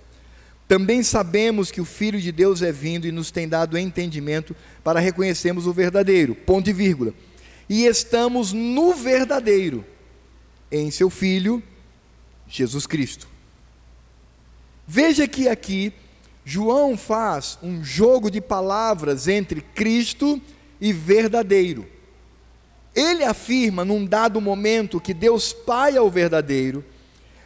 Também 0.68 1.02
sabemos 1.02 1.70
que 1.70 1.80
o 1.80 1.84
Filho 1.84 2.20
de 2.20 2.32
Deus 2.32 2.62
é 2.62 2.72
vindo 2.72 3.06
e 3.06 3.12
nos 3.12 3.30
tem 3.30 3.48
dado 3.48 3.76
entendimento 3.76 4.56
para 4.82 5.00
reconhecermos 5.00 5.66
o 5.66 5.72
verdadeiro. 5.72 6.34
Ponto 6.34 6.68
e 6.70 6.72
vírgula. 6.72 7.14
E 7.68 7.84
estamos 7.84 8.52
no 8.52 8.94
verdadeiro, 8.94 9.84
em 10.70 10.90
seu 10.90 11.08
Filho, 11.08 11.62
Jesus 12.48 12.86
Cristo. 12.86 13.31
Veja 14.86 15.28
que 15.28 15.48
aqui 15.48 15.92
João 16.44 16.96
faz 16.96 17.58
um 17.62 17.84
jogo 17.84 18.30
de 18.30 18.40
palavras 18.40 19.28
entre 19.28 19.60
Cristo 19.60 20.40
e 20.80 20.92
verdadeiro. 20.92 21.86
Ele 22.94 23.24
afirma 23.24 23.84
num 23.84 24.04
dado 24.04 24.40
momento 24.40 25.00
que 25.00 25.14
Deus 25.14 25.52
Pai 25.52 25.96
é 25.96 26.00
o 26.00 26.10
verdadeiro, 26.10 26.84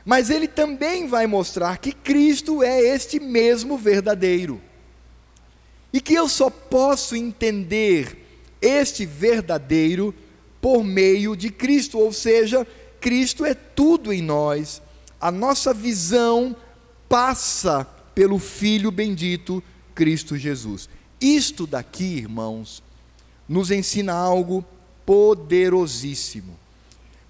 mas 0.04 0.30
ele 0.30 0.48
também 0.48 1.06
vai 1.06 1.26
mostrar 1.26 1.78
que 1.78 1.92
Cristo 1.92 2.62
é 2.62 2.80
este 2.80 3.20
mesmo 3.20 3.76
verdadeiro. 3.76 4.60
E 5.92 6.00
que 6.00 6.14
eu 6.14 6.28
só 6.28 6.48
posso 6.50 7.14
entender 7.14 8.16
este 8.60 9.04
verdadeiro 9.04 10.14
por 10.60 10.82
meio 10.82 11.36
de 11.36 11.50
Cristo, 11.50 11.98
ou 11.98 12.12
seja, 12.12 12.66
Cristo 13.00 13.44
é 13.44 13.54
tudo 13.54 14.12
em 14.12 14.22
nós. 14.22 14.82
A 15.20 15.30
nossa 15.30 15.72
visão 15.72 16.56
passa 17.08 17.84
pelo 18.14 18.38
Filho 18.38 18.90
bendito 18.90 19.62
Cristo 19.94 20.36
Jesus. 20.36 20.88
Isto 21.20 21.66
daqui, 21.66 22.04
irmãos, 22.04 22.82
nos 23.48 23.70
ensina 23.70 24.12
algo 24.12 24.64
poderosíssimo. 25.04 26.58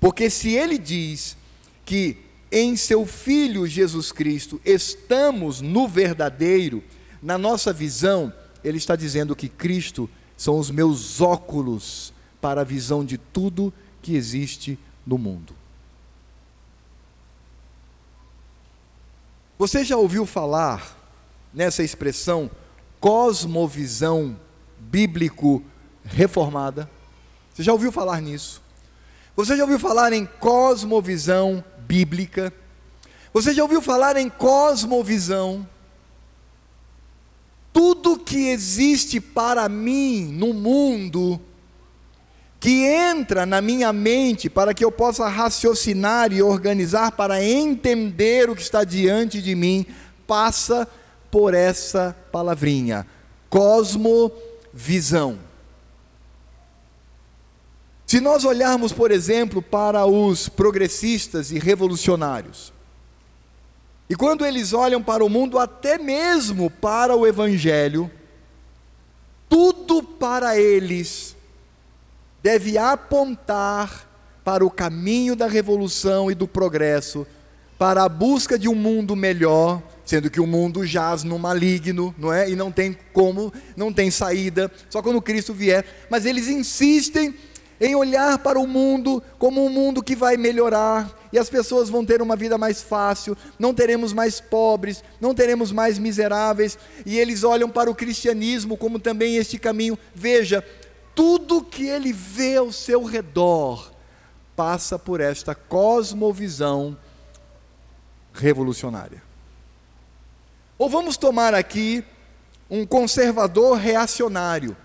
Porque 0.01 0.31
se 0.31 0.51
ele 0.51 0.79
diz 0.79 1.37
que 1.85 2.18
em 2.51 2.77
seu 2.77 3.05
Filho 3.05 3.66
Jesus 3.66 4.12
Cristo 4.12 4.61
estamos 4.64 5.61
no 5.61 5.89
verdadeiro, 5.89 6.83
na 7.22 7.37
nossa 7.37 7.72
visão, 7.72 8.33
ele 8.62 8.79
está 8.79 8.97
dizendo 8.97 9.37
que 9.37 9.49
Cristo 9.49 10.09
são 10.37 10.59
os 10.59 10.70
meus 10.70 11.20
óculos 11.20 12.12
para 12.41 12.61
a 12.61 12.64
visão 12.64 13.05
de 13.05 13.18
tudo 13.18 13.72
que 14.03 14.14
existe 14.14 14.79
no 15.07 15.18
mundo. 15.18 15.55
Você 19.59 19.82
já 19.84 19.96
ouviu 19.96 20.26
falar 20.26 20.96
nessa 21.52 21.82
expressão 21.82 22.50
cosmovisão 23.00 24.38
bíblico 24.78 25.64
reformada? 26.04 26.90
Você 27.54 27.62
já 27.62 27.72
ouviu 27.72 27.90
falar 27.90 28.20
nisso? 28.20 28.62
Você 29.34 29.57
já 29.57 29.62
ouviu 29.62 29.78
falar 29.78 30.12
em 30.12 30.26
cosmovisão 30.26 31.64
bíblica? 31.78 32.52
Você 33.32 33.54
já 33.54 33.62
ouviu 33.62 33.80
falar 33.80 34.16
em 34.16 34.28
cosmovisão? 34.28 35.66
Tudo 37.72 38.18
que 38.18 38.48
existe 38.48 39.20
para 39.20 39.68
mim 39.68 40.24
no 40.24 40.52
mundo 40.52 41.40
que 42.67 42.85
entra 42.85 43.47
na 43.47 43.61
minha 43.61 43.93
mente 43.93 44.51
para 44.51 44.75
que 44.75 44.85
eu 44.85 44.91
possa 44.91 45.29
raciocinar 45.29 46.33
e 46.33 46.43
organizar 46.43 47.12
para 47.12 47.41
entender 47.41 48.51
o 48.51 48.57
que 48.57 48.62
está 48.62 48.83
diante 48.83 49.41
de 49.41 49.55
mim, 49.55 49.87
passa 50.27 50.89
por 51.31 51.55
essa 51.55 52.17
palavrinha: 52.33 53.07
cosmovisão. 53.49 55.39
Se 58.05 58.21
nós 58.21 58.45
olharmos, 58.45 58.93
por 58.93 59.12
exemplo, 59.12 59.62
para 59.62 60.05
os 60.05 60.49
progressistas 60.49 61.53
e 61.53 61.61
revolucionários, 61.61 62.73
e 64.11 64.17
quando 64.17 64.45
eles 64.45 64.73
olham 64.73 65.01
para 65.01 65.25
o 65.25 65.29
mundo, 65.29 65.57
até 65.57 65.99
mesmo 65.99 66.69
para 66.69 67.14
o 67.14 67.25
Evangelho, 67.25 68.11
tudo 69.49 70.03
para 70.03 70.59
eles 70.59 71.36
deve 72.47 72.78
apontar 72.78 74.09
para 74.44 74.64
o 74.64 74.70
caminho 74.70 75.34
da 75.34 75.49
revolução 75.49 76.30
e 76.30 76.34
do 76.36 76.47
progresso, 76.47 77.26
para 77.76 78.05
a 78.05 78.09
busca 78.09 78.57
de 78.57 78.68
um 78.68 78.74
mundo 78.76 79.16
melhor, 79.16 79.82
sendo 80.05 80.30
que 80.30 80.40
o 80.40 80.47
mundo 80.47 80.86
jaz 80.86 81.24
no 81.24 81.40
maligno, 81.40 82.14
não 82.16 82.32
é? 82.32 82.49
E 82.49 82.55
não 82.55 82.70
tem 82.70 82.97
como, 83.12 83.53
não 83.76 83.92
tem 83.92 84.12
saída, 84.12 84.70
só 84.88 85.03
quando 85.03 85.20
Cristo 85.20 85.53
vier. 85.53 85.84
Mas 86.09 86.24
eles 86.24 86.47
insistem 86.47 87.34
em 87.80 87.97
olhar 87.97 88.38
para 88.38 88.61
o 88.61 88.66
mundo 88.66 89.20
como 89.40 89.66
um 89.66 89.68
mundo 89.68 90.01
que 90.01 90.14
vai 90.14 90.36
melhorar 90.36 91.18
e 91.32 91.38
as 91.40 91.51
pessoas 91.51 91.90
vão 91.90 92.05
ter 92.05 92.22
uma 92.22 92.36
vida 92.36 92.57
mais 92.57 92.80
fácil, 92.80 93.36
não 93.59 93.74
teremos 93.74 94.12
mais 94.12 94.40
pobres, 94.40 95.03
não 95.20 95.34
teremos 95.34 95.72
mais 95.72 95.99
miseráveis, 95.99 96.78
e 97.05 97.18
eles 97.18 97.42
olham 97.42 97.68
para 97.68 97.90
o 97.90 97.94
cristianismo 97.94 98.76
como 98.76 99.01
também 99.01 99.36
este 99.36 99.59
caminho. 99.59 99.99
Veja, 100.14 100.64
tudo 101.17 101.64
que 101.64 101.87
ele 101.87 102.12
vê 102.12 102.59
ao 102.59 102.71
seu 102.71 103.03
redor 103.03 103.91
passa 104.55 104.99
por 104.99 105.19
esta 105.19 105.55
cosmovisão 105.55 106.97
revolucionária. 108.35 109.23
Ou 110.79 110.91
vamos 110.91 111.17
tomar 111.17 111.55
aqui 111.55 112.05
um 112.71 112.85
conservador 112.85 113.79
reacionário. 113.79 114.77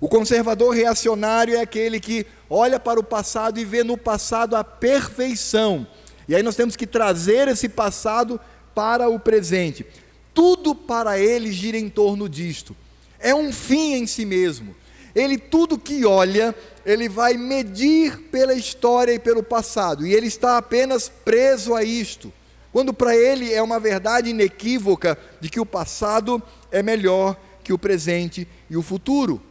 O 0.00 0.08
conservador 0.08 0.74
reacionário 0.74 1.54
é 1.54 1.60
aquele 1.60 2.00
que 2.00 2.26
olha 2.48 2.80
para 2.80 2.98
o 2.98 3.04
passado 3.04 3.60
e 3.60 3.64
vê 3.64 3.84
no 3.84 3.98
passado 3.98 4.56
a 4.56 4.64
perfeição. 4.64 5.86
E 6.26 6.34
aí 6.34 6.42
nós 6.42 6.56
temos 6.56 6.74
que 6.74 6.86
trazer 6.86 7.48
esse 7.48 7.68
passado 7.68 8.40
para 8.74 9.10
o 9.10 9.20
presente. 9.20 9.84
Tudo 10.32 10.74
para 10.74 11.18
ele 11.18 11.52
gira 11.52 11.76
em 11.76 11.90
torno 11.90 12.30
disto. 12.30 12.74
É 13.18 13.34
um 13.34 13.52
fim 13.52 13.92
em 13.92 14.06
si 14.06 14.24
mesmo 14.24 14.74
ele 15.16 15.38
tudo 15.38 15.78
que 15.78 16.04
olha, 16.04 16.54
ele 16.84 17.08
vai 17.08 17.34
medir 17.34 18.18
pela 18.30 18.52
história 18.52 19.14
e 19.14 19.18
pelo 19.18 19.42
passado, 19.42 20.06
e 20.06 20.12
ele 20.12 20.26
está 20.26 20.58
apenas 20.58 21.08
preso 21.08 21.74
a 21.74 21.82
isto. 21.82 22.30
Quando 22.70 22.92
para 22.92 23.16
ele 23.16 23.50
é 23.50 23.62
uma 23.62 23.80
verdade 23.80 24.28
inequívoca 24.28 25.18
de 25.40 25.48
que 25.48 25.58
o 25.58 25.64
passado 25.64 26.42
é 26.70 26.82
melhor 26.82 27.34
que 27.64 27.72
o 27.72 27.78
presente 27.78 28.46
e 28.68 28.76
o 28.76 28.82
futuro. 28.82 29.42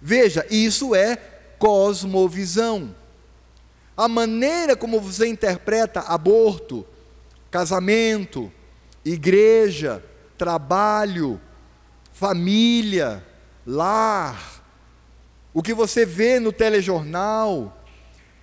Veja, 0.00 0.46
isso 0.50 0.94
é 0.94 1.16
cosmovisão. 1.58 2.94
A 3.96 4.06
maneira 4.06 4.76
como 4.76 5.00
você 5.00 5.26
interpreta 5.26 6.00
aborto, 6.00 6.84
casamento, 7.50 8.52
igreja, 9.02 10.04
trabalho, 10.36 11.40
família, 12.12 13.24
lar, 13.66 14.53
o 15.54 15.62
que 15.62 15.72
você 15.72 16.04
vê 16.04 16.40
no 16.40 16.52
telejornal, 16.52 17.80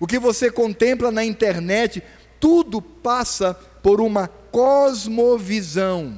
o 0.00 0.06
que 0.06 0.18
você 0.18 0.50
contempla 0.50 1.12
na 1.12 1.22
internet, 1.22 2.02
tudo 2.40 2.80
passa 2.80 3.54
por 3.82 4.00
uma 4.00 4.26
cosmovisão. 4.26 6.16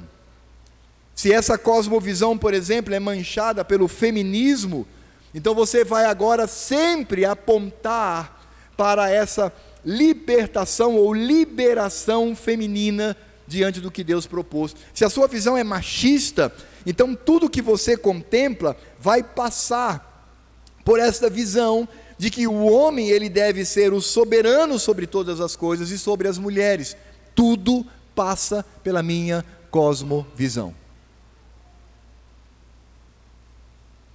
Se 1.14 1.32
essa 1.32 1.58
cosmovisão, 1.58 2.38
por 2.38 2.54
exemplo, 2.54 2.94
é 2.94 3.00
manchada 3.00 3.64
pelo 3.64 3.88
feminismo, 3.88 4.86
então 5.34 5.54
você 5.54 5.84
vai 5.84 6.04
agora 6.04 6.46
sempre 6.46 7.24
apontar 7.24 8.40
para 8.76 9.10
essa 9.10 9.52
libertação 9.84 10.96
ou 10.96 11.12
liberação 11.12 12.34
feminina 12.34 13.16
diante 13.46 13.80
do 13.80 13.90
que 13.90 14.02
Deus 14.02 14.26
propôs. 14.26 14.74
Se 14.94 15.04
a 15.04 15.10
sua 15.10 15.26
visão 15.26 15.56
é 15.56 15.64
machista, 15.64 16.52
então 16.86 17.14
tudo 17.14 17.50
que 17.50 17.60
você 17.60 17.96
contempla 17.96 18.76
vai 18.98 19.22
passar 19.22 20.13
por 20.84 21.00
esta 21.00 21.30
visão 21.30 21.88
de 22.18 22.30
que 22.30 22.46
o 22.46 22.64
homem 22.66 23.08
ele 23.08 23.28
deve 23.28 23.64
ser 23.64 23.92
o 23.92 24.00
soberano 24.00 24.78
sobre 24.78 25.06
todas 25.06 25.40
as 25.40 25.56
coisas 25.56 25.90
e 25.90 25.98
sobre 25.98 26.28
as 26.28 26.38
mulheres. 26.38 26.96
Tudo 27.34 27.84
passa 28.14 28.64
pela 28.82 29.02
minha 29.02 29.44
cosmovisão. 29.70 30.74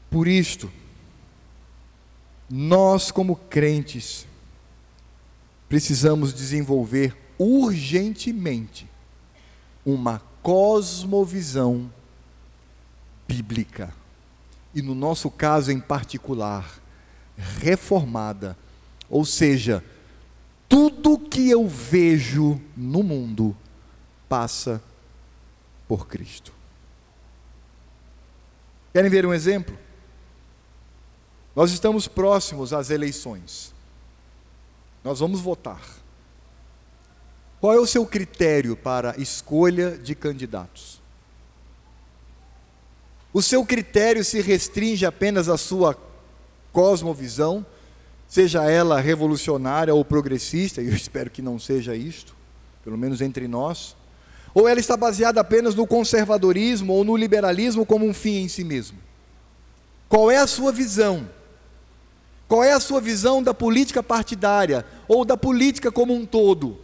Por 0.10 0.28
isto, 0.28 0.72
nós 2.50 3.12
como 3.12 3.36
crentes 3.36 4.26
precisamos 5.68 6.34
desenvolver 6.34 7.16
urgentemente 7.38 8.90
uma 9.86 10.22
cosmovisão 10.42 11.92
bíblica. 13.28 13.99
E 14.74 14.82
no 14.82 14.94
nosso 14.94 15.32
caso 15.32 15.72
em 15.72 15.80
particular, 15.80 16.80
reformada. 17.38 18.58
Ou 19.10 19.26
seja, 19.26 19.84
tudo 20.68 21.18
que 21.18 21.50
eu 21.50 21.68
vejo 21.68 22.62
no 22.78 23.02
mundo 23.02 23.56
passa 24.28 24.82
por 25.88 26.08
Cristo. 26.08 26.54
Querem 28.94 29.10
ver 29.10 29.26
um 29.26 29.34
exemplo? 29.34 29.78
Nós 31.56 31.72
estamos 31.72 32.08
próximos 32.08 32.74
às 32.74 32.90
eleições. 32.90 33.74
Nós 35.04 35.20
vamos 35.20 35.42
votar. 35.42 35.82
Qual 37.60 37.74
é 37.74 37.80
o 37.80 37.88
seu 37.88 38.06
critério 38.06 38.78
para 38.78 39.20
escolha 39.20 39.98
de 39.98 40.16
candidatos? 40.16 40.99
O 43.32 43.42
seu 43.42 43.66
critério 43.66 44.24
se 44.24 44.42
restringe 44.42 45.06
apenas 45.06 45.48
à 45.50 45.58
sua 45.58 45.96
cosmovisão, 46.72 47.66
seja 48.28 48.70
ela 48.70 49.00
revolucionária 49.00 49.94
ou 49.94 50.04
progressista, 50.04 50.82
e 50.82 50.88
eu 50.88 50.94
espero 50.96 51.30
que 51.30 51.42
não 51.42 51.60
seja 51.60 51.96
isto, 51.96 52.36
pelo 52.84 52.98
menos 52.98 53.22
entre 53.22 53.48
nós, 53.48 53.96
ou 54.54 54.68
ela 54.68 54.80
está 54.80 54.98
baseada 54.98 55.40
apenas 55.42 55.76
no 55.76 55.86
conservadorismo 55.86 56.94
ou 56.94 57.04
no 57.04 57.16
liberalismo 57.16 57.86
como 57.86 58.06
um 58.06 58.14
fim 58.14 58.38
em 58.38 58.48
si 58.48 58.64
mesmo? 58.64 58.98
Qual 60.08 60.32
é 60.32 60.38
a 60.38 60.48
sua 60.48 60.72
visão? 60.72 61.30
Qual 62.48 62.64
é 62.64 62.74
a 62.74 62.80
sua 62.80 63.00
visão 63.00 63.44
da 63.44 63.54
política 63.54 64.02
partidária 64.02 64.84
ou 65.08 65.24
da 65.24 65.38
política 65.38 65.92
como 65.92 66.16
um 66.16 66.26
todo? 66.26 66.80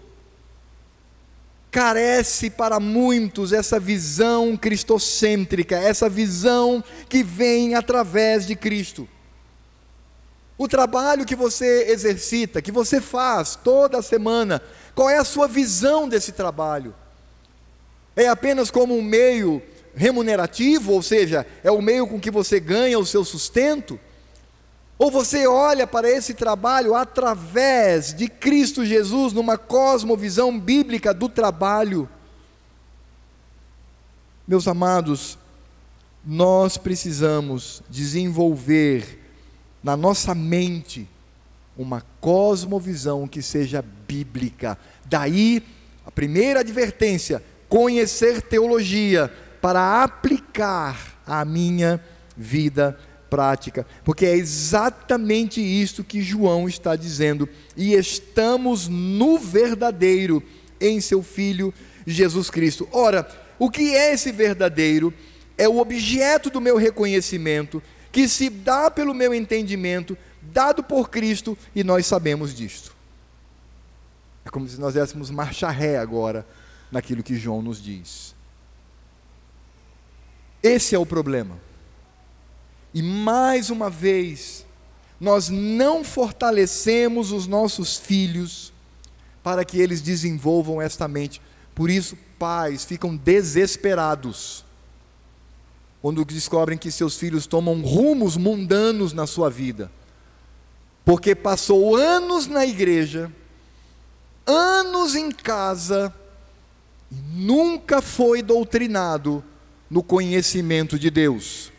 Carece 1.76 2.50
para 2.50 2.80
muitos 2.80 3.52
essa 3.52 3.78
visão 3.82 4.56
cristocêntrica, 4.56 5.76
essa 5.76 6.08
visão 6.08 6.82
que 7.10 7.22
vem 7.22 7.76
através 7.76 8.48
de 8.48 8.56
Cristo. 8.56 9.06
O 10.58 10.70
trabalho 10.70 11.26
que 11.26 11.36
você 11.36 11.88
exercita, 11.90 12.62
que 12.62 12.72
você 12.72 13.02
faz 13.02 13.60
toda 13.62 14.02
semana, 14.02 14.62
qual 14.96 15.10
é 15.10 15.18
a 15.18 15.26
sua 15.26 15.50
visão 15.50 16.08
desse 16.08 16.32
trabalho? 16.32 16.96
É 18.16 18.30
apenas 18.30 18.72
como 18.72 18.98
um 18.98 19.04
meio 19.04 19.62
remunerativo, 19.94 20.94
ou 20.94 21.04
seja, 21.04 21.46
é 21.62 21.70
o 21.70 21.82
meio 21.82 22.08
com 22.08 22.22
que 22.22 22.32
você 22.32 22.58
ganha 22.58 22.98
o 22.98 23.06
seu 23.06 23.26
sustento? 23.26 24.00
Ou 24.98 25.12
você 25.12 25.46
olha 25.46 25.86
para 25.86 26.10
esse 26.10 26.34
trabalho 26.34 26.96
através 26.96 28.14
de 28.14 28.30
Cristo 28.30 28.86
Jesus, 28.86 29.34
numa 29.34 29.58
cosmovisão 29.58 30.58
bíblica 30.58 31.14
do 31.14 31.28
trabalho? 31.28 32.10
Meus 34.48 34.68
amados, 34.68 35.38
nós 36.26 36.78
precisamos 36.78 37.84
desenvolver 37.89 39.20
na 39.84 39.98
nossa 39.98 40.34
mente 40.34 41.08
uma 41.78 42.02
cosmovisão 42.22 43.28
que 43.28 43.41
seja 43.41 43.84
bíblica. 44.08 44.78
Daí 45.04 45.62
a 46.06 46.12
primeira 46.12 46.62
advertência: 46.62 47.43
conhecer 47.68 48.41
teologia 48.41 49.32
para 49.62 50.04
aplicar 50.04 51.20
a 51.26 51.43
minha 51.43 52.02
vida 52.38 52.98
prática, 53.36 53.86
porque 54.06 54.26
é 54.26 54.34
exatamente 54.34 55.60
isto 55.60 56.06
que 56.06 56.22
João 56.22 56.70
está 56.70 56.96
dizendo, 56.96 57.50
e 57.76 57.94
estamos 57.94 58.88
no 58.88 59.38
verdadeiro 59.38 60.42
em 60.80 61.02
seu 61.02 61.22
Filho 61.22 61.74
Jesus 62.08 62.50
Cristo. 62.50 62.88
Ora, 62.94 63.28
o 63.60 63.70
que 63.70 63.94
é 63.94 64.14
esse 64.14 64.32
verdadeiro? 64.32 65.14
É 65.58 65.68
o 65.68 65.80
objeto 65.80 66.50
do 66.50 66.62
meu 66.62 66.78
reconhecimento, 66.78 67.84
que 68.10 68.26
se 68.26 68.50
dá 68.50 68.90
pelo 68.90 69.14
meu 69.14 69.34
entendimento, 69.34 70.18
dado 70.42 70.82
por 70.82 71.10
Cristo, 71.10 71.58
e 71.76 71.84
nós 71.84 72.06
sabemos 72.06 72.56
disto. 72.56 72.96
É 74.46 74.50
como 74.50 74.66
se 74.66 74.80
nós 74.80 74.94
dessemos 74.94 75.30
marcha 75.30 75.70
ré 75.70 75.98
agora 75.98 76.48
naquilo 76.90 77.22
que 77.22 77.36
João 77.36 77.62
nos 77.62 77.84
diz. 77.84 78.34
Esse 80.64 80.96
é 80.96 80.98
o 80.98 81.06
problema. 81.06 81.64
E 82.96 83.02
mais 83.04 83.70
uma 83.70 83.89
vez, 83.89 84.66
nós 85.20 85.50
não 85.50 86.02
fortalecemos 86.02 87.34
os 87.34 87.46
nossos 87.46 87.98
filhos 87.98 88.72
para 89.43 89.66
que 89.66 89.82
eles 89.82 90.00
desenvolvam 90.00 90.82
esta 90.82 91.06
mente. 91.06 91.41
Por 91.76 91.89
isso, 91.89 92.18
pais 92.39 92.86
ficam 92.86 93.14
desesperados 93.14 94.64
quando 96.02 96.24
descobrem 96.24 96.78
que 96.78 96.89
seus 96.89 97.18
filhos 97.18 97.46
tomam 97.46 97.82
rumos 97.82 98.38
mundanos 98.38 99.12
na 99.12 99.28
sua 99.28 99.50
vida. 99.50 99.91
Porque 101.04 101.36
passou 101.36 101.98
anos 101.98 102.48
na 102.48 102.66
igreja, 102.66 103.30
anos 104.46 105.16
em 105.16 105.32
casa, 105.32 106.16
e 107.12 107.16
nunca 107.16 108.02
foi 108.02 108.41
doutrinado 108.41 109.43
no 109.89 110.02
conhecimento 110.02 110.98
de 110.98 111.10
Deus. 111.10 111.75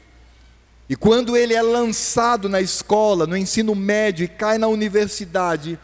E 0.89 0.95
quando 0.95 1.37
ele 1.37 1.53
é 1.53 1.63
lançado 1.63 2.49
na 2.49 2.61
escola, 2.61 3.27
no 3.27 3.37
ensino 3.37 3.75
médio 3.75 4.25
e 4.25 4.29
cai 4.29 4.57
na 4.57 4.69
universidade, 4.69 5.79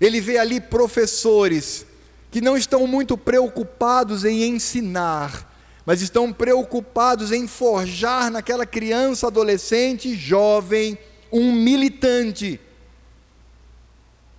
ele 0.00 0.20
vê 0.20 0.36
ali 0.38 0.60
professores 0.60 1.86
que 2.30 2.40
não 2.40 2.56
estão 2.56 2.86
muito 2.86 3.16
preocupados 3.16 4.24
em 4.24 4.42
ensinar, 4.42 5.50
mas 5.86 6.02
estão 6.02 6.32
preocupados 6.32 7.32
em 7.32 7.46
forjar 7.46 8.30
naquela 8.30 8.66
criança, 8.66 9.28
adolescente, 9.28 10.14
jovem, 10.14 10.98
um 11.32 11.52
militante. 11.52 12.60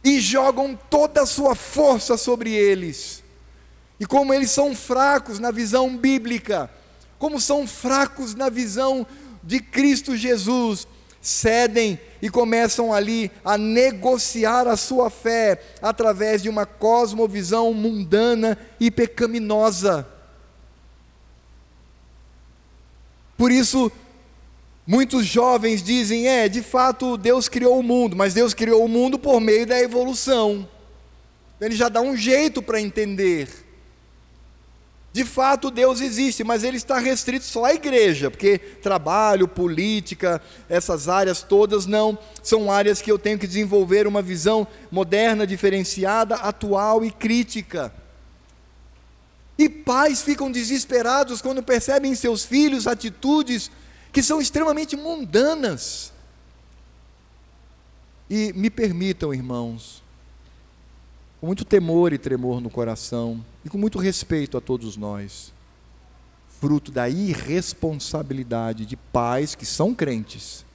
E 0.03 0.19
jogam 0.19 0.77
toda 0.89 1.21
a 1.23 1.25
sua 1.25 1.55
força 1.55 2.17
sobre 2.17 2.53
eles. 2.53 3.23
E 3.99 4.05
como 4.05 4.33
eles 4.33 4.51
são 4.51 4.75
fracos 4.75 5.39
na 5.39 5.49
visão 5.49 5.95
bíblica, 5.95 6.69
como 7.17 7.39
são 7.39 7.65
fracos 7.65 8.35
na 8.35 8.49
visão 8.49 9.07
de 9.45 9.59
Cristo 9.59 10.17
Jesus, 10.17 10.87
cedem 11.21 11.99
e 12.21 12.29
começam 12.29 12.91
ali 12.91 13.31
a 13.43 13.57
negociar 13.57 14.67
a 14.67 14.75
sua 14.75 15.09
fé 15.09 15.61
através 15.81 16.41
de 16.41 16.49
uma 16.49 16.65
cosmovisão 16.65 17.73
mundana 17.73 18.57
e 18.79 18.89
pecaminosa. 18.89 20.07
Por 23.37 23.51
isso, 23.51 23.91
muitos 24.87 25.25
jovens 25.25 25.83
dizem: 25.83 26.27
é, 26.27 26.49
de 26.49 26.61
fato, 26.61 27.17
Deus 27.17 27.47
criou 27.47 27.79
o 27.79 27.83
mundo, 27.83 28.15
mas 28.15 28.33
Deus 28.33 28.53
criou 28.53 28.83
o 28.83 28.89
mundo 28.89 29.19
por 29.19 29.39
meio 29.39 29.65
da 29.67 29.79
evolução. 29.79 30.67
Ele 31.59 31.75
já 31.75 31.89
dá 31.89 32.01
um 32.01 32.15
jeito 32.17 32.61
para 32.61 32.81
entender. 32.81 33.64
De 35.15 35.23
fato, 35.23 35.71
Deus 35.71 36.01
existe, 36.01 36.43
mas 36.43 36.65
ele 36.65 36.75
está 36.75 36.99
restrito 36.99 37.45
só 37.45 37.63
à 37.63 37.73
igreja, 37.73 38.29
porque 38.29 38.57
trabalho, 38.59 39.47
política, 39.47 40.41
essas 40.67 41.07
áreas 41.07 41.41
todas 41.41 41.85
não 41.85 42.19
são 42.43 42.69
áreas 42.69 43.01
que 43.01 43.09
eu 43.09 43.17
tenho 43.17 43.39
que 43.39 43.47
desenvolver 43.47 44.07
uma 44.07 44.21
visão 44.21 44.67
moderna, 44.91 45.47
diferenciada, 45.47 46.35
atual 46.35 47.05
e 47.05 47.11
crítica. 47.11 47.93
E 49.57 49.69
pais 49.69 50.21
ficam 50.21 50.51
desesperados 50.51 51.41
quando 51.41 51.63
percebem 51.63 52.11
em 52.11 52.15
seus 52.15 52.43
filhos 52.43 52.85
atitudes 52.85 53.71
que 54.11 54.21
são 54.21 54.41
extremamente 54.41 54.97
mundanas. 54.97 56.11
E 58.29 58.51
me 58.51 58.69
permitam, 58.69 59.33
irmãos, 59.33 60.03
com 61.39 61.47
muito 61.47 61.65
temor 61.65 62.13
e 62.13 62.17
tremor 62.17 62.61
no 62.61 62.69
coração, 62.69 63.43
e 63.63 63.69
com 63.69 63.77
muito 63.77 63.99
respeito 63.99 64.57
a 64.57 64.61
todos 64.61 64.97
nós. 64.97 65.53
fruto 66.59 66.91
da 66.91 67.07
irresponsabilidade 67.09 68.85
de 68.85 68.95
pais 68.95 69.53
que 69.53 69.65
são 69.65 69.93
crentes 69.93 70.65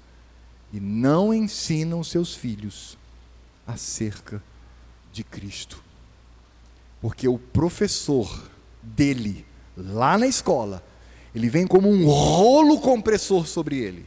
e 0.72 0.78
não 0.78 1.32
ensinam 1.32 2.04
seus 2.04 2.34
filhos 2.34 2.96
acerca 3.66 4.42
de 5.12 5.24
Cristo. 5.24 5.82
Porque 7.00 7.26
o 7.26 7.38
professor 7.38 8.50
dele, 8.82 9.44
lá 9.76 10.18
na 10.18 10.26
escola, 10.26 10.84
ele 11.34 11.48
vem 11.48 11.66
como 11.66 11.88
um 11.88 12.06
rolo 12.06 12.78
compressor 12.80 13.46
sobre 13.46 13.78
ele. 13.78 14.06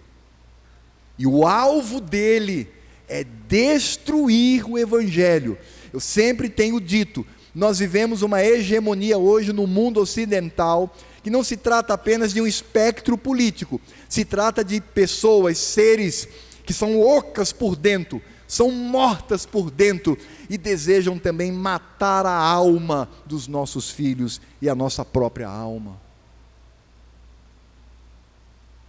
E 1.18 1.26
o 1.26 1.46
alvo 1.46 2.00
dele 2.00 2.70
é 3.08 3.24
destruir 3.24 4.70
o 4.70 4.78
evangelho. 4.78 5.58
Eu 5.94 6.00
sempre 6.00 6.50
tenho 6.50 6.82
dito, 6.82 7.24
nós 7.54 7.78
vivemos 7.78 8.24
uma 8.24 8.44
hegemonia 8.44 9.16
hoje 9.16 9.54
no 9.54 9.68
mundo 9.68 10.02
ocidental, 10.02 10.92
que 11.22 11.30
não 11.30 11.44
se 11.44 11.56
trata 11.56 11.94
apenas 11.94 12.34
de 12.34 12.42
um 12.42 12.48
espectro 12.48 13.16
político, 13.16 13.80
se 14.10 14.26
trata 14.26 14.64
de 14.64 14.82
pessoas, 14.82 15.60
seres 15.60 16.28
que 16.66 16.74
são 16.74 17.00
ocas 17.00 17.54
por 17.54 17.76
dentro, 17.76 18.20
são 18.48 18.72
mortas 18.72 19.46
por 19.46 19.70
dentro 19.70 20.18
e 20.50 20.58
desejam 20.58 21.20
também 21.20 21.52
matar 21.52 22.26
a 22.26 22.36
alma 22.36 23.08
dos 23.26 23.48
nossos 23.48 23.90
filhos 23.90 24.42
e 24.62 24.68
a 24.68 24.76
nossa 24.76 25.06
própria 25.06 25.48
alma. 25.48 26.02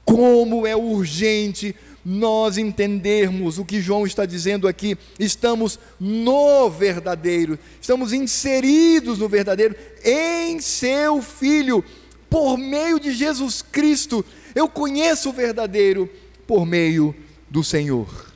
Como 0.05 0.67
é 0.67 0.77
urgente 0.77 1.75
nós 2.05 2.59
entendermos 2.59 3.59
o 3.59 3.65
que 3.65 3.81
João 3.81 4.05
está 4.05 4.27
dizendo 4.27 4.69
aqui, 4.69 4.99
estamos 5.19 5.79
no 5.99 6.69
verdadeiro, 6.69 7.59
estamos 7.81 8.13
inseridos 8.13 9.19
no 9.19 9.29
verdadeiro, 9.29 9.75
em 10.05 10.61
seu 10.61 11.23
Filho, 11.23 11.85
por 12.29 12.59
meio 12.59 13.01
de 13.01 13.13
Jesus 13.13 13.63
Cristo. 13.63 14.25
Eu 14.55 14.69
conheço 14.69 15.31
o 15.31 15.33
verdadeiro 15.33 16.11
por 16.47 16.67
meio 16.67 17.15
do 17.49 17.65
Senhor. 17.65 18.33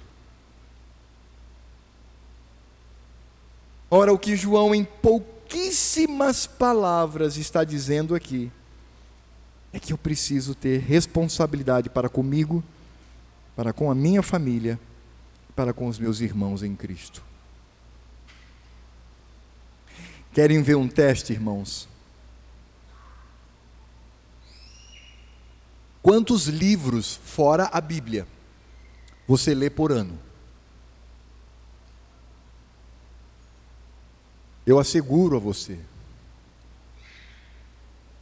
Ora, 3.90 4.12
o 4.12 4.18
que 4.18 4.36
João, 4.36 4.74
em 4.74 4.84
pouquíssimas 4.84 6.46
palavras, 6.46 7.36
está 7.36 7.64
dizendo 7.64 8.14
aqui, 8.14 8.50
é 9.72 9.80
que 9.80 9.92
eu 9.92 9.98
preciso 9.98 10.54
ter 10.54 10.80
responsabilidade 10.80 11.88
para 11.88 12.08
comigo, 12.08 12.62
para 13.58 13.72
com 13.72 13.90
a 13.90 13.94
minha 13.94 14.22
família, 14.22 14.78
para 15.56 15.72
com 15.72 15.88
os 15.88 15.98
meus 15.98 16.20
irmãos 16.20 16.62
em 16.62 16.76
Cristo. 16.76 17.24
Querem 20.32 20.62
ver 20.62 20.76
um 20.76 20.86
teste, 20.86 21.32
irmãos? 21.32 21.88
Quantos 26.00 26.46
livros, 26.46 27.16
fora 27.16 27.64
a 27.72 27.80
Bíblia, 27.80 28.28
você 29.26 29.56
lê 29.56 29.68
por 29.68 29.90
ano? 29.90 30.16
Eu 34.64 34.78
asseguro 34.78 35.36
a 35.36 35.40
você, 35.40 35.80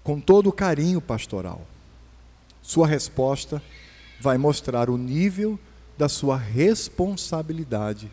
com 0.03 0.19
todo 0.19 0.49
o 0.49 0.53
carinho 0.53 1.03
pastoral, 1.03 1.61
sua 2.63 2.87
resposta 2.87 3.63
vai 4.21 4.39
mostrar 4.39 4.89
o 4.91 4.97
nível 4.97 5.59
da 5.97 6.09
sua 6.09 6.37
responsabilidade 6.37 8.11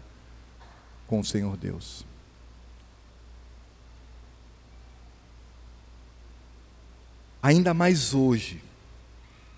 com 1.08 1.20
o 1.20 1.26
Senhor 1.26 1.58
Deus. 1.58 2.06
Ainda 7.41 7.74
mais 7.74 8.14
hoje, 8.14 8.62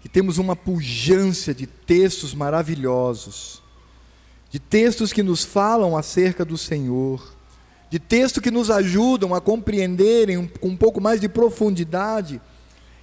que 0.02 0.10
temos 0.10 0.38
uma 0.38 0.56
pujança 0.56 1.54
de 1.54 1.68
textos 1.68 2.34
maravilhosos, 2.34 3.62
de 4.50 4.60
textos 4.60 5.14
que 5.14 5.22
nos 5.22 5.44
falam 5.44 5.96
acerca 5.96 6.44
do 6.44 6.58
Senhor, 6.58 7.36
de 7.90 8.00
texto 8.00 8.42
que 8.42 8.50
nos 8.50 8.72
ajudam 8.72 9.36
a 9.36 9.42
compreenderem 9.42 10.48
com 10.48 10.70
um 10.70 10.78
pouco 10.78 11.00
mais 11.00 11.22
de 11.22 11.30
profundidade 11.30 12.42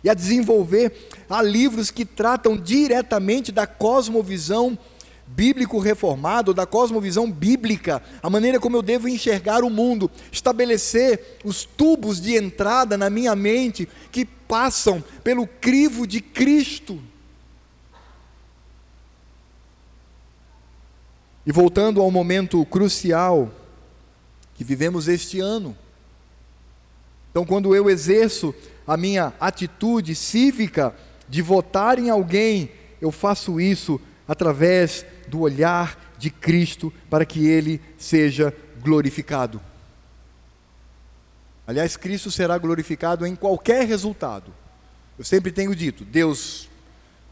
e 0.03 0.11
a 0.11 0.14
desenvolver. 0.14 1.09
Há 1.28 1.42
livros 1.42 1.90
que 1.90 2.05
tratam 2.05 2.57
diretamente 2.57 3.53
da 3.53 3.66
cosmovisão 3.66 4.78
bíblico-reformado, 5.26 6.53
da 6.53 6.66
cosmovisão 6.66 7.30
bíblica, 7.30 8.03
a 8.22 8.28
maneira 8.28 8.61
como 8.61 8.76
eu 8.76 8.82
devo 8.82 9.09
enxergar 9.09 9.64
o 9.64 9.70
mundo, 9.70 10.11
estabelecer 10.30 11.38
os 11.44 11.64
tubos 11.64 12.20
de 12.20 12.36
entrada 12.36 12.98
na 12.98 13.09
minha 13.09 13.34
mente 13.34 13.88
que 14.11 14.24
passam 14.24 15.03
pelo 15.24 15.46
crivo 15.46 16.07
de 16.07 16.20
Cristo. 16.20 17.00
E 21.46 21.50
voltando 21.50 22.00
ao 22.00 22.11
momento 22.11 22.64
crucial, 22.66 23.50
que 24.55 24.62
vivemos 24.62 25.09
este 25.09 25.40
ano. 25.40 25.76
Então, 27.30 27.44
quando 27.44 27.74
eu 27.74 27.88
exerço 27.88 28.55
a 28.87 28.97
minha 28.97 29.33
atitude 29.41 30.14
cívica 30.14 30.95
de 31.28 31.41
votar 31.41 31.99
em 31.99 32.11
alguém, 32.11 32.70
eu 33.01 33.11
faço 33.11 33.61
isso 33.61 34.01
através 34.26 35.05
do 35.28 35.41
olhar 35.41 36.14
de 36.18 36.30
Cristo 36.30 36.93
para 37.11 37.24
que 37.24 37.47
ele 37.47 37.80
seja 37.99 38.55
glorificado. 38.80 39.61
Aliás, 41.66 41.97
Cristo 41.97 42.30
será 42.30 42.59
glorificado 42.59 43.26
em 43.26 43.35
qualquer 43.35 43.87
resultado. 43.87 44.53
Eu 45.18 45.24
sempre 45.24 45.53
tenho 45.53 45.74
dito: 45.74 46.05
Deus 46.05 46.68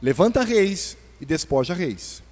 levanta 0.01 0.43
reis 0.43 0.97
e 1.21 1.27
despoja 1.27 1.75
reis. 1.75 2.23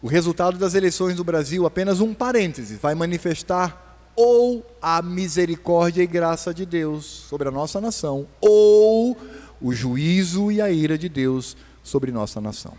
O 0.00 0.06
resultado 0.06 0.58
das 0.58 0.74
eleições 0.74 1.16
do 1.16 1.24
Brasil, 1.24 1.66
apenas 1.66 2.00
um 2.00 2.14
parêntese, 2.14 2.76
vai 2.76 2.94
manifestar 2.94 3.87
ou 4.20 4.66
a 4.82 5.00
misericórdia 5.00 6.02
e 6.02 6.06
graça 6.06 6.52
de 6.52 6.66
Deus 6.66 7.04
sobre 7.04 7.46
a 7.46 7.52
nossa 7.52 7.80
nação, 7.80 8.26
ou 8.40 9.16
o 9.62 9.72
juízo 9.72 10.50
e 10.50 10.60
a 10.60 10.68
ira 10.68 10.98
de 10.98 11.08
Deus 11.08 11.56
sobre 11.84 12.10
nossa 12.10 12.40
nação. 12.40 12.76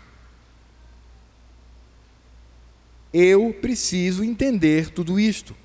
Eu 3.10 3.56
preciso 3.58 4.22
entender 4.22 4.90
tudo 4.90 5.18
isto. 5.18 5.56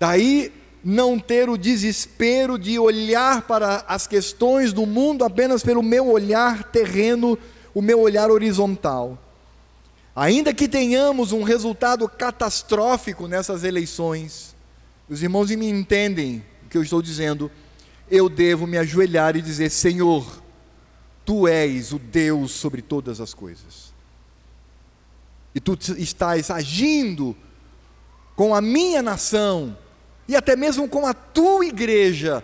Daí 0.00 0.50
não 0.82 1.18
ter 1.18 1.50
o 1.50 1.58
desespero 1.58 2.58
de 2.58 2.78
olhar 2.78 3.42
para 3.42 3.84
as 3.86 4.06
questões 4.06 4.72
do 4.72 4.86
mundo 4.86 5.26
apenas 5.26 5.62
pelo 5.62 5.82
meu 5.82 6.08
olhar 6.08 6.64
terreno, 6.64 7.38
o 7.74 7.82
meu 7.82 8.00
olhar 8.00 8.30
horizontal 8.30 9.25
Ainda 10.16 10.54
que 10.54 10.66
tenhamos 10.66 11.30
um 11.30 11.42
resultado 11.42 12.08
catastrófico 12.08 13.28
nessas 13.28 13.64
eleições, 13.64 14.56
os 15.10 15.22
irmãos 15.22 15.50
me 15.50 15.68
entendem 15.68 16.42
o 16.64 16.70
que 16.70 16.78
eu 16.78 16.82
estou 16.82 17.02
dizendo, 17.02 17.50
eu 18.10 18.26
devo 18.30 18.66
me 18.66 18.78
ajoelhar 18.78 19.36
e 19.36 19.42
dizer: 19.42 19.68
Senhor, 19.68 20.42
tu 21.22 21.46
és 21.46 21.92
o 21.92 21.98
Deus 21.98 22.52
sobre 22.52 22.80
todas 22.80 23.20
as 23.20 23.34
coisas. 23.34 23.92
E 25.54 25.60
tu 25.60 25.78
estás 25.98 26.50
agindo 26.50 27.36
com 28.34 28.54
a 28.54 28.62
minha 28.62 29.02
nação 29.02 29.76
e 30.26 30.34
até 30.34 30.56
mesmo 30.56 30.88
com 30.88 31.06
a 31.06 31.12
tua 31.12 31.66
igreja 31.66 32.42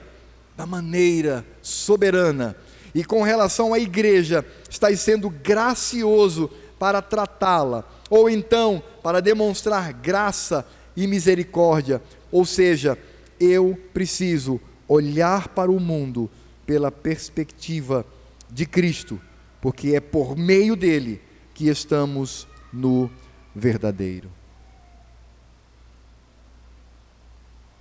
da 0.54 0.66
maneira 0.66 1.42
soberana. 1.62 2.54
E 2.94 3.02
com 3.02 3.22
relação 3.22 3.72
à 3.72 3.78
igreja, 3.78 4.44
estás 4.68 5.00
sendo 5.00 5.30
gracioso 5.30 6.50
para 6.82 7.00
tratá-la, 7.00 7.84
ou 8.10 8.28
então 8.28 8.82
para 9.04 9.22
demonstrar 9.22 9.92
graça 9.92 10.66
e 10.96 11.06
misericórdia. 11.06 12.02
Ou 12.32 12.44
seja, 12.44 12.98
eu 13.38 13.80
preciso 13.94 14.60
olhar 14.88 15.46
para 15.46 15.70
o 15.70 15.78
mundo 15.78 16.28
pela 16.66 16.90
perspectiva 16.90 18.04
de 18.50 18.66
Cristo, 18.66 19.20
porque 19.60 19.94
é 19.94 20.00
por 20.00 20.36
meio 20.36 20.74
dele 20.74 21.22
que 21.54 21.68
estamos 21.68 22.48
no 22.72 23.08
verdadeiro. 23.54 24.28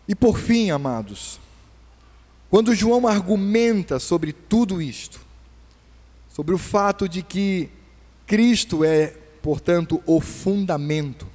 E 0.08 0.14
por 0.14 0.38
fim, 0.38 0.70
amados, 0.70 1.40
quando 2.52 2.76
João 2.76 3.08
argumenta 3.08 3.98
sobre 3.98 4.32
tudo 4.32 4.80
isto, 4.80 5.20
sobre 6.30 6.54
o 6.54 6.60
fato 6.60 7.10
de 7.10 7.24
que 7.24 7.81
Cristo 8.32 8.86
é, 8.86 9.08
portanto, 9.42 10.02
o 10.06 10.22
fundamento. 10.22 11.28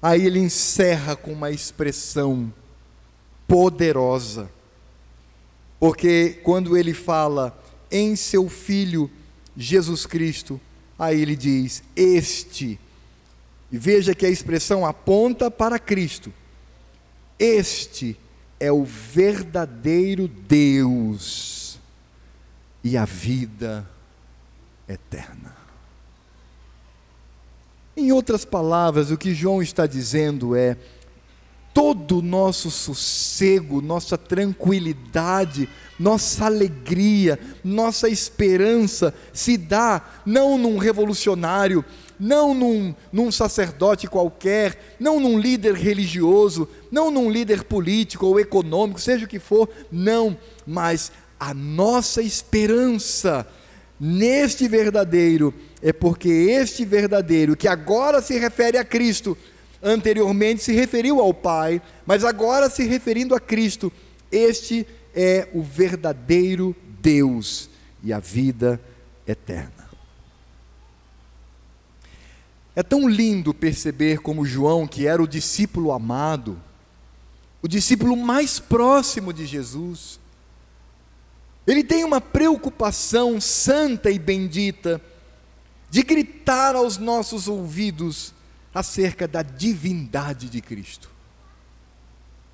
Aí 0.00 0.24
ele 0.24 0.38
encerra 0.38 1.14
com 1.14 1.30
uma 1.30 1.50
expressão 1.50 2.50
poderosa, 3.46 4.50
porque 5.78 6.40
quando 6.42 6.74
ele 6.74 6.94
fala 6.94 7.62
em 7.90 8.16
seu 8.16 8.48
Filho 8.48 9.10
Jesus 9.54 10.06
Cristo, 10.06 10.58
aí 10.98 11.20
ele 11.20 11.36
diz: 11.36 11.82
Este, 11.94 12.80
e 13.70 13.76
veja 13.76 14.14
que 14.14 14.24
a 14.24 14.30
expressão 14.30 14.86
aponta 14.86 15.50
para 15.50 15.78
Cristo, 15.78 16.32
este 17.38 18.16
é 18.58 18.72
o 18.72 18.86
verdadeiro 18.86 20.28
Deus 20.28 21.78
e 22.82 22.96
a 22.96 23.04
vida 23.04 23.86
eterna. 24.88 25.57
Em 27.98 28.12
outras 28.12 28.44
palavras, 28.44 29.10
o 29.10 29.18
que 29.18 29.34
João 29.34 29.60
está 29.60 29.84
dizendo 29.84 30.54
é: 30.54 30.76
todo 31.74 32.18
o 32.18 32.22
nosso 32.22 32.70
sossego, 32.70 33.82
nossa 33.82 34.16
tranquilidade, 34.16 35.68
nossa 35.98 36.44
alegria, 36.44 37.36
nossa 37.64 38.08
esperança 38.08 39.12
se 39.32 39.56
dá 39.56 40.00
não 40.24 40.56
num 40.56 40.78
revolucionário, 40.78 41.84
não 42.20 42.54
num, 42.54 42.94
num, 43.12 43.32
sacerdote 43.32 44.06
qualquer, 44.06 44.94
não 45.00 45.18
num 45.18 45.36
líder 45.36 45.74
religioso, 45.74 46.68
não 46.92 47.10
num 47.10 47.28
líder 47.28 47.64
político 47.64 48.26
ou 48.26 48.38
econômico, 48.38 49.00
seja 49.00 49.24
o 49.24 49.28
que 49.28 49.40
for, 49.40 49.68
não, 49.90 50.38
mas 50.64 51.10
a 51.40 51.52
nossa 51.52 52.22
esperança 52.22 53.44
neste 53.98 54.68
verdadeiro 54.68 55.52
é 55.82 55.92
porque 55.92 56.28
este 56.28 56.84
verdadeiro, 56.84 57.56
que 57.56 57.68
agora 57.68 58.20
se 58.20 58.38
refere 58.38 58.78
a 58.78 58.84
Cristo, 58.84 59.36
anteriormente 59.82 60.62
se 60.62 60.72
referiu 60.72 61.20
ao 61.20 61.32
Pai, 61.32 61.80
mas 62.04 62.24
agora 62.24 62.68
se 62.68 62.84
referindo 62.84 63.34
a 63.34 63.40
Cristo, 63.40 63.92
este 64.30 64.86
é 65.14 65.48
o 65.52 65.62
verdadeiro 65.62 66.74
Deus 67.00 67.70
e 68.02 68.12
a 68.12 68.18
vida 68.18 68.80
eterna. 69.26 69.88
É 72.74 72.82
tão 72.82 73.08
lindo 73.08 73.52
perceber 73.52 74.18
como 74.18 74.44
João, 74.44 74.86
que 74.86 75.06
era 75.06 75.22
o 75.22 75.26
discípulo 75.26 75.90
amado, 75.92 76.60
o 77.60 77.66
discípulo 77.66 78.16
mais 78.16 78.60
próximo 78.60 79.32
de 79.32 79.44
Jesus, 79.44 80.20
ele 81.66 81.82
tem 81.84 82.04
uma 82.04 82.20
preocupação 82.20 83.40
santa 83.40 84.10
e 84.10 84.18
bendita 84.18 85.00
de 85.90 86.02
gritar 86.02 86.74
aos 86.74 86.98
nossos 86.98 87.48
ouvidos 87.48 88.34
acerca 88.74 89.26
da 89.26 89.42
divindade 89.42 90.48
de 90.48 90.60
Cristo. 90.60 91.10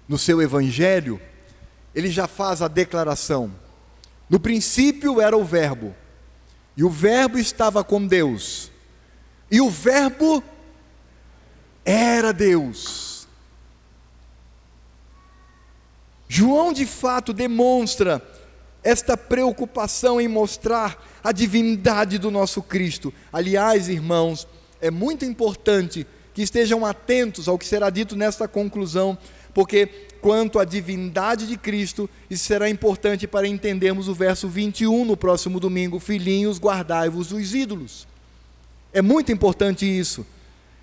No 0.09 0.19
seu 0.19 0.41
evangelho, 0.41 1.21
ele 1.95 2.11
já 2.11 2.27
faz 2.27 2.63
a 2.63 2.69
declaração: 2.69 3.53
no 4.29 4.39
princípio 4.39 5.21
era 5.21 5.37
o 5.37 5.45
Verbo, 5.45 5.95
e 6.77 6.85
o 6.85 6.91
Verbo 6.91 7.39
estava 7.39 7.83
com 7.83 8.07
Deus, 8.07 8.71
e 9.51 9.61
o 9.61 9.71
Verbo 9.71 10.43
era 11.85 12.33
Deus. 12.33 13.27
João 16.29 16.73
de 16.73 16.87
fato 16.87 17.33
demonstra 17.33 18.23
esta 18.83 19.17
preocupação 19.17 20.21
em 20.21 20.27
mostrar 20.29 21.03
a 21.25 21.33
divindade 21.33 22.19
do 22.19 22.31
nosso 22.31 22.63
Cristo. 22.63 23.13
Aliás, 23.33 23.89
irmãos, 23.89 24.47
é 24.79 24.91
muito 24.91 25.25
importante 25.25 26.07
que 26.35 26.43
estejam 26.43 26.85
atentos 26.85 27.49
ao 27.49 27.59
que 27.59 27.67
será 27.67 27.89
dito 27.89 28.15
nesta 28.15 28.47
conclusão, 28.47 29.17
porque 29.55 29.87
quanto 30.21 30.59
à 30.59 30.65
divindade 30.65 31.47
de 31.47 31.57
Cristo, 31.57 32.11
isso 32.29 32.45
será 32.45 32.69
importante 32.69 33.27
para 33.27 33.49
entendermos 33.49 34.09
o 34.09 34.15
verso 34.15 34.49
21 34.49 35.07
no 35.07 35.17
próximo 35.17 35.59
domingo: 35.59 35.99
Filhinhos, 35.99 36.59
guardai-vos 36.59 37.29
dos 37.29 37.55
ídolos. 37.55 38.07
É 38.93 39.01
muito 39.01 39.33
importante 39.33 39.87
isso. 39.87 40.27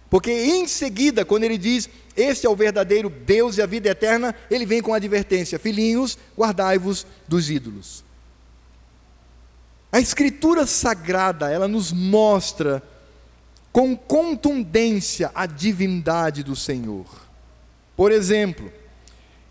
Porque 0.10 0.32
em 0.32 0.68
seguida, 0.68 1.24
quando 1.24 1.44
ele 1.44 1.58
diz, 1.58 1.90
Este 2.18 2.46
é 2.46 2.50
o 2.50 2.56
verdadeiro 2.56 3.10
Deus 3.10 3.58
e 3.58 3.62
a 3.62 3.66
vida 3.66 3.90
eterna, 3.90 4.36
ele 4.50 4.66
vem 4.66 4.82
com 4.82 4.94
a 4.94 4.98
advertência: 4.98 5.60
Filhinhos, 5.60 6.18
guardai-vos 6.38 7.06
dos 7.28 7.50
ídolos. 7.50 8.04
A 9.92 10.00
Escritura 10.00 10.66
Sagrada, 10.66 11.52
ela 11.52 11.68
nos 11.68 11.92
mostra 11.92 12.82
com 13.72 13.96
contundência 13.96 15.32
a 15.36 15.46
divindade 15.46 16.44
do 16.44 16.56
Senhor. 16.56 17.06
Por 17.96 18.12
exemplo, 18.12 18.72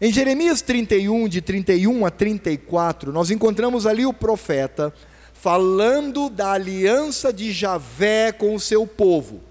em 0.00 0.10
Jeremias 0.10 0.62
31, 0.62 1.28
de 1.28 1.42
31 1.42 2.06
a 2.06 2.10
34, 2.10 3.12
nós 3.12 3.30
encontramos 3.30 3.86
ali 3.86 4.06
o 4.06 4.14
profeta 4.14 4.94
falando 5.34 6.30
da 6.30 6.52
aliança 6.52 7.32
de 7.32 7.52
Javé 7.52 8.32
com 8.32 8.54
o 8.54 8.60
seu 8.60 8.86
povo. 8.86 9.42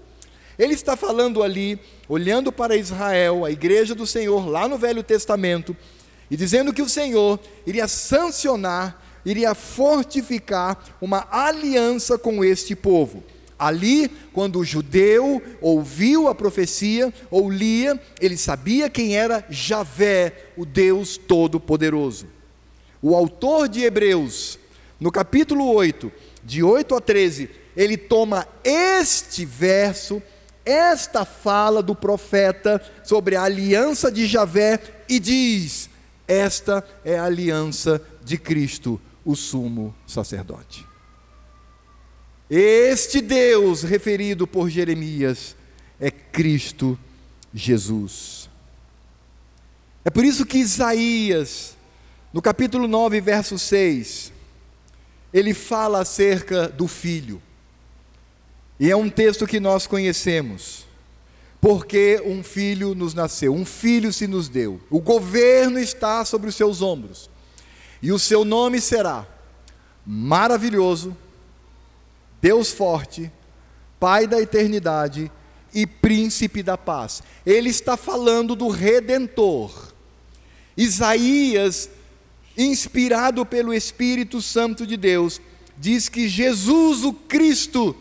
Ele 0.58 0.74
está 0.74 0.96
falando 0.96 1.42
ali, 1.42 1.78
olhando 2.08 2.52
para 2.52 2.76
Israel, 2.76 3.44
a 3.44 3.50
igreja 3.50 3.94
do 3.94 4.06
Senhor, 4.06 4.48
lá 4.48 4.68
no 4.68 4.76
Velho 4.76 5.02
Testamento, 5.02 5.76
e 6.30 6.36
dizendo 6.36 6.72
que 6.72 6.82
o 6.82 6.88
Senhor 6.88 7.40
iria 7.66 7.88
sancionar, 7.88 9.00
iria 9.24 9.54
fortificar 9.54 10.78
uma 11.00 11.26
aliança 11.30 12.18
com 12.18 12.44
este 12.44 12.74
povo. 12.74 13.22
Ali, 13.58 14.10
quando 14.32 14.58
o 14.58 14.64
judeu 14.64 15.42
ouviu 15.60 16.28
a 16.28 16.34
profecia 16.34 17.12
ou 17.30 17.50
lia, 17.50 18.00
ele 18.20 18.36
sabia 18.36 18.88
quem 18.88 19.16
era 19.16 19.44
Javé, 19.50 20.32
o 20.56 20.64
Deus 20.64 21.18
Todo-Poderoso. 21.18 22.26
O 23.02 23.14
autor 23.14 23.68
de 23.68 23.82
Hebreus, 23.82 24.58
no 24.98 25.12
capítulo 25.12 25.70
8, 25.72 26.10
de 26.42 26.62
8 26.62 26.94
a 26.94 27.00
13, 27.00 27.50
ele 27.76 27.96
toma 27.96 28.48
este 28.64 29.44
verso 29.44 30.22
esta 30.64 31.24
fala 31.24 31.82
do 31.82 31.94
profeta 31.94 32.80
sobre 33.02 33.34
a 33.34 33.42
aliança 33.42 34.10
de 34.10 34.26
Javé 34.26 34.78
e 35.08 35.18
diz: 35.18 35.88
Esta 36.28 36.84
é 37.04 37.18
a 37.18 37.24
aliança 37.24 38.00
de 38.22 38.38
Cristo, 38.38 39.00
o 39.24 39.34
sumo 39.34 39.94
sacerdote. 40.06 40.86
Este 42.48 43.20
Deus 43.20 43.82
referido 43.82 44.46
por 44.46 44.68
Jeremias 44.68 45.54
é 46.00 46.10
Cristo 46.10 46.98
Jesus. 47.54 48.48
É 50.04 50.10
por 50.10 50.24
isso 50.24 50.46
que 50.46 50.58
Isaías, 50.58 51.76
no 52.32 52.42
capítulo 52.42 52.88
9, 52.88 53.20
verso 53.20 53.58
6, 53.58 54.32
ele 55.32 55.54
fala 55.54 56.00
acerca 56.00 56.68
do 56.68 56.88
filho. 56.88 57.40
E 58.80 58.90
é 58.90 58.96
um 58.96 59.10
texto 59.10 59.46
que 59.46 59.60
nós 59.60 59.86
conhecemos. 59.86 60.86
Porque 61.60 62.22
um 62.24 62.42
filho 62.42 62.94
nos 62.94 63.12
nasceu, 63.12 63.54
um 63.54 63.66
filho 63.66 64.12
se 64.12 64.26
nos 64.26 64.48
deu. 64.48 64.80
O 64.88 64.98
governo 65.00 65.78
está 65.78 66.24
sobre 66.24 66.48
os 66.48 66.56
seus 66.56 66.80
ombros. 66.80 67.28
E 68.02 68.12
o 68.12 68.18
seu 68.18 68.44
nome 68.44 68.80
será 68.80 69.26
Maravilhoso, 70.04 71.16
Deus 72.40 72.70
forte, 72.72 73.30
Pai 73.98 74.26
da 74.26 74.40
eternidade 74.40 75.30
e 75.74 75.86
Príncipe 75.86 76.62
da 76.62 76.76
paz. 76.78 77.22
Ele 77.44 77.68
está 77.68 77.96
falando 77.96 78.56
do 78.56 78.68
redentor. 78.68 79.92
Isaías, 80.76 81.90
inspirado 82.56 83.44
pelo 83.44 83.74
Espírito 83.74 84.40
Santo 84.40 84.86
de 84.86 84.96
Deus, 84.96 85.40
diz 85.76 86.08
que 86.08 86.28
Jesus 86.28 87.04
o 87.04 87.12
Cristo 87.12 87.94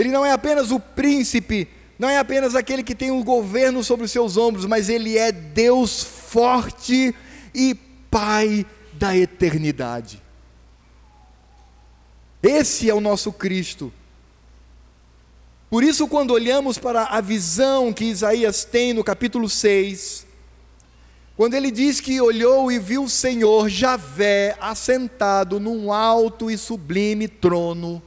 ele 0.00 0.10
não 0.10 0.24
é 0.24 0.32
apenas 0.32 0.70
o 0.70 0.80
príncipe, 0.80 1.68
não 1.98 2.08
é 2.08 2.16
apenas 2.16 2.54
aquele 2.54 2.82
que 2.82 2.94
tem 2.94 3.10
o 3.10 3.22
governo 3.22 3.84
sobre 3.84 4.06
os 4.06 4.10
seus 4.10 4.38
ombros, 4.38 4.64
mas 4.64 4.88
ele 4.88 5.18
é 5.18 5.30
Deus 5.30 6.02
forte 6.02 7.14
e 7.54 7.76
Pai 8.10 8.64
da 9.00 9.16
eternidade. 9.16 10.22
Esse 12.42 12.90
é 12.90 12.94
o 12.94 13.00
nosso 13.00 13.32
Cristo. 13.32 13.90
Por 15.70 15.82
isso, 15.82 16.06
quando 16.06 16.32
olhamos 16.32 16.76
para 16.76 17.04
a 17.04 17.18
visão 17.22 17.94
que 17.94 18.04
Isaías 18.04 18.62
tem 18.62 18.92
no 18.92 19.02
capítulo 19.02 19.48
6, 19.48 20.26
quando 21.34 21.54
ele 21.54 21.70
diz 21.70 21.98
que 21.98 22.20
olhou 22.20 22.70
e 22.70 22.78
viu 22.78 23.04
o 23.04 23.08
Senhor 23.08 23.70
Javé 23.70 24.54
assentado 24.60 25.58
num 25.58 25.90
alto 25.90 26.50
e 26.50 26.58
sublime 26.58 27.26
trono, 27.26 28.02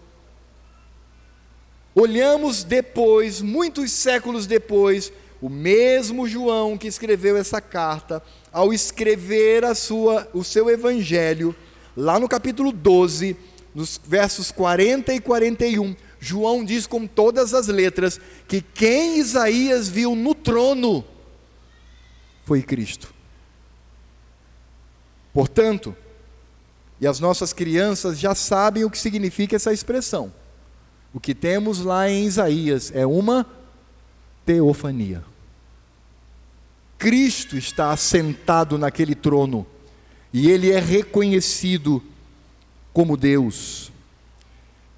Olhamos 1.95 2.63
depois, 2.63 3.39
muitos 3.39 3.91
séculos 3.91 4.47
depois, 4.47 5.13
o 5.43 5.49
mesmo 5.49 6.25
João 6.25 6.77
que 6.77 6.87
escreveu 6.87 7.35
essa 7.35 7.59
carta, 7.59 8.23
ao 8.49 8.73
escrever 8.73 9.65
a 9.65 9.75
sua, 9.75 10.25
o 10.33 10.41
seu 10.41 10.69
evangelho, 10.69 11.53
lá 11.97 12.17
no 12.17 12.29
capítulo 12.29 12.71
12, 12.71 13.35
nos 13.75 13.99
versos 14.05 14.51
40 14.51 15.13
e 15.13 15.19
41, 15.19 15.97
João 16.17 16.63
diz 16.63 16.87
com 16.87 17.05
todas 17.05 17.53
as 17.53 17.67
letras 17.67 18.21
que 18.47 18.61
quem 18.61 19.19
Isaías 19.19 19.89
viu 19.89 20.15
no 20.15 20.33
trono 20.33 21.03
foi 22.45 22.61
Cristo. 22.61 23.13
Portanto, 25.33 25.93
e 27.01 27.05
as 27.05 27.19
nossas 27.19 27.51
crianças 27.51 28.17
já 28.17 28.33
sabem 28.33 28.85
o 28.85 28.89
que 28.89 28.97
significa 28.97 29.57
essa 29.57 29.73
expressão. 29.73 30.33
O 31.13 31.19
que 31.19 31.35
temos 31.35 31.79
lá 31.79 32.09
em 32.09 32.23
Isaías 32.23 32.93
é 32.95 33.05
uma 33.05 33.45
teofania. 34.45 35.32
Cristo 37.03 37.57
está 37.57 37.91
assentado 37.91 38.77
naquele 38.77 39.13
trono 39.13 39.67
e 40.31 40.49
ele 40.49 40.71
é 40.71 40.79
reconhecido 40.79 42.01
como 42.93 43.17
Deus. 43.17 43.91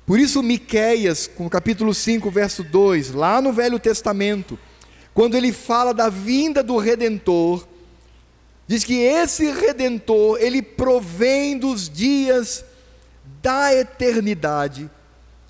Por 0.05 0.19
isso 0.19 0.43
Miqueias, 0.43 1.27
no 1.39 1.49
capítulo 1.49 1.95
5, 1.95 2.29
verso 2.29 2.63
2, 2.63 3.09
lá 3.09 3.41
no 3.41 3.51
Velho 3.51 3.79
Testamento, 3.79 4.59
quando 5.15 5.33
ele 5.33 5.51
fala 5.51 5.95
da 5.95 6.07
vinda 6.07 6.61
do 6.61 6.77
redentor, 6.77 7.67
diz 8.67 8.83
que 8.83 8.99
esse 8.99 9.49
redentor, 9.49 10.37
ele 10.39 10.61
provém 10.61 11.57
dos 11.57 11.89
dias 11.89 12.63
da 13.41 13.73
eternidade. 13.73 14.91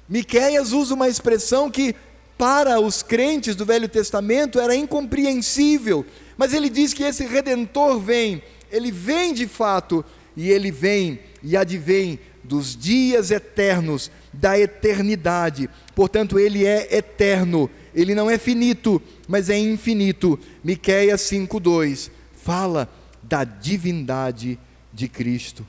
Miqueias 0.07 0.71
usa 0.71 0.93
uma 0.93 1.09
expressão 1.09 1.69
que 1.69 1.93
para 2.37 2.79
os 2.79 3.03
crentes 3.03 3.57
do 3.57 3.65
Velho 3.65 3.89
Testamento 3.89 4.57
era 4.57 4.73
incompreensível, 4.73 6.05
mas 6.37 6.53
ele 6.53 6.69
diz 6.69 6.93
que 6.93 7.03
esse 7.03 7.25
redentor 7.25 7.99
vem, 7.99 8.41
ele 8.71 8.91
vem 8.91 9.33
de 9.33 9.47
fato, 9.47 10.03
e 10.35 10.49
ele 10.49 10.71
vem 10.71 11.19
e 11.41 11.55
advém 11.55 12.19
dos 12.43 12.75
dias 12.75 13.31
eternos, 13.31 14.11
da 14.31 14.59
eternidade. 14.59 15.69
Portanto, 15.95 16.37
ele 16.37 16.65
é 16.65 16.95
eterno, 16.95 17.69
ele 17.93 18.13
não 18.13 18.29
é 18.29 18.37
finito, 18.37 19.01
mas 19.27 19.49
é 19.49 19.57
infinito. 19.57 20.39
Miqueias 20.63 21.21
5:2 21.21 22.11
fala 22.33 22.89
da 23.23 23.43
divindade 23.43 24.59
de 24.93 25.07
Cristo. 25.07 25.65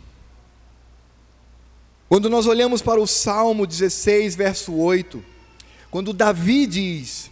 Quando 2.09 2.29
nós 2.29 2.47
olhamos 2.47 2.83
para 2.83 3.01
o 3.01 3.07
Salmo 3.07 3.67
16, 3.67 4.37
verso 4.37 4.75
8, 4.75 5.25
quando 5.91 6.13
Davi 6.13 6.67
diz: 6.67 7.31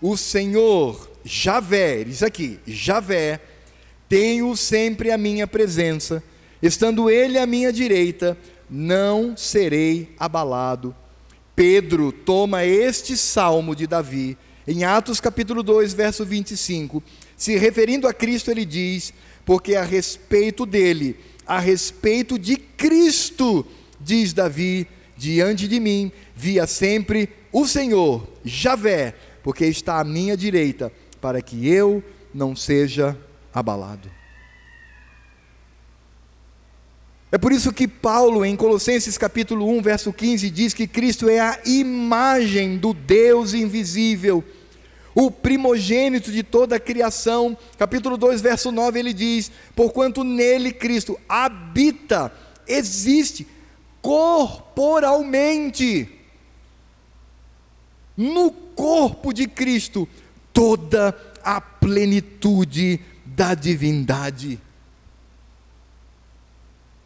O 0.00 0.16
Senhor, 0.16 1.10
Javé, 1.24 2.04
diz 2.04 2.22
aqui, 2.22 2.60
Javé, 2.66 3.40
tenho 4.08 4.54
sempre 4.56 5.10
a 5.10 5.16
minha 5.16 5.46
presença, 5.46 6.22
estando 6.62 7.08
ele 7.08 7.38
à 7.38 7.46
minha 7.46 7.72
direita, 7.72 8.36
não 8.68 9.36
serei 9.36 10.14
abalado. 10.18 10.94
Pedro 11.56 12.12
toma 12.12 12.64
este 12.64 13.16
salmo 13.16 13.74
de 13.74 13.86
Davi, 13.86 14.36
em 14.66 14.84
Atos 14.84 15.20
capítulo 15.20 15.62
2, 15.62 15.94
verso 15.94 16.24
25, 16.24 17.02
se 17.36 17.56
referindo 17.56 18.06
a 18.06 18.12
Cristo, 18.12 18.50
ele 18.50 18.64
diz: 18.64 19.12
Porque 19.44 19.76
a 19.76 19.82
respeito 19.82 20.66
dele, 20.66 21.16
a 21.46 21.58
respeito 21.58 22.38
de 22.38 22.56
Cristo, 22.56 23.66
diz 24.00 24.32
Davi, 24.32 24.86
diante 25.16 25.68
de 25.68 25.78
mim 25.78 26.10
via 26.34 26.66
sempre 26.66 27.28
o 27.52 27.66
Senhor, 27.66 28.26
Javé, 28.44 29.14
porque 29.42 29.66
está 29.66 30.00
à 30.00 30.04
minha 30.04 30.36
direita, 30.36 30.90
para 31.24 31.40
que 31.40 31.66
eu 31.66 32.04
não 32.34 32.54
seja 32.54 33.18
abalado. 33.54 34.10
É 37.32 37.38
por 37.38 37.50
isso 37.50 37.72
que 37.72 37.88
Paulo, 37.88 38.44
em 38.44 38.54
Colossenses 38.54 39.16
capítulo 39.16 39.66
1, 39.70 39.80
verso 39.80 40.12
15, 40.12 40.50
diz 40.50 40.74
que 40.74 40.86
Cristo 40.86 41.26
é 41.26 41.40
a 41.40 41.58
imagem 41.64 42.76
do 42.76 42.92
Deus 42.92 43.54
invisível, 43.54 44.44
o 45.14 45.30
primogênito 45.30 46.30
de 46.30 46.42
toda 46.42 46.76
a 46.76 46.80
criação. 46.80 47.56
Capítulo 47.78 48.18
2, 48.18 48.42
verso 48.42 48.70
9, 48.70 48.98
ele 48.98 49.14
diz: 49.14 49.50
Porquanto 49.74 50.22
nele 50.22 50.74
Cristo 50.74 51.18
habita, 51.26 52.30
existe 52.68 53.46
corporalmente 54.02 56.06
no 58.14 58.50
corpo 58.50 59.32
de 59.32 59.48
Cristo 59.48 60.06
toda 60.64 61.14
a 61.44 61.60
plenitude 61.60 62.98
da 63.26 63.52
divindade. 63.52 64.58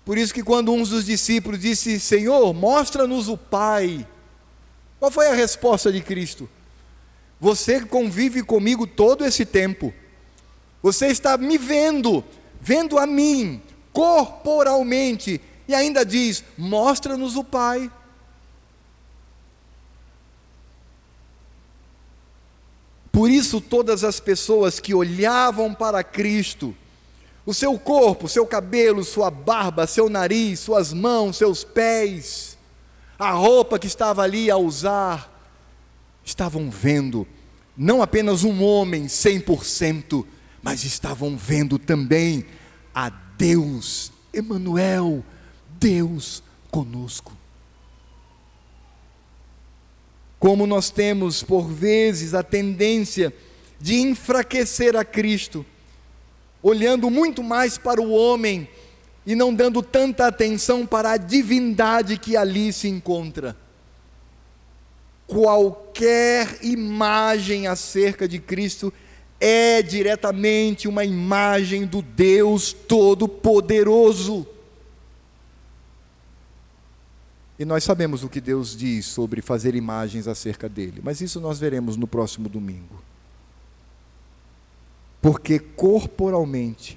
Por 0.04 0.16
isso 0.16 0.32
que 0.32 0.44
quando 0.44 0.72
um 0.72 0.84
dos 0.84 1.04
discípulos 1.04 1.58
disse: 1.58 1.98
"Senhor, 1.98 2.54
mostra-nos 2.54 3.28
o 3.28 3.36
Pai", 3.36 4.06
qual 5.00 5.10
foi 5.10 5.26
a 5.26 5.34
resposta 5.34 5.90
de 5.90 6.00
Cristo? 6.00 6.48
Você 7.40 7.80
convive 7.84 8.44
comigo 8.44 8.86
todo 8.86 9.24
esse 9.24 9.44
tempo. 9.44 9.92
Você 10.80 11.08
está 11.08 11.36
me 11.36 11.58
vendo, 11.58 12.24
vendo 12.60 12.96
a 12.96 13.08
mim 13.08 13.60
corporalmente 13.92 15.40
e 15.66 15.74
ainda 15.74 16.06
diz: 16.06 16.44
"Mostra-nos 16.56 17.34
o 17.34 17.42
Pai". 17.42 17.90
Por 23.18 23.32
isso, 23.32 23.60
todas 23.60 24.04
as 24.04 24.20
pessoas 24.20 24.78
que 24.78 24.94
olhavam 24.94 25.74
para 25.74 26.04
Cristo, 26.04 26.72
o 27.44 27.52
seu 27.52 27.76
corpo, 27.76 28.28
seu 28.28 28.46
cabelo, 28.46 29.02
sua 29.02 29.28
barba, 29.28 29.88
seu 29.88 30.08
nariz, 30.08 30.60
suas 30.60 30.92
mãos, 30.92 31.36
seus 31.36 31.64
pés, 31.64 32.56
a 33.18 33.32
roupa 33.32 33.76
que 33.76 33.88
estava 33.88 34.22
ali 34.22 34.52
a 34.52 34.56
usar, 34.56 35.50
estavam 36.24 36.70
vendo 36.70 37.26
não 37.76 38.02
apenas 38.02 38.44
um 38.44 38.62
homem 38.62 39.06
100%, 39.06 40.24
mas 40.62 40.84
estavam 40.84 41.36
vendo 41.36 41.76
também 41.76 42.46
a 42.94 43.10
Deus, 43.36 44.12
Emanuel, 44.32 45.24
Deus 45.80 46.40
conosco. 46.70 47.37
Como 50.38 50.66
nós 50.66 50.90
temos, 50.90 51.42
por 51.42 51.68
vezes, 51.68 52.34
a 52.34 52.42
tendência 52.42 53.32
de 53.80 53.96
enfraquecer 54.00 54.96
a 54.96 55.04
Cristo, 55.04 55.64
olhando 56.62 57.10
muito 57.10 57.42
mais 57.42 57.78
para 57.78 58.00
o 58.00 58.10
homem 58.10 58.68
e 59.26 59.34
não 59.34 59.52
dando 59.52 59.82
tanta 59.82 60.26
atenção 60.26 60.86
para 60.86 61.12
a 61.12 61.16
divindade 61.16 62.18
que 62.18 62.36
ali 62.36 62.72
se 62.72 62.88
encontra. 62.88 63.56
Qualquer 65.26 66.58
imagem 66.62 67.66
acerca 67.66 68.26
de 68.26 68.38
Cristo 68.38 68.92
é 69.40 69.82
diretamente 69.82 70.88
uma 70.88 71.04
imagem 71.04 71.84
do 71.84 72.00
Deus 72.00 72.72
Todo-Poderoso. 72.72 74.46
E 77.58 77.64
nós 77.64 77.82
sabemos 77.82 78.22
o 78.22 78.28
que 78.28 78.40
Deus 78.40 78.76
diz 78.76 79.06
sobre 79.06 79.42
fazer 79.42 79.74
imagens 79.74 80.28
acerca 80.28 80.68
dele, 80.68 81.00
mas 81.02 81.20
isso 81.20 81.40
nós 81.40 81.58
veremos 81.58 81.96
no 81.96 82.06
próximo 82.06 82.48
domingo. 82.48 83.02
Porque 85.20 85.58
corporalmente, 85.58 86.96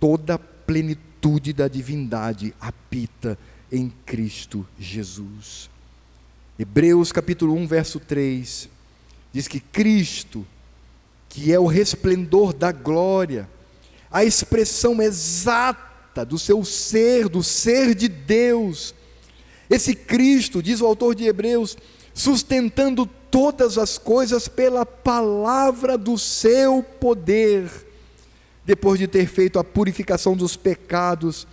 toda 0.00 0.34
a 0.34 0.38
plenitude 0.38 1.52
da 1.52 1.68
divindade 1.68 2.54
habita 2.58 3.38
em 3.70 3.92
Cristo 4.06 4.66
Jesus. 4.78 5.68
Hebreus 6.58 7.12
capítulo 7.12 7.54
1, 7.54 7.66
verso 7.66 8.00
3, 8.00 8.68
diz 9.32 9.48
que 9.48 9.60
Cristo, 9.60 10.46
que 11.28 11.52
é 11.52 11.60
o 11.60 11.66
resplendor 11.66 12.54
da 12.54 12.72
glória, 12.72 13.48
a 14.10 14.24
expressão 14.24 15.00
exata 15.02 16.24
do 16.24 16.38
seu 16.38 16.64
ser, 16.64 17.28
do 17.28 17.42
ser 17.42 17.94
de 17.94 18.08
Deus, 18.08 18.94
esse 19.74 19.94
Cristo, 19.94 20.62
diz 20.62 20.80
o 20.80 20.86
autor 20.86 21.14
de 21.14 21.24
Hebreus, 21.24 21.76
sustentando 22.14 23.08
todas 23.30 23.78
as 23.78 23.96
coisas 23.96 24.46
pela 24.46 24.84
palavra 24.84 25.96
do 25.96 26.18
seu 26.18 26.82
poder, 26.82 27.70
depois 28.64 28.98
de 28.98 29.08
ter 29.08 29.26
feito 29.26 29.58
a 29.58 29.64
purificação 29.64 30.36
dos 30.36 30.56
pecados, 30.56 31.46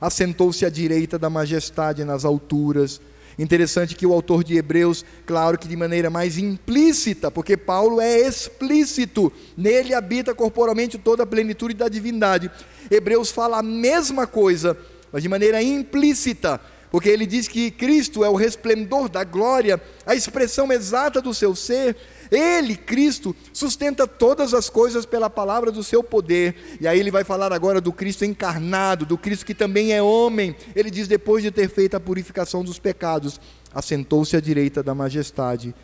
assentou-se 0.00 0.64
à 0.64 0.70
direita 0.70 1.18
da 1.18 1.28
majestade 1.28 2.04
nas 2.04 2.24
alturas. 2.24 3.00
Interessante 3.36 3.96
que 3.96 4.06
o 4.06 4.12
autor 4.12 4.44
de 4.44 4.56
Hebreus, 4.56 5.04
claro 5.26 5.58
que 5.58 5.66
de 5.66 5.76
maneira 5.76 6.08
mais 6.08 6.38
implícita, 6.38 7.30
porque 7.30 7.56
Paulo 7.56 8.00
é 8.00 8.20
explícito, 8.20 9.32
nele 9.56 9.92
habita 9.92 10.32
corporalmente 10.34 10.96
toda 10.96 11.24
a 11.24 11.26
plenitude 11.26 11.74
da 11.74 11.88
divindade. 11.88 12.50
Hebreus 12.88 13.32
fala 13.32 13.58
a 13.58 13.62
mesma 13.62 14.26
coisa, 14.26 14.78
mas 15.12 15.22
de 15.22 15.28
maneira 15.28 15.60
implícita, 15.60 16.60
porque 16.94 17.08
ele 17.08 17.26
diz 17.26 17.48
que 17.48 17.72
Cristo 17.72 18.24
é 18.24 18.28
o 18.28 18.36
resplendor 18.36 19.08
da 19.08 19.24
glória, 19.24 19.82
a 20.06 20.14
expressão 20.14 20.70
exata 20.70 21.20
do 21.20 21.34
seu 21.34 21.52
ser. 21.52 21.96
Ele, 22.30 22.76
Cristo, 22.76 23.34
sustenta 23.52 24.06
todas 24.06 24.54
as 24.54 24.70
coisas 24.70 25.04
pela 25.04 25.28
palavra 25.28 25.72
do 25.72 25.82
seu 25.82 26.04
poder. 26.04 26.78
E 26.80 26.86
aí 26.86 27.00
ele 27.00 27.10
vai 27.10 27.24
falar 27.24 27.52
agora 27.52 27.80
do 27.80 27.92
Cristo 27.92 28.24
encarnado, 28.24 29.04
do 29.04 29.18
Cristo 29.18 29.44
que 29.44 29.56
também 29.56 29.92
é 29.92 30.00
homem. 30.00 30.54
Ele 30.72 30.88
diz: 30.88 31.08
depois 31.08 31.42
de 31.42 31.50
ter 31.50 31.68
feito 31.68 31.96
a 31.96 32.00
purificação 32.00 32.62
dos 32.62 32.78
pecados, 32.78 33.40
assentou-se 33.74 34.36
à 34.36 34.40
direita 34.40 34.80
da 34.80 34.94
majestade 34.94 35.74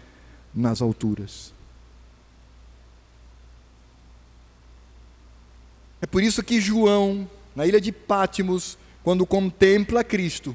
nas 0.54 0.80
alturas. 0.80 1.52
É 6.00 6.06
por 6.06 6.22
isso 6.22 6.40
que 6.40 6.60
João, 6.60 7.28
na 7.56 7.66
ilha 7.66 7.80
de 7.80 7.90
Pátimos, 7.90 8.78
quando 9.02 9.26
contempla 9.26 10.04
Cristo, 10.04 10.54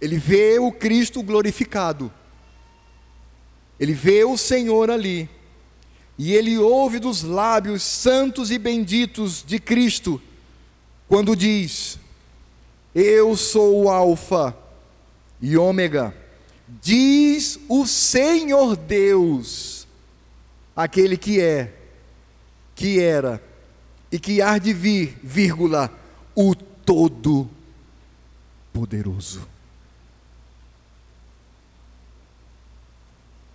ele 0.00 0.18
vê 0.18 0.58
o 0.58 0.70
Cristo 0.70 1.22
glorificado. 1.22 2.12
Ele 3.78 3.92
vê 3.92 4.24
o 4.24 4.36
Senhor 4.36 4.90
ali. 4.90 5.28
E 6.16 6.34
ele 6.34 6.58
ouve 6.58 6.98
dos 6.98 7.22
lábios 7.22 7.82
santos 7.82 8.50
e 8.50 8.58
benditos 8.58 9.44
de 9.46 9.60
Cristo, 9.60 10.20
quando 11.06 11.36
diz: 11.36 11.96
Eu 12.92 13.36
sou 13.36 13.84
o 13.84 13.88
Alfa 13.88 14.56
e 15.40 15.56
Ômega, 15.56 16.12
diz 16.82 17.60
o 17.68 17.86
Senhor 17.86 18.76
Deus, 18.76 19.86
aquele 20.74 21.16
que 21.16 21.40
é, 21.40 21.72
que 22.74 22.98
era 22.98 23.40
e 24.10 24.18
que 24.18 24.42
há 24.42 24.58
de 24.58 24.72
vir, 24.72 25.16
vírgula, 25.22 25.96
o 26.34 26.52
Todo-Poderoso. 26.54 29.46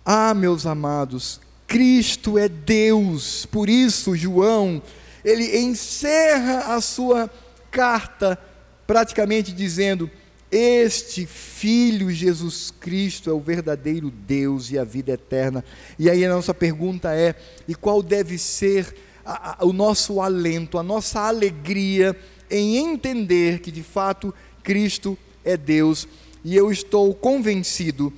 Ah, 0.06 0.34
meus 0.34 0.66
amados, 0.66 1.40
Cristo 1.66 2.36
é 2.36 2.46
Deus, 2.46 3.46
por 3.46 3.70
isso 3.70 4.14
João, 4.14 4.82
ele 5.24 5.56
encerra 5.56 6.74
a 6.74 6.80
sua 6.82 7.30
carta 7.70 8.38
praticamente 8.86 9.50
dizendo: 9.50 10.10
Este 10.52 11.24
Filho 11.24 12.10
Jesus 12.10 12.70
Cristo 12.70 13.30
é 13.30 13.32
o 13.32 13.40
verdadeiro 13.40 14.10
Deus 14.10 14.70
e 14.70 14.78
a 14.78 14.84
vida 14.84 15.12
eterna. 15.12 15.64
E 15.98 16.10
aí 16.10 16.22
a 16.22 16.28
nossa 16.28 16.52
pergunta 16.52 17.14
é: 17.14 17.34
e 17.66 17.74
qual 17.74 18.02
deve 18.02 18.36
ser 18.36 18.94
a, 19.24 19.62
a, 19.62 19.64
o 19.64 19.72
nosso 19.72 20.20
alento, 20.20 20.76
a 20.76 20.82
nossa 20.82 21.20
alegria 21.20 22.14
em 22.50 22.76
entender 22.76 23.60
que 23.60 23.72
de 23.72 23.82
fato 23.82 24.34
Cristo 24.62 25.16
é 25.42 25.56
Deus? 25.56 26.06
E 26.44 26.54
eu 26.54 26.70
estou 26.70 27.14
convencido 27.14 28.12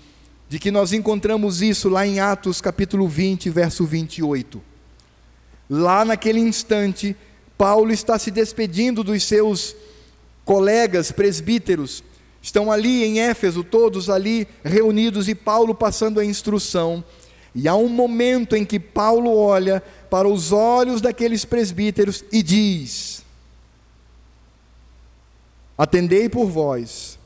de 0.49 0.59
que 0.59 0.71
nós 0.71 0.93
encontramos 0.93 1.61
isso 1.61 1.89
lá 1.89 2.07
em 2.07 2.21
Atos 2.21 2.61
capítulo 2.61 3.09
20, 3.09 3.51
verso 3.51 3.85
28. 3.85 4.63
Lá 5.69 6.05
naquele 6.05 6.39
instante, 6.39 7.17
Paulo 7.59 7.93
está 7.93 8.19
se 8.19 8.31
despedindo 8.31 9.03
dos 9.03 9.25
seus 9.25 9.75
colegas 10.45 11.11
presbíteros, 11.11 12.05
estão 12.41 12.71
ali 12.71 13.05
em 13.05 13.21
Éfeso, 13.21 13.65
todos 13.65 14.09
ali 14.09 14.47
reunidos, 14.63 15.29
e 15.29 15.35
Paulo 15.35 15.75
passando 15.75 16.21
a 16.21 16.25
instrução. 16.25 17.03
E 17.53 17.67
há 17.67 17.75
um 17.75 17.89
momento 17.89 18.55
em 18.55 18.65
que 18.65 18.79
Paulo 18.79 19.35
olha 19.35 19.83
para 20.09 20.29
os 20.29 20.53
olhos 20.53 21.01
daqueles 21.01 21.45
presbíteros 21.45 22.23
e 22.31 22.43
diz: 22.43 23.25
Atendei 25.77 26.29
por 26.29 26.47
vós 26.47 27.19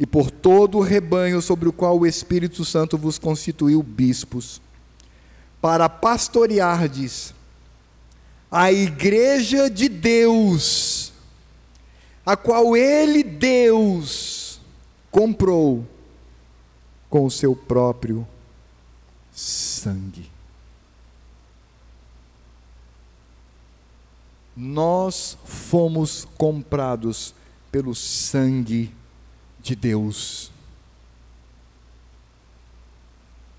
e 0.00 0.06
por 0.06 0.30
todo 0.30 0.78
o 0.78 0.80
rebanho 0.80 1.42
sobre 1.42 1.68
o 1.68 1.72
qual 1.74 1.98
o 1.98 2.06
Espírito 2.06 2.64
Santo 2.64 2.96
vos 2.96 3.18
constituiu 3.18 3.82
bispos, 3.82 4.58
para 5.60 5.90
pastoreardes 5.90 7.34
a 8.50 8.72
igreja 8.72 9.68
de 9.68 9.90
Deus, 9.90 11.12
a 12.24 12.34
qual 12.34 12.74
ele, 12.74 13.22
Deus, 13.22 14.58
comprou 15.10 15.86
com 17.10 17.26
o 17.26 17.30
seu 17.30 17.54
próprio 17.54 18.26
sangue. 19.30 20.30
Nós 24.56 25.36
fomos 25.44 26.26
comprados 26.38 27.34
pelo 27.70 27.94
sangue 27.94 28.98
de 29.62 29.74
Deus. 29.74 30.50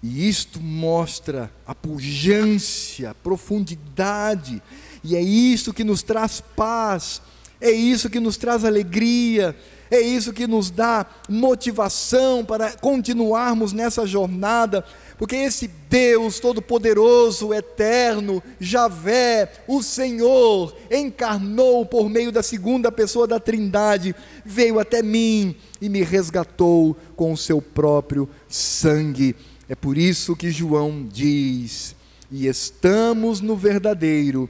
E 0.04 0.28
isto 0.28 0.60
mostra 0.60 1.52
a 1.66 1.76
pujança, 1.76 3.12
a 3.12 3.14
profundidade, 3.14 4.62
e 5.04 5.16
é 5.16 5.22
isso 5.22 5.74
que 5.74 5.84
nos 5.84 6.02
traz 6.02 6.42
paz, 6.42 7.22
é 7.60 7.70
isso 7.70 8.10
que 8.10 8.20
nos 8.20 8.36
traz 8.36 8.66
alegria, 8.66 9.56
é 9.92 10.00
isso 10.00 10.32
que 10.32 10.48
nos 10.48 10.72
dá 10.72 11.06
motivação 11.28 12.46
para 12.46 12.72
continuarmos 12.72 13.74
nessa 13.74 14.08
jornada, 14.08 14.86
porque 15.18 15.36
esse 15.36 15.68
Deus 15.68 16.40
Todo-Poderoso, 16.40 17.54
Eterno, 17.54 18.42
Javé, 18.58 19.52
o 19.68 19.84
Senhor, 19.84 20.74
encarnou 20.90 21.86
por 21.86 22.10
meio 22.10 22.32
da 22.32 22.42
segunda 22.42 22.90
pessoa 22.90 23.28
da 23.28 23.38
Trindade, 23.38 24.16
veio 24.46 24.80
até 24.80 25.04
mim 25.04 25.58
e 25.82 25.90
me 25.90 26.04
resgatou 26.04 26.96
com 27.18 27.34
o 27.34 27.38
seu 27.38 27.62
próprio 27.62 28.30
sangue. 28.48 29.36
É 29.68 29.76
por 29.76 29.98
isso 29.98 30.38
que 30.38 30.52
João 30.52 31.06
diz: 31.06 31.98
e 32.32 32.48
estamos 32.48 33.42
no 33.42 33.58
verdadeiro, 33.58 34.50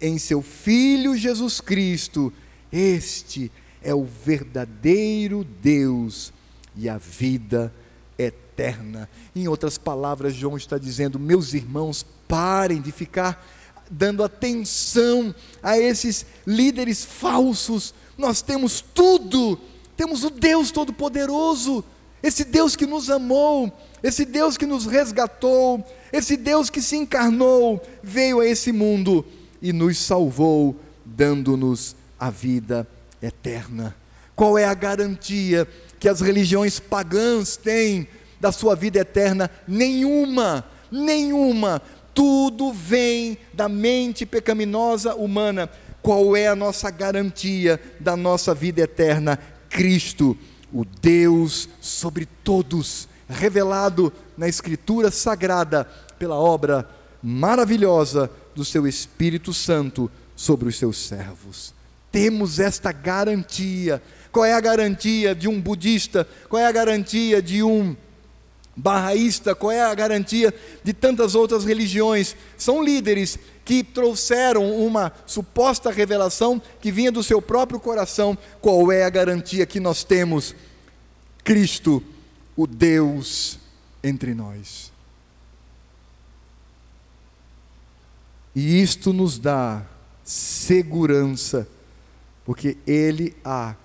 em 0.00 0.16
seu 0.16 0.40
Filho 0.40 1.14
Jesus 1.14 1.60
Cristo, 1.60 2.32
este 2.72 3.52
é 3.64 3.67
o 3.94 4.04
verdadeiro 4.04 5.44
Deus 5.44 6.32
e 6.76 6.88
a 6.88 6.98
vida 6.98 7.72
eterna. 8.18 9.08
Em 9.34 9.46
outras 9.48 9.78
palavras, 9.78 10.34
João 10.34 10.56
está 10.56 10.78
dizendo: 10.78 11.18
meus 11.18 11.54
irmãos, 11.54 12.04
parem 12.26 12.80
de 12.80 12.90
ficar 12.90 13.44
dando 13.90 14.22
atenção 14.22 15.34
a 15.62 15.78
esses 15.78 16.26
líderes 16.46 17.04
falsos. 17.04 17.94
Nós 18.16 18.42
temos 18.42 18.80
tudo, 18.80 19.58
temos 19.96 20.24
o 20.24 20.30
Deus 20.30 20.70
Todo-Poderoso, 20.70 21.84
esse 22.22 22.44
Deus 22.44 22.74
que 22.74 22.84
nos 22.86 23.08
amou, 23.08 23.72
esse 24.02 24.24
Deus 24.24 24.56
que 24.56 24.66
nos 24.66 24.86
resgatou, 24.86 25.84
esse 26.12 26.36
Deus 26.36 26.68
que 26.68 26.82
se 26.82 26.96
encarnou, 26.96 27.80
veio 28.02 28.40
a 28.40 28.46
esse 28.46 28.72
mundo 28.72 29.24
e 29.62 29.72
nos 29.72 29.98
salvou, 29.98 30.76
dando-nos 31.04 31.96
a 32.18 32.28
vida 32.28 32.80
eterna 32.80 32.97
eterna. 33.22 33.94
Qual 34.38 34.56
é 34.56 34.64
a 34.64 34.74
garantia 34.74 35.66
que 35.98 36.08
as 36.08 36.20
religiões 36.20 36.78
pagãs 36.78 37.56
têm 37.56 38.06
da 38.40 38.52
sua 38.52 38.76
vida 38.76 39.00
eterna? 39.00 39.50
Nenhuma, 39.66 40.64
nenhuma. 40.90 41.82
Tudo 42.14 42.72
vem 42.72 43.36
da 43.52 43.68
mente 43.68 44.24
pecaminosa 44.24 45.14
humana. 45.14 45.68
Qual 46.00 46.36
é 46.36 46.46
a 46.46 46.54
nossa 46.54 46.88
garantia 46.90 47.80
da 47.98 48.16
nossa 48.16 48.54
vida 48.54 48.80
eterna? 48.80 49.38
Cristo, 49.68 50.36
o 50.72 50.84
Deus 50.84 51.68
sobre 51.80 52.24
todos, 52.44 53.08
revelado 53.28 54.12
na 54.36 54.46
Escritura 54.46 55.10
Sagrada 55.10 55.84
pela 56.16 56.36
obra 56.36 56.88
maravilhosa 57.20 58.30
do 58.54 58.64
seu 58.64 58.86
Espírito 58.86 59.52
Santo 59.52 60.08
sobre 60.36 60.68
os 60.68 60.76
seus 60.76 60.96
servos 60.96 61.76
temos 62.10 62.58
esta 62.58 62.92
garantia. 62.92 64.02
Qual 64.32 64.44
é 64.44 64.52
a 64.52 64.60
garantia 64.60 65.34
de 65.34 65.48
um 65.48 65.60
budista? 65.60 66.26
Qual 66.48 66.60
é 66.60 66.66
a 66.66 66.72
garantia 66.72 67.40
de 67.42 67.62
um 67.62 67.96
barraísta? 68.76 69.54
Qual 69.54 69.72
é 69.72 69.82
a 69.82 69.94
garantia 69.94 70.54
de 70.82 70.92
tantas 70.92 71.34
outras 71.34 71.64
religiões? 71.64 72.36
São 72.56 72.82
líderes 72.82 73.38
que 73.64 73.82
trouxeram 73.82 74.78
uma 74.78 75.12
suposta 75.26 75.90
revelação 75.90 76.62
que 76.80 76.92
vinha 76.92 77.12
do 77.12 77.22
seu 77.22 77.42
próprio 77.42 77.80
coração. 77.80 78.36
Qual 78.60 78.90
é 78.90 79.04
a 79.04 79.10
garantia 79.10 79.66
que 79.66 79.80
nós 79.80 80.04
temos? 80.04 80.54
Cristo, 81.44 82.02
o 82.56 82.66
Deus 82.66 83.58
entre 84.02 84.34
nós. 84.34 84.92
E 88.54 88.82
isto 88.82 89.12
nos 89.12 89.38
dá 89.38 89.82
segurança 90.24 91.68
porque 92.48 92.78
Ele 92.86 93.36
há 93.44 93.76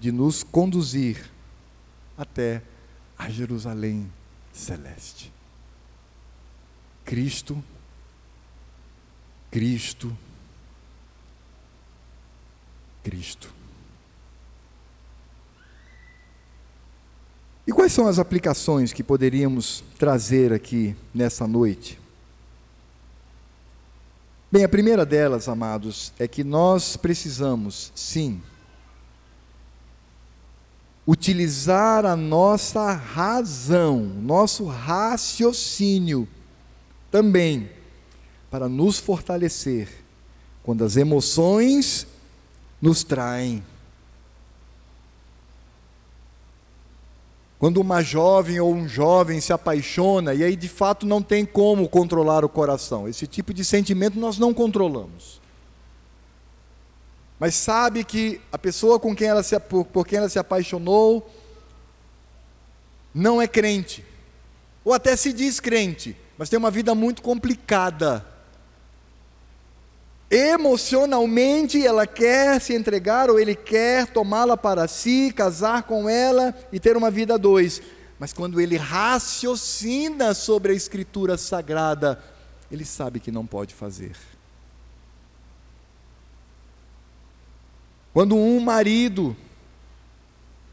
de 0.00 0.10
nos 0.10 0.42
conduzir 0.42 1.30
até 2.16 2.60
a 3.16 3.30
Jerusalém 3.30 4.10
celeste. 4.52 5.32
Cristo, 7.04 7.62
Cristo, 9.52 10.18
Cristo. 13.04 13.54
E 17.64 17.70
quais 17.70 17.92
são 17.92 18.08
as 18.08 18.18
aplicações 18.18 18.92
que 18.92 19.04
poderíamos 19.04 19.84
trazer 19.96 20.52
aqui 20.52 20.96
nessa 21.14 21.46
noite? 21.46 22.00
Bem, 24.50 24.64
a 24.64 24.68
primeira 24.68 25.04
delas, 25.04 25.46
amados, 25.46 26.10
é 26.18 26.26
que 26.26 26.42
nós 26.42 26.96
precisamos, 26.96 27.92
sim, 27.94 28.40
utilizar 31.06 32.06
a 32.06 32.16
nossa 32.16 32.92
razão, 32.92 33.98
nosso 34.00 34.64
raciocínio 34.64 36.26
também 37.10 37.68
para 38.50 38.70
nos 38.70 38.98
fortalecer 38.98 39.88
quando 40.62 40.82
as 40.82 40.96
emoções 40.96 42.06
nos 42.80 43.04
traem 43.04 43.62
Quando 47.58 47.80
uma 47.80 48.02
jovem 48.02 48.60
ou 48.60 48.72
um 48.72 48.86
jovem 48.86 49.40
se 49.40 49.52
apaixona 49.52 50.32
e 50.32 50.44
aí 50.44 50.54
de 50.54 50.68
fato 50.68 51.04
não 51.04 51.20
tem 51.20 51.44
como 51.44 51.88
controlar 51.88 52.44
o 52.44 52.48
coração. 52.48 53.08
Esse 53.08 53.26
tipo 53.26 53.52
de 53.52 53.64
sentimento 53.64 54.18
nós 54.18 54.38
não 54.38 54.54
controlamos. 54.54 55.40
mas 57.38 57.54
sabe 57.54 58.04
que 58.04 58.40
a 58.52 58.58
pessoa 58.58 58.98
com 58.98 59.14
quem 59.14 59.28
ela 59.28 59.42
se, 59.42 59.58
por, 59.60 59.84
por 59.84 60.06
quem 60.06 60.18
ela 60.18 60.28
se 60.28 60.38
apaixonou 60.38 61.28
não 63.12 63.42
é 63.42 63.48
crente, 63.48 64.04
ou 64.84 64.92
até 64.92 65.16
se 65.16 65.32
diz 65.32 65.58
crente, 65.58 66.16
mas 66.36 66.48
tem 66.48 66.58
uma 66.58 66.70
vida 66.70 66.94
muito 66.94 67.22
complicada. 67.22 68.24
Emocionalmente 70.30 71.86
ela 71.86 72.06
quer 72.06 72.60
se 72.60 72.74
entregar 72.74 73.30
ou 73.30 73.40
ele 73.40 73.54
quer 73.54 74.06
tomá-la 74.06 74.56
para 74.56 74.86
si, 74.86 75.32
casar 75.34 75.84
com 75.84 76.08
ela 76.08 76.54
e 76.70 76.78
ter 76.78 76.96
uma 76.96 77.10
vida 77.10 77.34
a 77.34 77.38
dois. 77.38 77.80
Mas 78.18 78.32
quando 78.32 78.60
ele 78.60 78.76
raciocina 78.76 80.34
sobre 80.34 80.72
a 80.72 80.76
escritura 80.76 81.38
sagrada, 81.38 82.22
ele 82.70 82.84
sabe 82.84 83.20
que 83.20 83.30
não 83.30 83.46
pode 83.46 83.74
fazer. 83.74 84.16
Quando 88.12 88.36
um 88.36 88.60
marido 88.60 89.36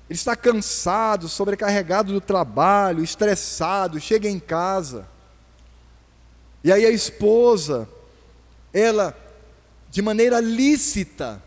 ele 0.10 0.18
está 0.18 0.36
cansado, 0.36 1.28
sobrecarregado 1.28 2.14
do 2.14 2.22
trabalho, 2.22 3.04
estressado, 3.04 4.00
chega 4.00 4.30
em 4.30 4.40
casa, 4.40 5.08
e 6.64 6.72
aí 6.72 6.86
a 6.86 6.92
esposa, 6.92 7.90
ela, 8.72 9.16
de 9.96 10.02
maneira 10.02 10.42
lícita, 10.42 11.42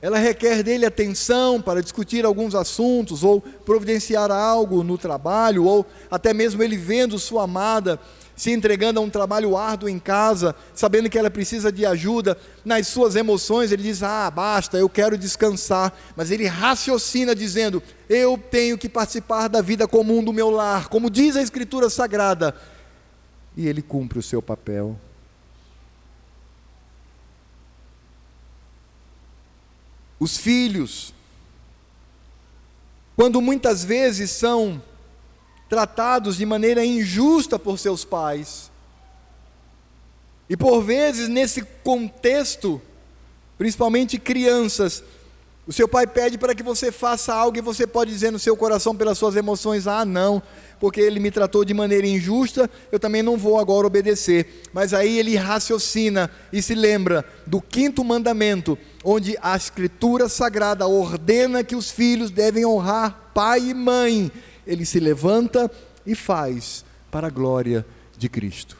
ela 0.00 0.16
requer 0.16 0.62
dele 0.62 0.86
atenção 0.86 1.60
para 1.60 1.82
discutir 1.82 2.24
alguns 2.24 2.54
assuntos, 2.54 3.24
ou 3.24 3.40
providenciar 3.40 4.30
algo 4.30 4.84
no 4.84 4.96
trabalho, 4.96 5.64
ou 5.64 5.84
até 6.08 6.32
mesmo 6.32 6.62
ele 6.62 6.76
vendo 6.76 7.18
sua 7.18 7.42
amada 7.42 7.98
se 8.36 8.52
entregando 8.52 9.00
a 9.00 9.02
um 9.02 9.10
trabalho 9.10 9.56
árduo 9.56 9.88
em 9.88 9.98
casa, 9.98 10.54
sabendo 10.72 11.10
que 11.10 11.18
ela 11.18 11.28
precisa 11.28 11.72
de 11.72 11.84
ajuda, 11.84 12.38
nas 12.64 12.86
suas 12.86 13.16
emoções, 13.16 13.72
ele 13.72 13.82
diz: 13.82 14.04
Ah, 14.04 14.30
basta, 14.30 14.78
eu 14.78 14.88
quero 14.88 15.18
descansar. 15.18 15.92
Mas 16.14 16.30
ele 16.30 16.46
raciocina 16.46 17.34
dizendo: 17.34 17.82
Eu 18.08 18.38
tenho 18.38 18.78
que 18.78 18.88
participar 18.88 19.48
da 19.48 19.60
vida 19.60 19.88
comum 19.88 20.22
do 20.22 20.32
meu 20.32 20.48
lar, 20.48 20.88
como 20.88 21.10
diz 21.10 21.34
a 21.34 21.42
Escritura 21.42 21.90
Sagrada. 21.90 22.54
E 23.56 23.66
ele 23.66 23.82
cumpre 23.82 24.16
o 24.16 24.22
seu 24.22 24.40
papel. 24.40 24.96
Os 30.18 30.36
filhos, 30.36 31.12
quando 33.16 33.40
muitas 33.40 33.84
vezes 33.84 34.30
são 34.30 34.82
tratados 35.68 36.36
de 36.36 36.46
maneira 36.46 36.84
injusta 36.84 37.58
por 37.58 37.78
seus 37.78 38.04
pais. 38.04 38.70
E 40.48 40.56
por 40.56 40.80
vezes, 40.82 41.28
nesse 41.28 41.62
contexto, 41.82 42.80
principalmente 43.58 44.18
crianças, 44.18 45.02
o 45.66 45.72
seu 45.72 45.88
pai 45.88 46.06
pede 46.06 46.38
para 46.38 46.54
que 46.54 46.62
você 46.62 46.92
faça 46.92 47.34
algo 47.34 47.58
e 47.58 47.60
você 47.60 47.86
pode 47.86 48.12
dizer 48.12 48.30
no 48.30 48.38
seu 48.38 48.56
coração, 48.56 48.94
pelas 48.94 49.18
suas 49.18 49.34
emoções: 49.34 49.86
ah, 49.86 50.04
não, 50.04 50.40
porque 50.78 51.00
ele 51.00 51.20
me 51.20 51.30
tratou 51.30 51.64
de 51.64 51.72
maneira 51.72 52.06
injusta, 52.06 52.70
eu 52.92 52.98
também 52.98 53.22
não 53.22 53.36
vou 53.36 53.58
agora 53.58 53.86
obedecer. 53.86 54.62
Mas 54.72 54.92
aí 54.92 55.18
ele 55.18 55.36
raciocina 55.36 56.30
e 56.52 56.60
se 56.60 56.74
lembra 56.74 57.24
do 57.46 57.60
quinto 57.60 58.04
mandamento, 58.04 58.78
onde 59.04 59.36
a 59.40 59.56
Escritura 59.56 60.28
Sagrada 60.28 60.86
ordena 60.86 61.64
que 61.64 61.76
os 61.76 61.90
filhos 61.90 62.30
devem 62.30 62.66
honrar 62.66 63.32
pai 63.34 63.60
e 63.60 63.74
mãe 63.74 64.30
ele 64.66 64.84
se 64.84 64.98
levanta 64.98 65.70
e 66.04 66.14
faz 66.14 66.84
para 67.10 67.28
a 67.28 67.30
glória 67.30 67.86
de 68.18 68.28
Cristo. 68.28 68.76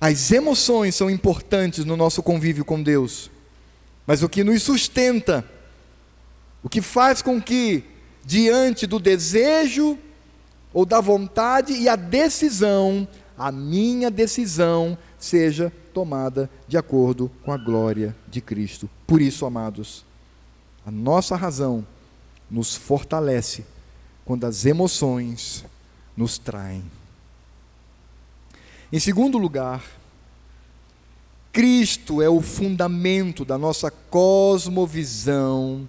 As 0.00 0.32
emoções 0.32 0.94
são 0.94 1.08
importantes 1.08 1.84
no 1.84 1.96
nosso 1.96 2.22
convívio 2.22 2.64
com 2.64 2.82
Deus, 2.82 3.30
mas 4.06 4.22
o 4.22 4.28
que 4.28 4.44
nos 4.44 4.62
sustenta, 4.62 5.48
o 6.62 6.68
que 6.68 6.82
faz 6.82 7.22
com 7.22 7.40
que, 7.40 7.84
diante 8.26 8.88
do 8.88 8.98
desejo 8.98 9.96
ou 10.74 10.84
da 10.84 11.00
vontade 11.00 11.72
e 11.72 11.88
a 11.88 11.94
decisão, 11.94 13.06
a 13.38 13.52
minha 13.52 14.10
decisão 14.10 14.98
seja 15.16 15.72
tomada 15.94 16.50
de 16.66 16.76
acordo 16.76 17.30
com 17.44 17.52
a 17.52 17.56
glória 17.56 18.14
de 18.28 18.40
Cristo. 18.40 18.90
Por 19.06 19.22
isso, 19.22 19.46
amados, 19.46 20.04
a 20.84 20.90
nossa 20.90 21.36
razão 21.36 21.86
nos 22.50 22.74
fortalece 22.74 23.64
quando 24.24 24.44
as 24.44 24.66
emoções 24.66 25.64
nos 26.16 26.36
traem. 26.36 26.84
Em 28.92 28.98
segundo 28.98 29.38
lugar, 29.38 29.84
Cristo 31.52 32.20
é 32.20 32.28
o 32.28 32.40
fundamento 32.40 33.44
da 33.44 33.56
nossa 33.56 33.90
cosmovisão, 33.90 35.88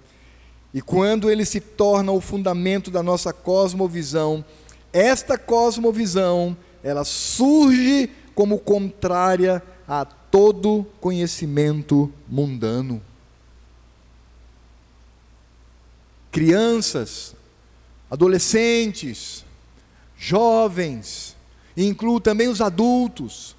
e 0.72 0.82
quando 0.82 1.30
ele 1.30 1.44
se 1.44 1.60
torna 1.60 2.12
o 2.12 2.20
fundamento 2.20 2.90
da 2.90 3.02
nossa 3.02 3.32
cosmovisão, 3.32 4.44
esta 4.92 5.38
cosmovisão, 5.38 6.56
ela 6.82 7.04
surge 7.04 8.10
como 8.34 8.58
contrária 8.58 9.62
a 9.86 10.04
todo 10.04 10.86
conhecimento 11.00 12.12
mundano. 12.28 13.02
crianças, 16.30 17.34
adolescentes, 18.10 19.44
jovens, 20.16 21.36
e 21.76 21.84
incluo 21.84 22.20
também 22.20 22.48
os 22.48 22.60
adultos, 22.60 23.56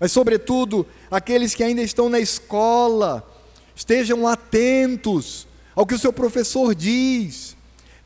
mas, 0.00 0.12
sobretudo, 0.12 0.86
aqueles 1.10 1.54
que 1.54 1.62
ainda 1.64 1.82
estão 1.82 2.08
na 2.08 2.20
escola, 2.20 3.28
estejam 3.74 4.28
atentos 4.28 5.47
ao 5.78 5.86
que 5.86 5.94
o 5.94 5.98
seu 5.98 6.12
professor 6.12 6.74
diz, 6.74 7.56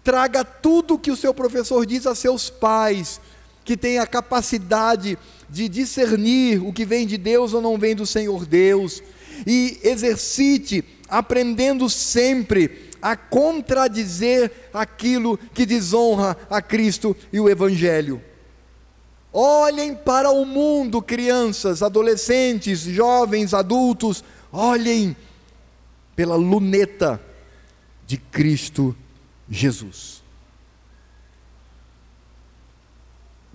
traga 0.04 0.44
tudo 0.44 0.92
o 0.92 0.98
que 0.98 1.10
o 1.10 1.16
seu 1.16 1.32
professor 1.32 1.86
diz 1.86 2.06
a 2.06 2.14
seus 2.14 2.50
pais, 2.50 3.18
que 3.64 3.78
tenha 3.78 4.02
a 4.02 4.06
capacidade 4.06 5.18
de 5.48 5.70
discernir 5.70 6.62
o 6.62 6.70
que 6.70 6.84
vem 6.84 7.06
de 7.06 7.16
Deus 7.16 7.54
ou 7.54 7.62
não 7.62 7.78
vem 7.78 7.96
do 7.96 8.04
Senhor 8.04 8.44
Deus, 8.44 9.02
e 9.46 9.80
exercite, 9.82 10.84
aprendendo 11.08 11.88
sempre 11.88 12.90
a 13.00 13.16
contradizer 13.16 14.52
aquilo 14.74 15.38
que 15.54 15.64
desonra 15.64 16.36
a 16.50 16.60
Cristo 16.60 17.16
e 17.32 17.40
o 17.40 17.48
Evangelho. 17.48 18.22
Olhem 19.32 19.94
para 19.94 20.30
o 20.30 20.44
mundo, 20.44 21.00
crianças, 21.00 21.82
adolescentes, 21.82 22.80
jovens, 22.80 23.54
adultos, 23.54 24.22
olhem 24.52 25.16
pela 26.14 26.34
luneta 26.34 27.31
de 28.12 28.18
Cristo 28.18 28.94
Jesus. 29.48 30.22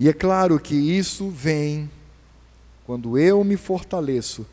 E 0.00 0.08
é 0.08 0.12
claro 0.12 0.58
que 0.58 0.74
isso 0.74 1.30
vem 1.30 1.88
quando 2.84 3.16
eu 3.16 3.44
me 3.44 3.56
fortaleço 3.56 4.44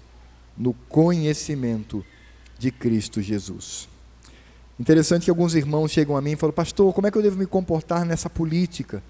no 0.55 0.75
conhecimento 0.75 2.05
de 2.59 2.69
Cristo 2.69 3.19
Jesus. 3.19 3.89
Interessante 4.79 5.23
que 5.23 5.31
alguns 5.31 5.55
irmãos 5.55 5.89
chegam 5.89 6.15
a 6.15 6.21
mim 6.21 6.33
e 6.33 6.35
falam, 6.35 6.53
pastor, 6.53 6.93
como 6.93 7.07
é 7.07 7.11
que 7.11 7.17
eu 7.17 7.23
devo 7.23 7.39
me 7.39 7.47
comportar 7.47 8.05
nessa 8.05 8.29
política? 8.29 9.01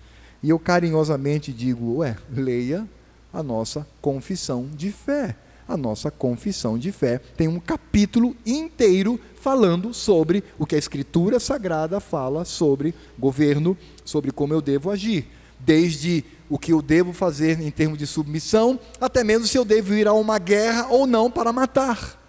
E 0.42 0.50
eu 0.50 0.58
carinhosamente 0.58 1.52
digo, 1.52 1.98
ué, 1.98 2.16
leia 2.32 2.88
a 3.34 3.44
nossa 3.44 3.86
confissão 4.00 4.70
de 4.74 4.94
fé. 4.94 5.36
A 5.68 5.76
nossa 5.76 6.10
confissão 6.10 6.78
de 6.78 6.94
fé 6.94 7.18
tem 7.18 7.50
um 7.50 7.60
capítulo 7.60 8.34
inteiro 8.46 9.20
falando 9.46 9.94
sobre 9.94 10.44
o 10.58 10.66
que 10.66 10.74
a 10.74 10.80
Escritura 10.80 11.40
Sagrada 11.40 12.00
fala 12.00 12.44
sobre 12.44 12.96
governo, 13.16 13.78
sobre 14.04 14.32
como 14.32 14.56
eu 14.56 14.60
devo 14.60 14.90
agir. 14.90 15.28
Desde 15.60 16.26
o 16.50 16.58
que 16.58 16.74
eu 16.74 16.82
devo 16.82 17.14
fazer 17.14 17.62
em 17.62 17.70
termos 17.70 18.00
de 18.00 18.08
submissão, 18.08 18.80
até 19.00 19.24
mesmo 19.24 19.46
se 19.46 19.56
eu 19.56 19.64
devo 19.64 19.94
ir 19.94 20.08
a 20.08 20.14
uma 20.14 20.40
guerra 20.40 20.88
ou 20.88 21.06
não 21.06 21.30
para 21.30 21.54
matar. 21.54 22.20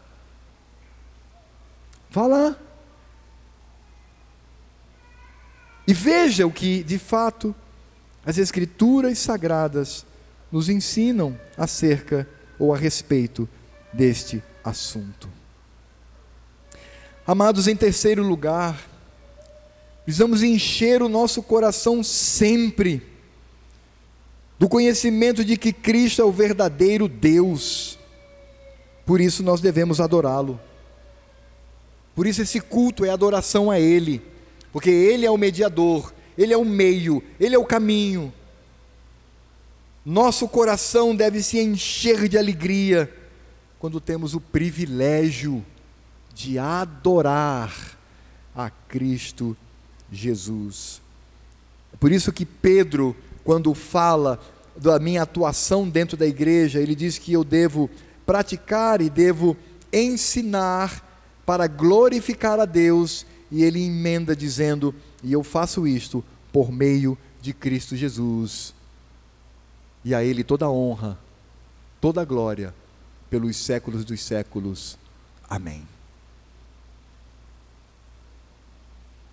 Vá 2.10 2.26
lá. 2.26 2.54
E 5.88 5.94
veja 5.94 6.46
o 6.46 6.52
que, 6.52 6.82
de 6.82 6.98
fato, 6.98 7.54
as 8.26 8.36
Escrituras 8.36 9.18
sagradas 9.18 10.04
nos 10.52 10.68
ensinam 10.68 11.34
acerca 11.56 12.28
ou 12.58 12.74
a 12.74 12.76
respeito 12.76 13.48
deste 13.90 14.42
assunto. 14.62 15.45
Amados, 17.26 17.66
em 17.66 17.74
terceiro 17.74 18.22
lugar, 18.22 18.88
precisamos 20.04 20.42
encher 20.42 21.02
o 21.02 21.08
nosso 21.08 21.42
coração 21.42 22.02
sempre 22.02 23.02
do 24.58 24.68
conhecimento 24.68 25.44
de 25.44 25.56
que 25.56 25.72
Cristo 25.72 26.22
é 26.22 26.24
o 26.24 26.32
verdadeiro 26.32 27.08
Deus. 27.08 27.98
Por 29.04 29.20
isso 29.20 29.42
nós 29.42 29.60
devemos 29.60 30.00
adorá-lo. 30.00 30.60
Por 32.14 32.26
isso 32.26 32.42
esse 32.42 32.60
culto 32.60 33.04
é 33.04 33.10
adoração 33.10 33.70
a 33.70 33.78
Ele 33.80 34.22
porque 34.76 34.90
Ele 34.90 35.24
é 35.24 35.30
o 35.30 35.38
mediador, 35.38 36.12
Ele 36.36 36.52
é 36.52 36.56
o 36.58 36.62
meio, 36.62 37.22
Ele 37.40 37.54
é 37.54 37.58
o 37.58 37.64
caminho. 37.64 38.30
Nosso 40.04 40.46
coração 40.46 41.16
deve 41.16 41.42
se 41.42 41.58
encher 41.58 42.28
de 42.28 42.36
alegria 42.36 43.10
quando 43.78 44.02
temos 44.02 44.34
o 44.34 44.40
privilégio 44.40 45.64
de 46.36 46.58
adorar 46.58 47.74
a 48.54 48.68
Cristo 48.68 49.56
Jesus. 50.12 51.00
Por 51.98 52.12
isso 52.12 52.30
que 52.30 52.44
Pedro, 52.44 53.16
quando 53.42 53.72
fala 53.72 54.38
da 54.76 54.98
minha 54.98 55.22
atuação 55.22 55.88
dentro 55.88 56.14
da 56.14 56.26
igreja, 56.26 56.78
ele 56.78 56.94
diz 56.94 57.16
que 57.16 57.32
eu 57.32 57.42
devo 57.42 57.88
praticar 58.26 59.00
e 59.00 59.08
devo 59.08 59.56
ensinar 59.90 61.02
para 61.46 61.66
glorificar 61.66 62.60
a 62.60 62.66
Deus, 62.66 63.24
e 63.50 63.64
ele 63.64 63.82
emenda 63.82 64.36
dizendo: 64.36 64.94
E 65.22 65.32
eu 65.32 65.42
faço 65.42 65.86
isto 65.86 66.22
por 66.52 66.70
meio 66.70 67.16
de 67.40 67.54
Cristo 67.54 67.96
Jesus. 67.96 68.74
E 70.04 70.14
a 70.14 70.22
Ele 70.22 70.44
toda 70.44 70.66
a 70.66 70.70
honra, 70.70 71.18
toda 71.98 72.20
a 72.20 72.24
glória, 72.24 72.74
pelos 73.30 73.56
séculos 73.56 74.04
dos 74.04 74.22
séculos. 74.22 74.98
Amém. 75.48 75.95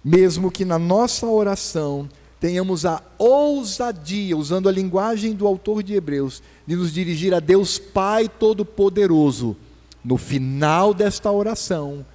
Mesmo 0.04 0.52
que 0.52 0.66
na 0.66 0.78
nossa 0.78 1.26
oração 1.28 2.10
tenhamos 2.40 2.86
a 2.86 3.02
ousadia, 3.18 4.36
usando 4.36 4.68
a 4.68 4.72
linguagem 4.72 5.34
do 5.34 5.48
autor 5.48 5.82
de 5.82 5.94
Hebreus, 5.94 6.44
de 6.68 6.76
nos 6.76 6.92
dirigir 6.92 7.34
a 7.34 7.40
Deus 7.40 7.80
Pai 7.80 8.28
Todo-Poderoso, 8.28 9.56
no 10.04 10.18
final 10.18 10.94
desta 10.94 11.32
oração, 11.32 12.06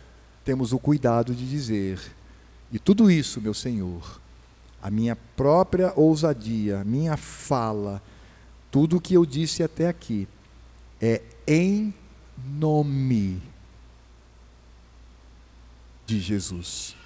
temos 0.45 0.73
o 0.73 0.79
cuidado 0.79 1.35
de 1.35 1.49
dizer: 1.49 1.99
e 2.71 2.79
tudo 2.79 3.11
isso, 3.11 3.41
meu 3.41 3.55
Senhor, 3.55 4.21
a 4.83 4.91
minha 4.91 5.17
própria 5.17 5.93
ousadia, 5.97 6.81
a 6.81 6.85
minha 6.85 7.17
fala, 7.17 8.03
tudo 8.71 8.99
o 8.99 9.01
que 9.01 9.15
eu 9.15 9.25
disse 9.25 9.63
até 9.63 9.89
aqui, 9.89 10.29
é 11.01 11.23
em 11.47 11.95
nome 12.37 13.41
de 16.07 16.21
Jesus. 16.21 16.98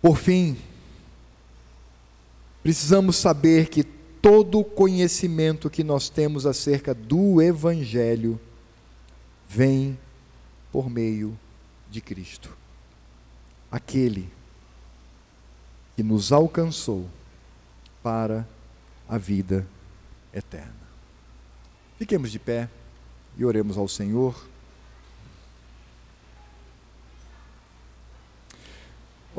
Por 0.00 0.16
fim, 0.16 0.56
precisamos 2.62 3.16
saber 3.16 3.68
que 3.68 3.82
todo 3.82 4.60
o 4.60 4.64
conhecimento 4.64 5.70
que 5.70 5.82
nós 5.84 6.08
temos 6.08 6.46
acerca 6.46 6.94
do 6.94 7.40
Evangelho 7.42 8.38
vem 9.48 9.98
por 10.70 10.90
meio 10.90 11.38
de 11.90 12.00
Cristo, 12.00 12.50
aquele 13.70 14.28
que 15.96 16.02
nos 16.02 16.30
alcançou 16.30 17.08
para 18.02 18.46
a 19.08 19.18
vida 19.18 19.66
eterna. 20.32 20.72
Fiquemos 21.98 22.30
de 22.30 22.38
pé 22.38 22.68
e 23.36 23.44
oremos 23.44 23.76
ao 23.76 23.88
Senhor. 23.88 24.47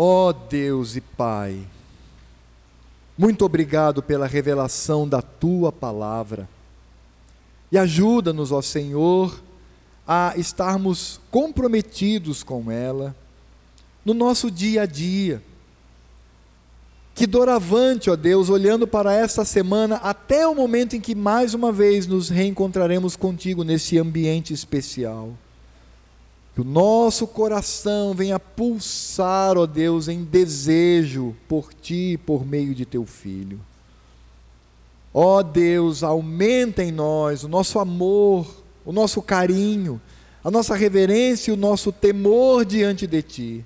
Ó 0.01 0.29
oh 0.29 0.33
Deus 0.33 0.95
e 0.95 1.01
Pai, 1.01 1.59
muito 3.17 3.43
obrigado 3.43 4.01
pela 4.01 4.27
revelação 4.27 5.05
da 5.05 5.21
tua 5.21 5.73
palavra. 5.73 6.47
E 7.69 7.77
ajuda-nos, 7.77 8.53
ó 8.53 8.61
Senhor, 8.61 9.43
a 10.07 10.35
estarmos 10.37 11.19
comprometidos 11.29 12.43
com 12.43 12.71
ela 12.71 13.13
no 14.05 14.13
nosso 14.13 14.49
dia 14.49 14.83
a 14.83 14.85
dia. 14.85 15.43
Que 17.13 17.27
doravante, 17.27 18.09
ó 18.09 18.15
Deus, 18.15 18.49
olhando 18.49 18.87
para 18.87 19.13
esta 19.13 19.43
semana, 19.43 19.97
até 19.97 20.47
o 20.47 20.55
momento 20.55 20.95
em 20.95 21.01
que 21.01 21.13
mais 21.13 21.53
uma 21.53 21.73
vez 21.73 22.07
nos 22.07 22.29
reencontraremos 22.29 23.17
contigo 23.17 23.65
nesse 23.65 23.97
ambiente 23.97 24.53
especial 24.53 25.33
que 26.59 26.61
o 26.61 26.65
nosso 26.65 27.25
coração 27.25 28.13
venha 28.13 28.37
pulsar, 28.37 29.57
ó 29.57 29.65
Deus, 29.65 30.09
em 30.09 30.25
desejo 30.25 31.33
por 31.47 31.73
Ti, 31.73 32.19
por 32.25 32.45
meio 32.45 32.75
de 32.75 32.85
Teu 32.85 33.05
Filho. 33.05 33.61
Ó 35.13 35.41
Deus, 35.41 36.03
aumenta 36.03 36.83
em 36.83 36.91
nós 36.91 37.45
o 37.45 37.47
nosso 37.47 37.79
amor, 37.79 38.45
o 38.85 38.91
nosso 38.91 39.21
carinho, 39.21 40.01
a 40.43 40.51
nossa 40.51 40.75
reverência 40.75 41.49
e 41.49 41.53
o 41.53 41.57
nosso 41.57 41.93
temor 41.93 42.65
diante 42.65 43.07
de 43.07 43.21
Ti, 43.21 43.65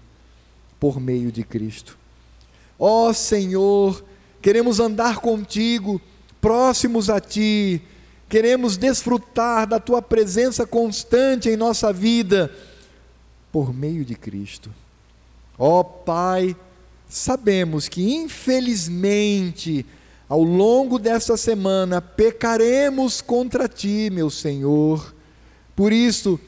por 0.80 1.00
meio 1.00 1.32
de 1.32 1.44
Cristo. 1.44 1.98
Ó 2.78 3.12
Senhor, 3.12 4.06
queremos 4.40 4.80
andar 4.80 5.18
contigo, 5.18 6.00
próximos 6.40 7.10
a 7.10 7.20
Ti, 7.20 7.82
queremos 8.30 8.78
desfrutar 8.78 9.66
da 9.66 9.80
Tua 9.80 10.00
presença 10.00 10.68
constante 10.68 11.50
em 11.50 11.58
nossa 11.58 11.92
vida 11.92 12.52
por 13.54 13.72
meio 13.72 14.04
de 14.04 14.16
Cristo. 14.16 14.72
Ó 15.60 15.80
oh, 15.80 15.84
Pai, 15.84 16.58
sabemos 17.08 17.88
que 17.88 18.02
infelizmente 18.02 19.86
ao 20.28 20.42
longo 20.42 20.98
desta 20.98 21.38
semana 21.38 22.02
pecaremos 22.02 23.22
contra 23.22 23.68
ti, 23.70 24.10
meu 24.12 24.32
Senhor. 24.32 25.14
Por 25.76 25.94
isso, 25.94 26.40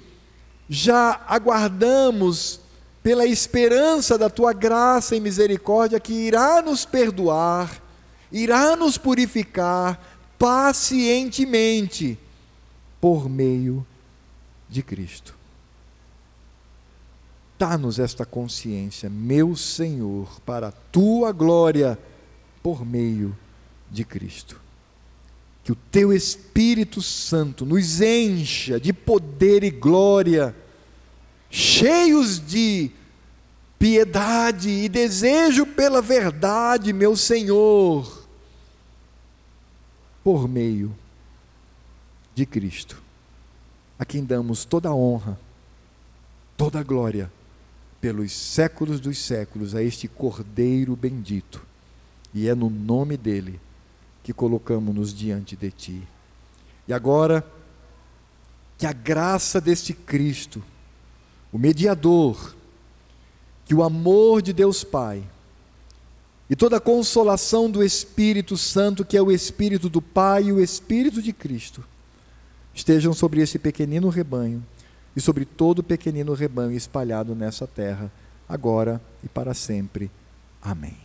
já 0.68 1.22
aguardamos 1.27 2.60
pela 3.03 3.27
esperança 3.27 4.18
da 4.18 4.27
tua 4.27 4.52
graça 4.52 5.15
e 5.15 5.19
misericórdia 5.19 5.99
que 5.99 6.11
irá 6.11 6.60
nos 6.64 6.86
perdoar, 6.86 7.80
irá 8.32 8.76
nos 8.76 8.98
purificar 8.98 10.18
pacientemente 10.40 12.18
por 12.99 13.30
meio 13.30 13.86
de 14.68 14.82
Cristo. 14.82 15.35
Dá-nos 17.57 17.99
esta 17.99 18.26
consciência, 18.26 19.10
meu 19.10 19.56
Senhor, 19.56 20.41
para 20.41 20.68
a 20.68 20.72
tua 20.72 21.32
glória, 21.32 21.98
por 22.61 22.86
meio 22.86 23.36
de 23.90 24.03
Cristo. 24.03 24.60
Que 25.64 25.72
o 25.72 25.76
teu 25.90 26.11
Espírito 26.11 27.02
Santo 27.02 27.65
nos 27.65 28.02
encha 28.02 28.77
de 28.77 28.91
poder 28.91 29.64
e 29.64 29.72
glória, 29.72 30.53
cheios 31.49 32.45
de 32.45 32.91
piedade 33.80 34.69
e 34.69 34.90
desejo 34.90 35.65
pela 35.65 36.02
verdade, 36.02 36.91
meu 36.91 37.15
Senhor, 37.15 38.27
por 40.22 40.48
meio 40.48 40.94
de 42.36 42.45
Cristo, 42.45 43.02
a 43.98 44.03
quem 44.03 44.26
damos 44.26 44.65
toda 44.65 44.90
a 44.90 44.94
honra, 44.94 45.40
toda 46.57 46.80
a 46.80 46.84
glória 46.84 47.32
pelos 48.06 48.34
séculos 48.34 48.99
dos 48.99 49.18
séculos 49.18 49.73
a 49.73 49.82
este 49.82 50.07
Cordeiro 50.07 50.95
bendito, 50.95 51.65
e 52.36 52.48
é 52.48 52.53
no 52.53 52.69
nome 52.69 53.18
dele 53.18 53.60
que 54.22 54.32
colocamos-nos 54.32 55.11
diante 55.11 55.56
de 55.56 55.72
ti. 55.72 56.07
E 56.88 56.94
agora, 56.94 57.44
que 58.77 58.86
a 58.86 58.94
graça 58.94 59.60
deste 59.60 59.91
Cristo, 59.91 60.64
o 61.52 61.57
mediador, 61.57 62.56
que 63.65 63.73
o 63.73 63.82
amor 63.82 64.44
de 64.44 64.53
Deus 64.53 64.84
Pai, 64.84 65.23
e 66.48 66.56
toda 66.56 66.77
a 66.77 66.80
consolação 66.80 67.72
do 67.72 67.84
Espírito 67.84 68.56
Santo, 68.56 69.03
que 69.03 69.18
é 69.18 69.22
o 69.23 69.32
Espírito 69.32 69.90
do 69.90 69.99
Pai 69.99 70.44
e 70.44 70.52
o 70.52 70.61
Espírito 70.61 71.23
de 71.23 71.34
Cristo, 71.34 71.84
estejam 72.72 73.15
sobre 73.15 73.41
esse 73.41 73.57
pequenino 73.57 74.10
rebanho 74.10 74.64
e 75.15 75.21
sobre 75.21 75.45
todo 75.45 75.79
o 75.79 75.83
pequenino 75.83 76.33
rebanho 76.33 76.71
espalhado 76.71 77.33
nessa 77.33 77.65
terra, 77.65 78.11
agora 78.47 79.01
e 79.23 79.29
para 79.29 79.53
sempre. 79.53 80.11
Amém. 80.61 81.05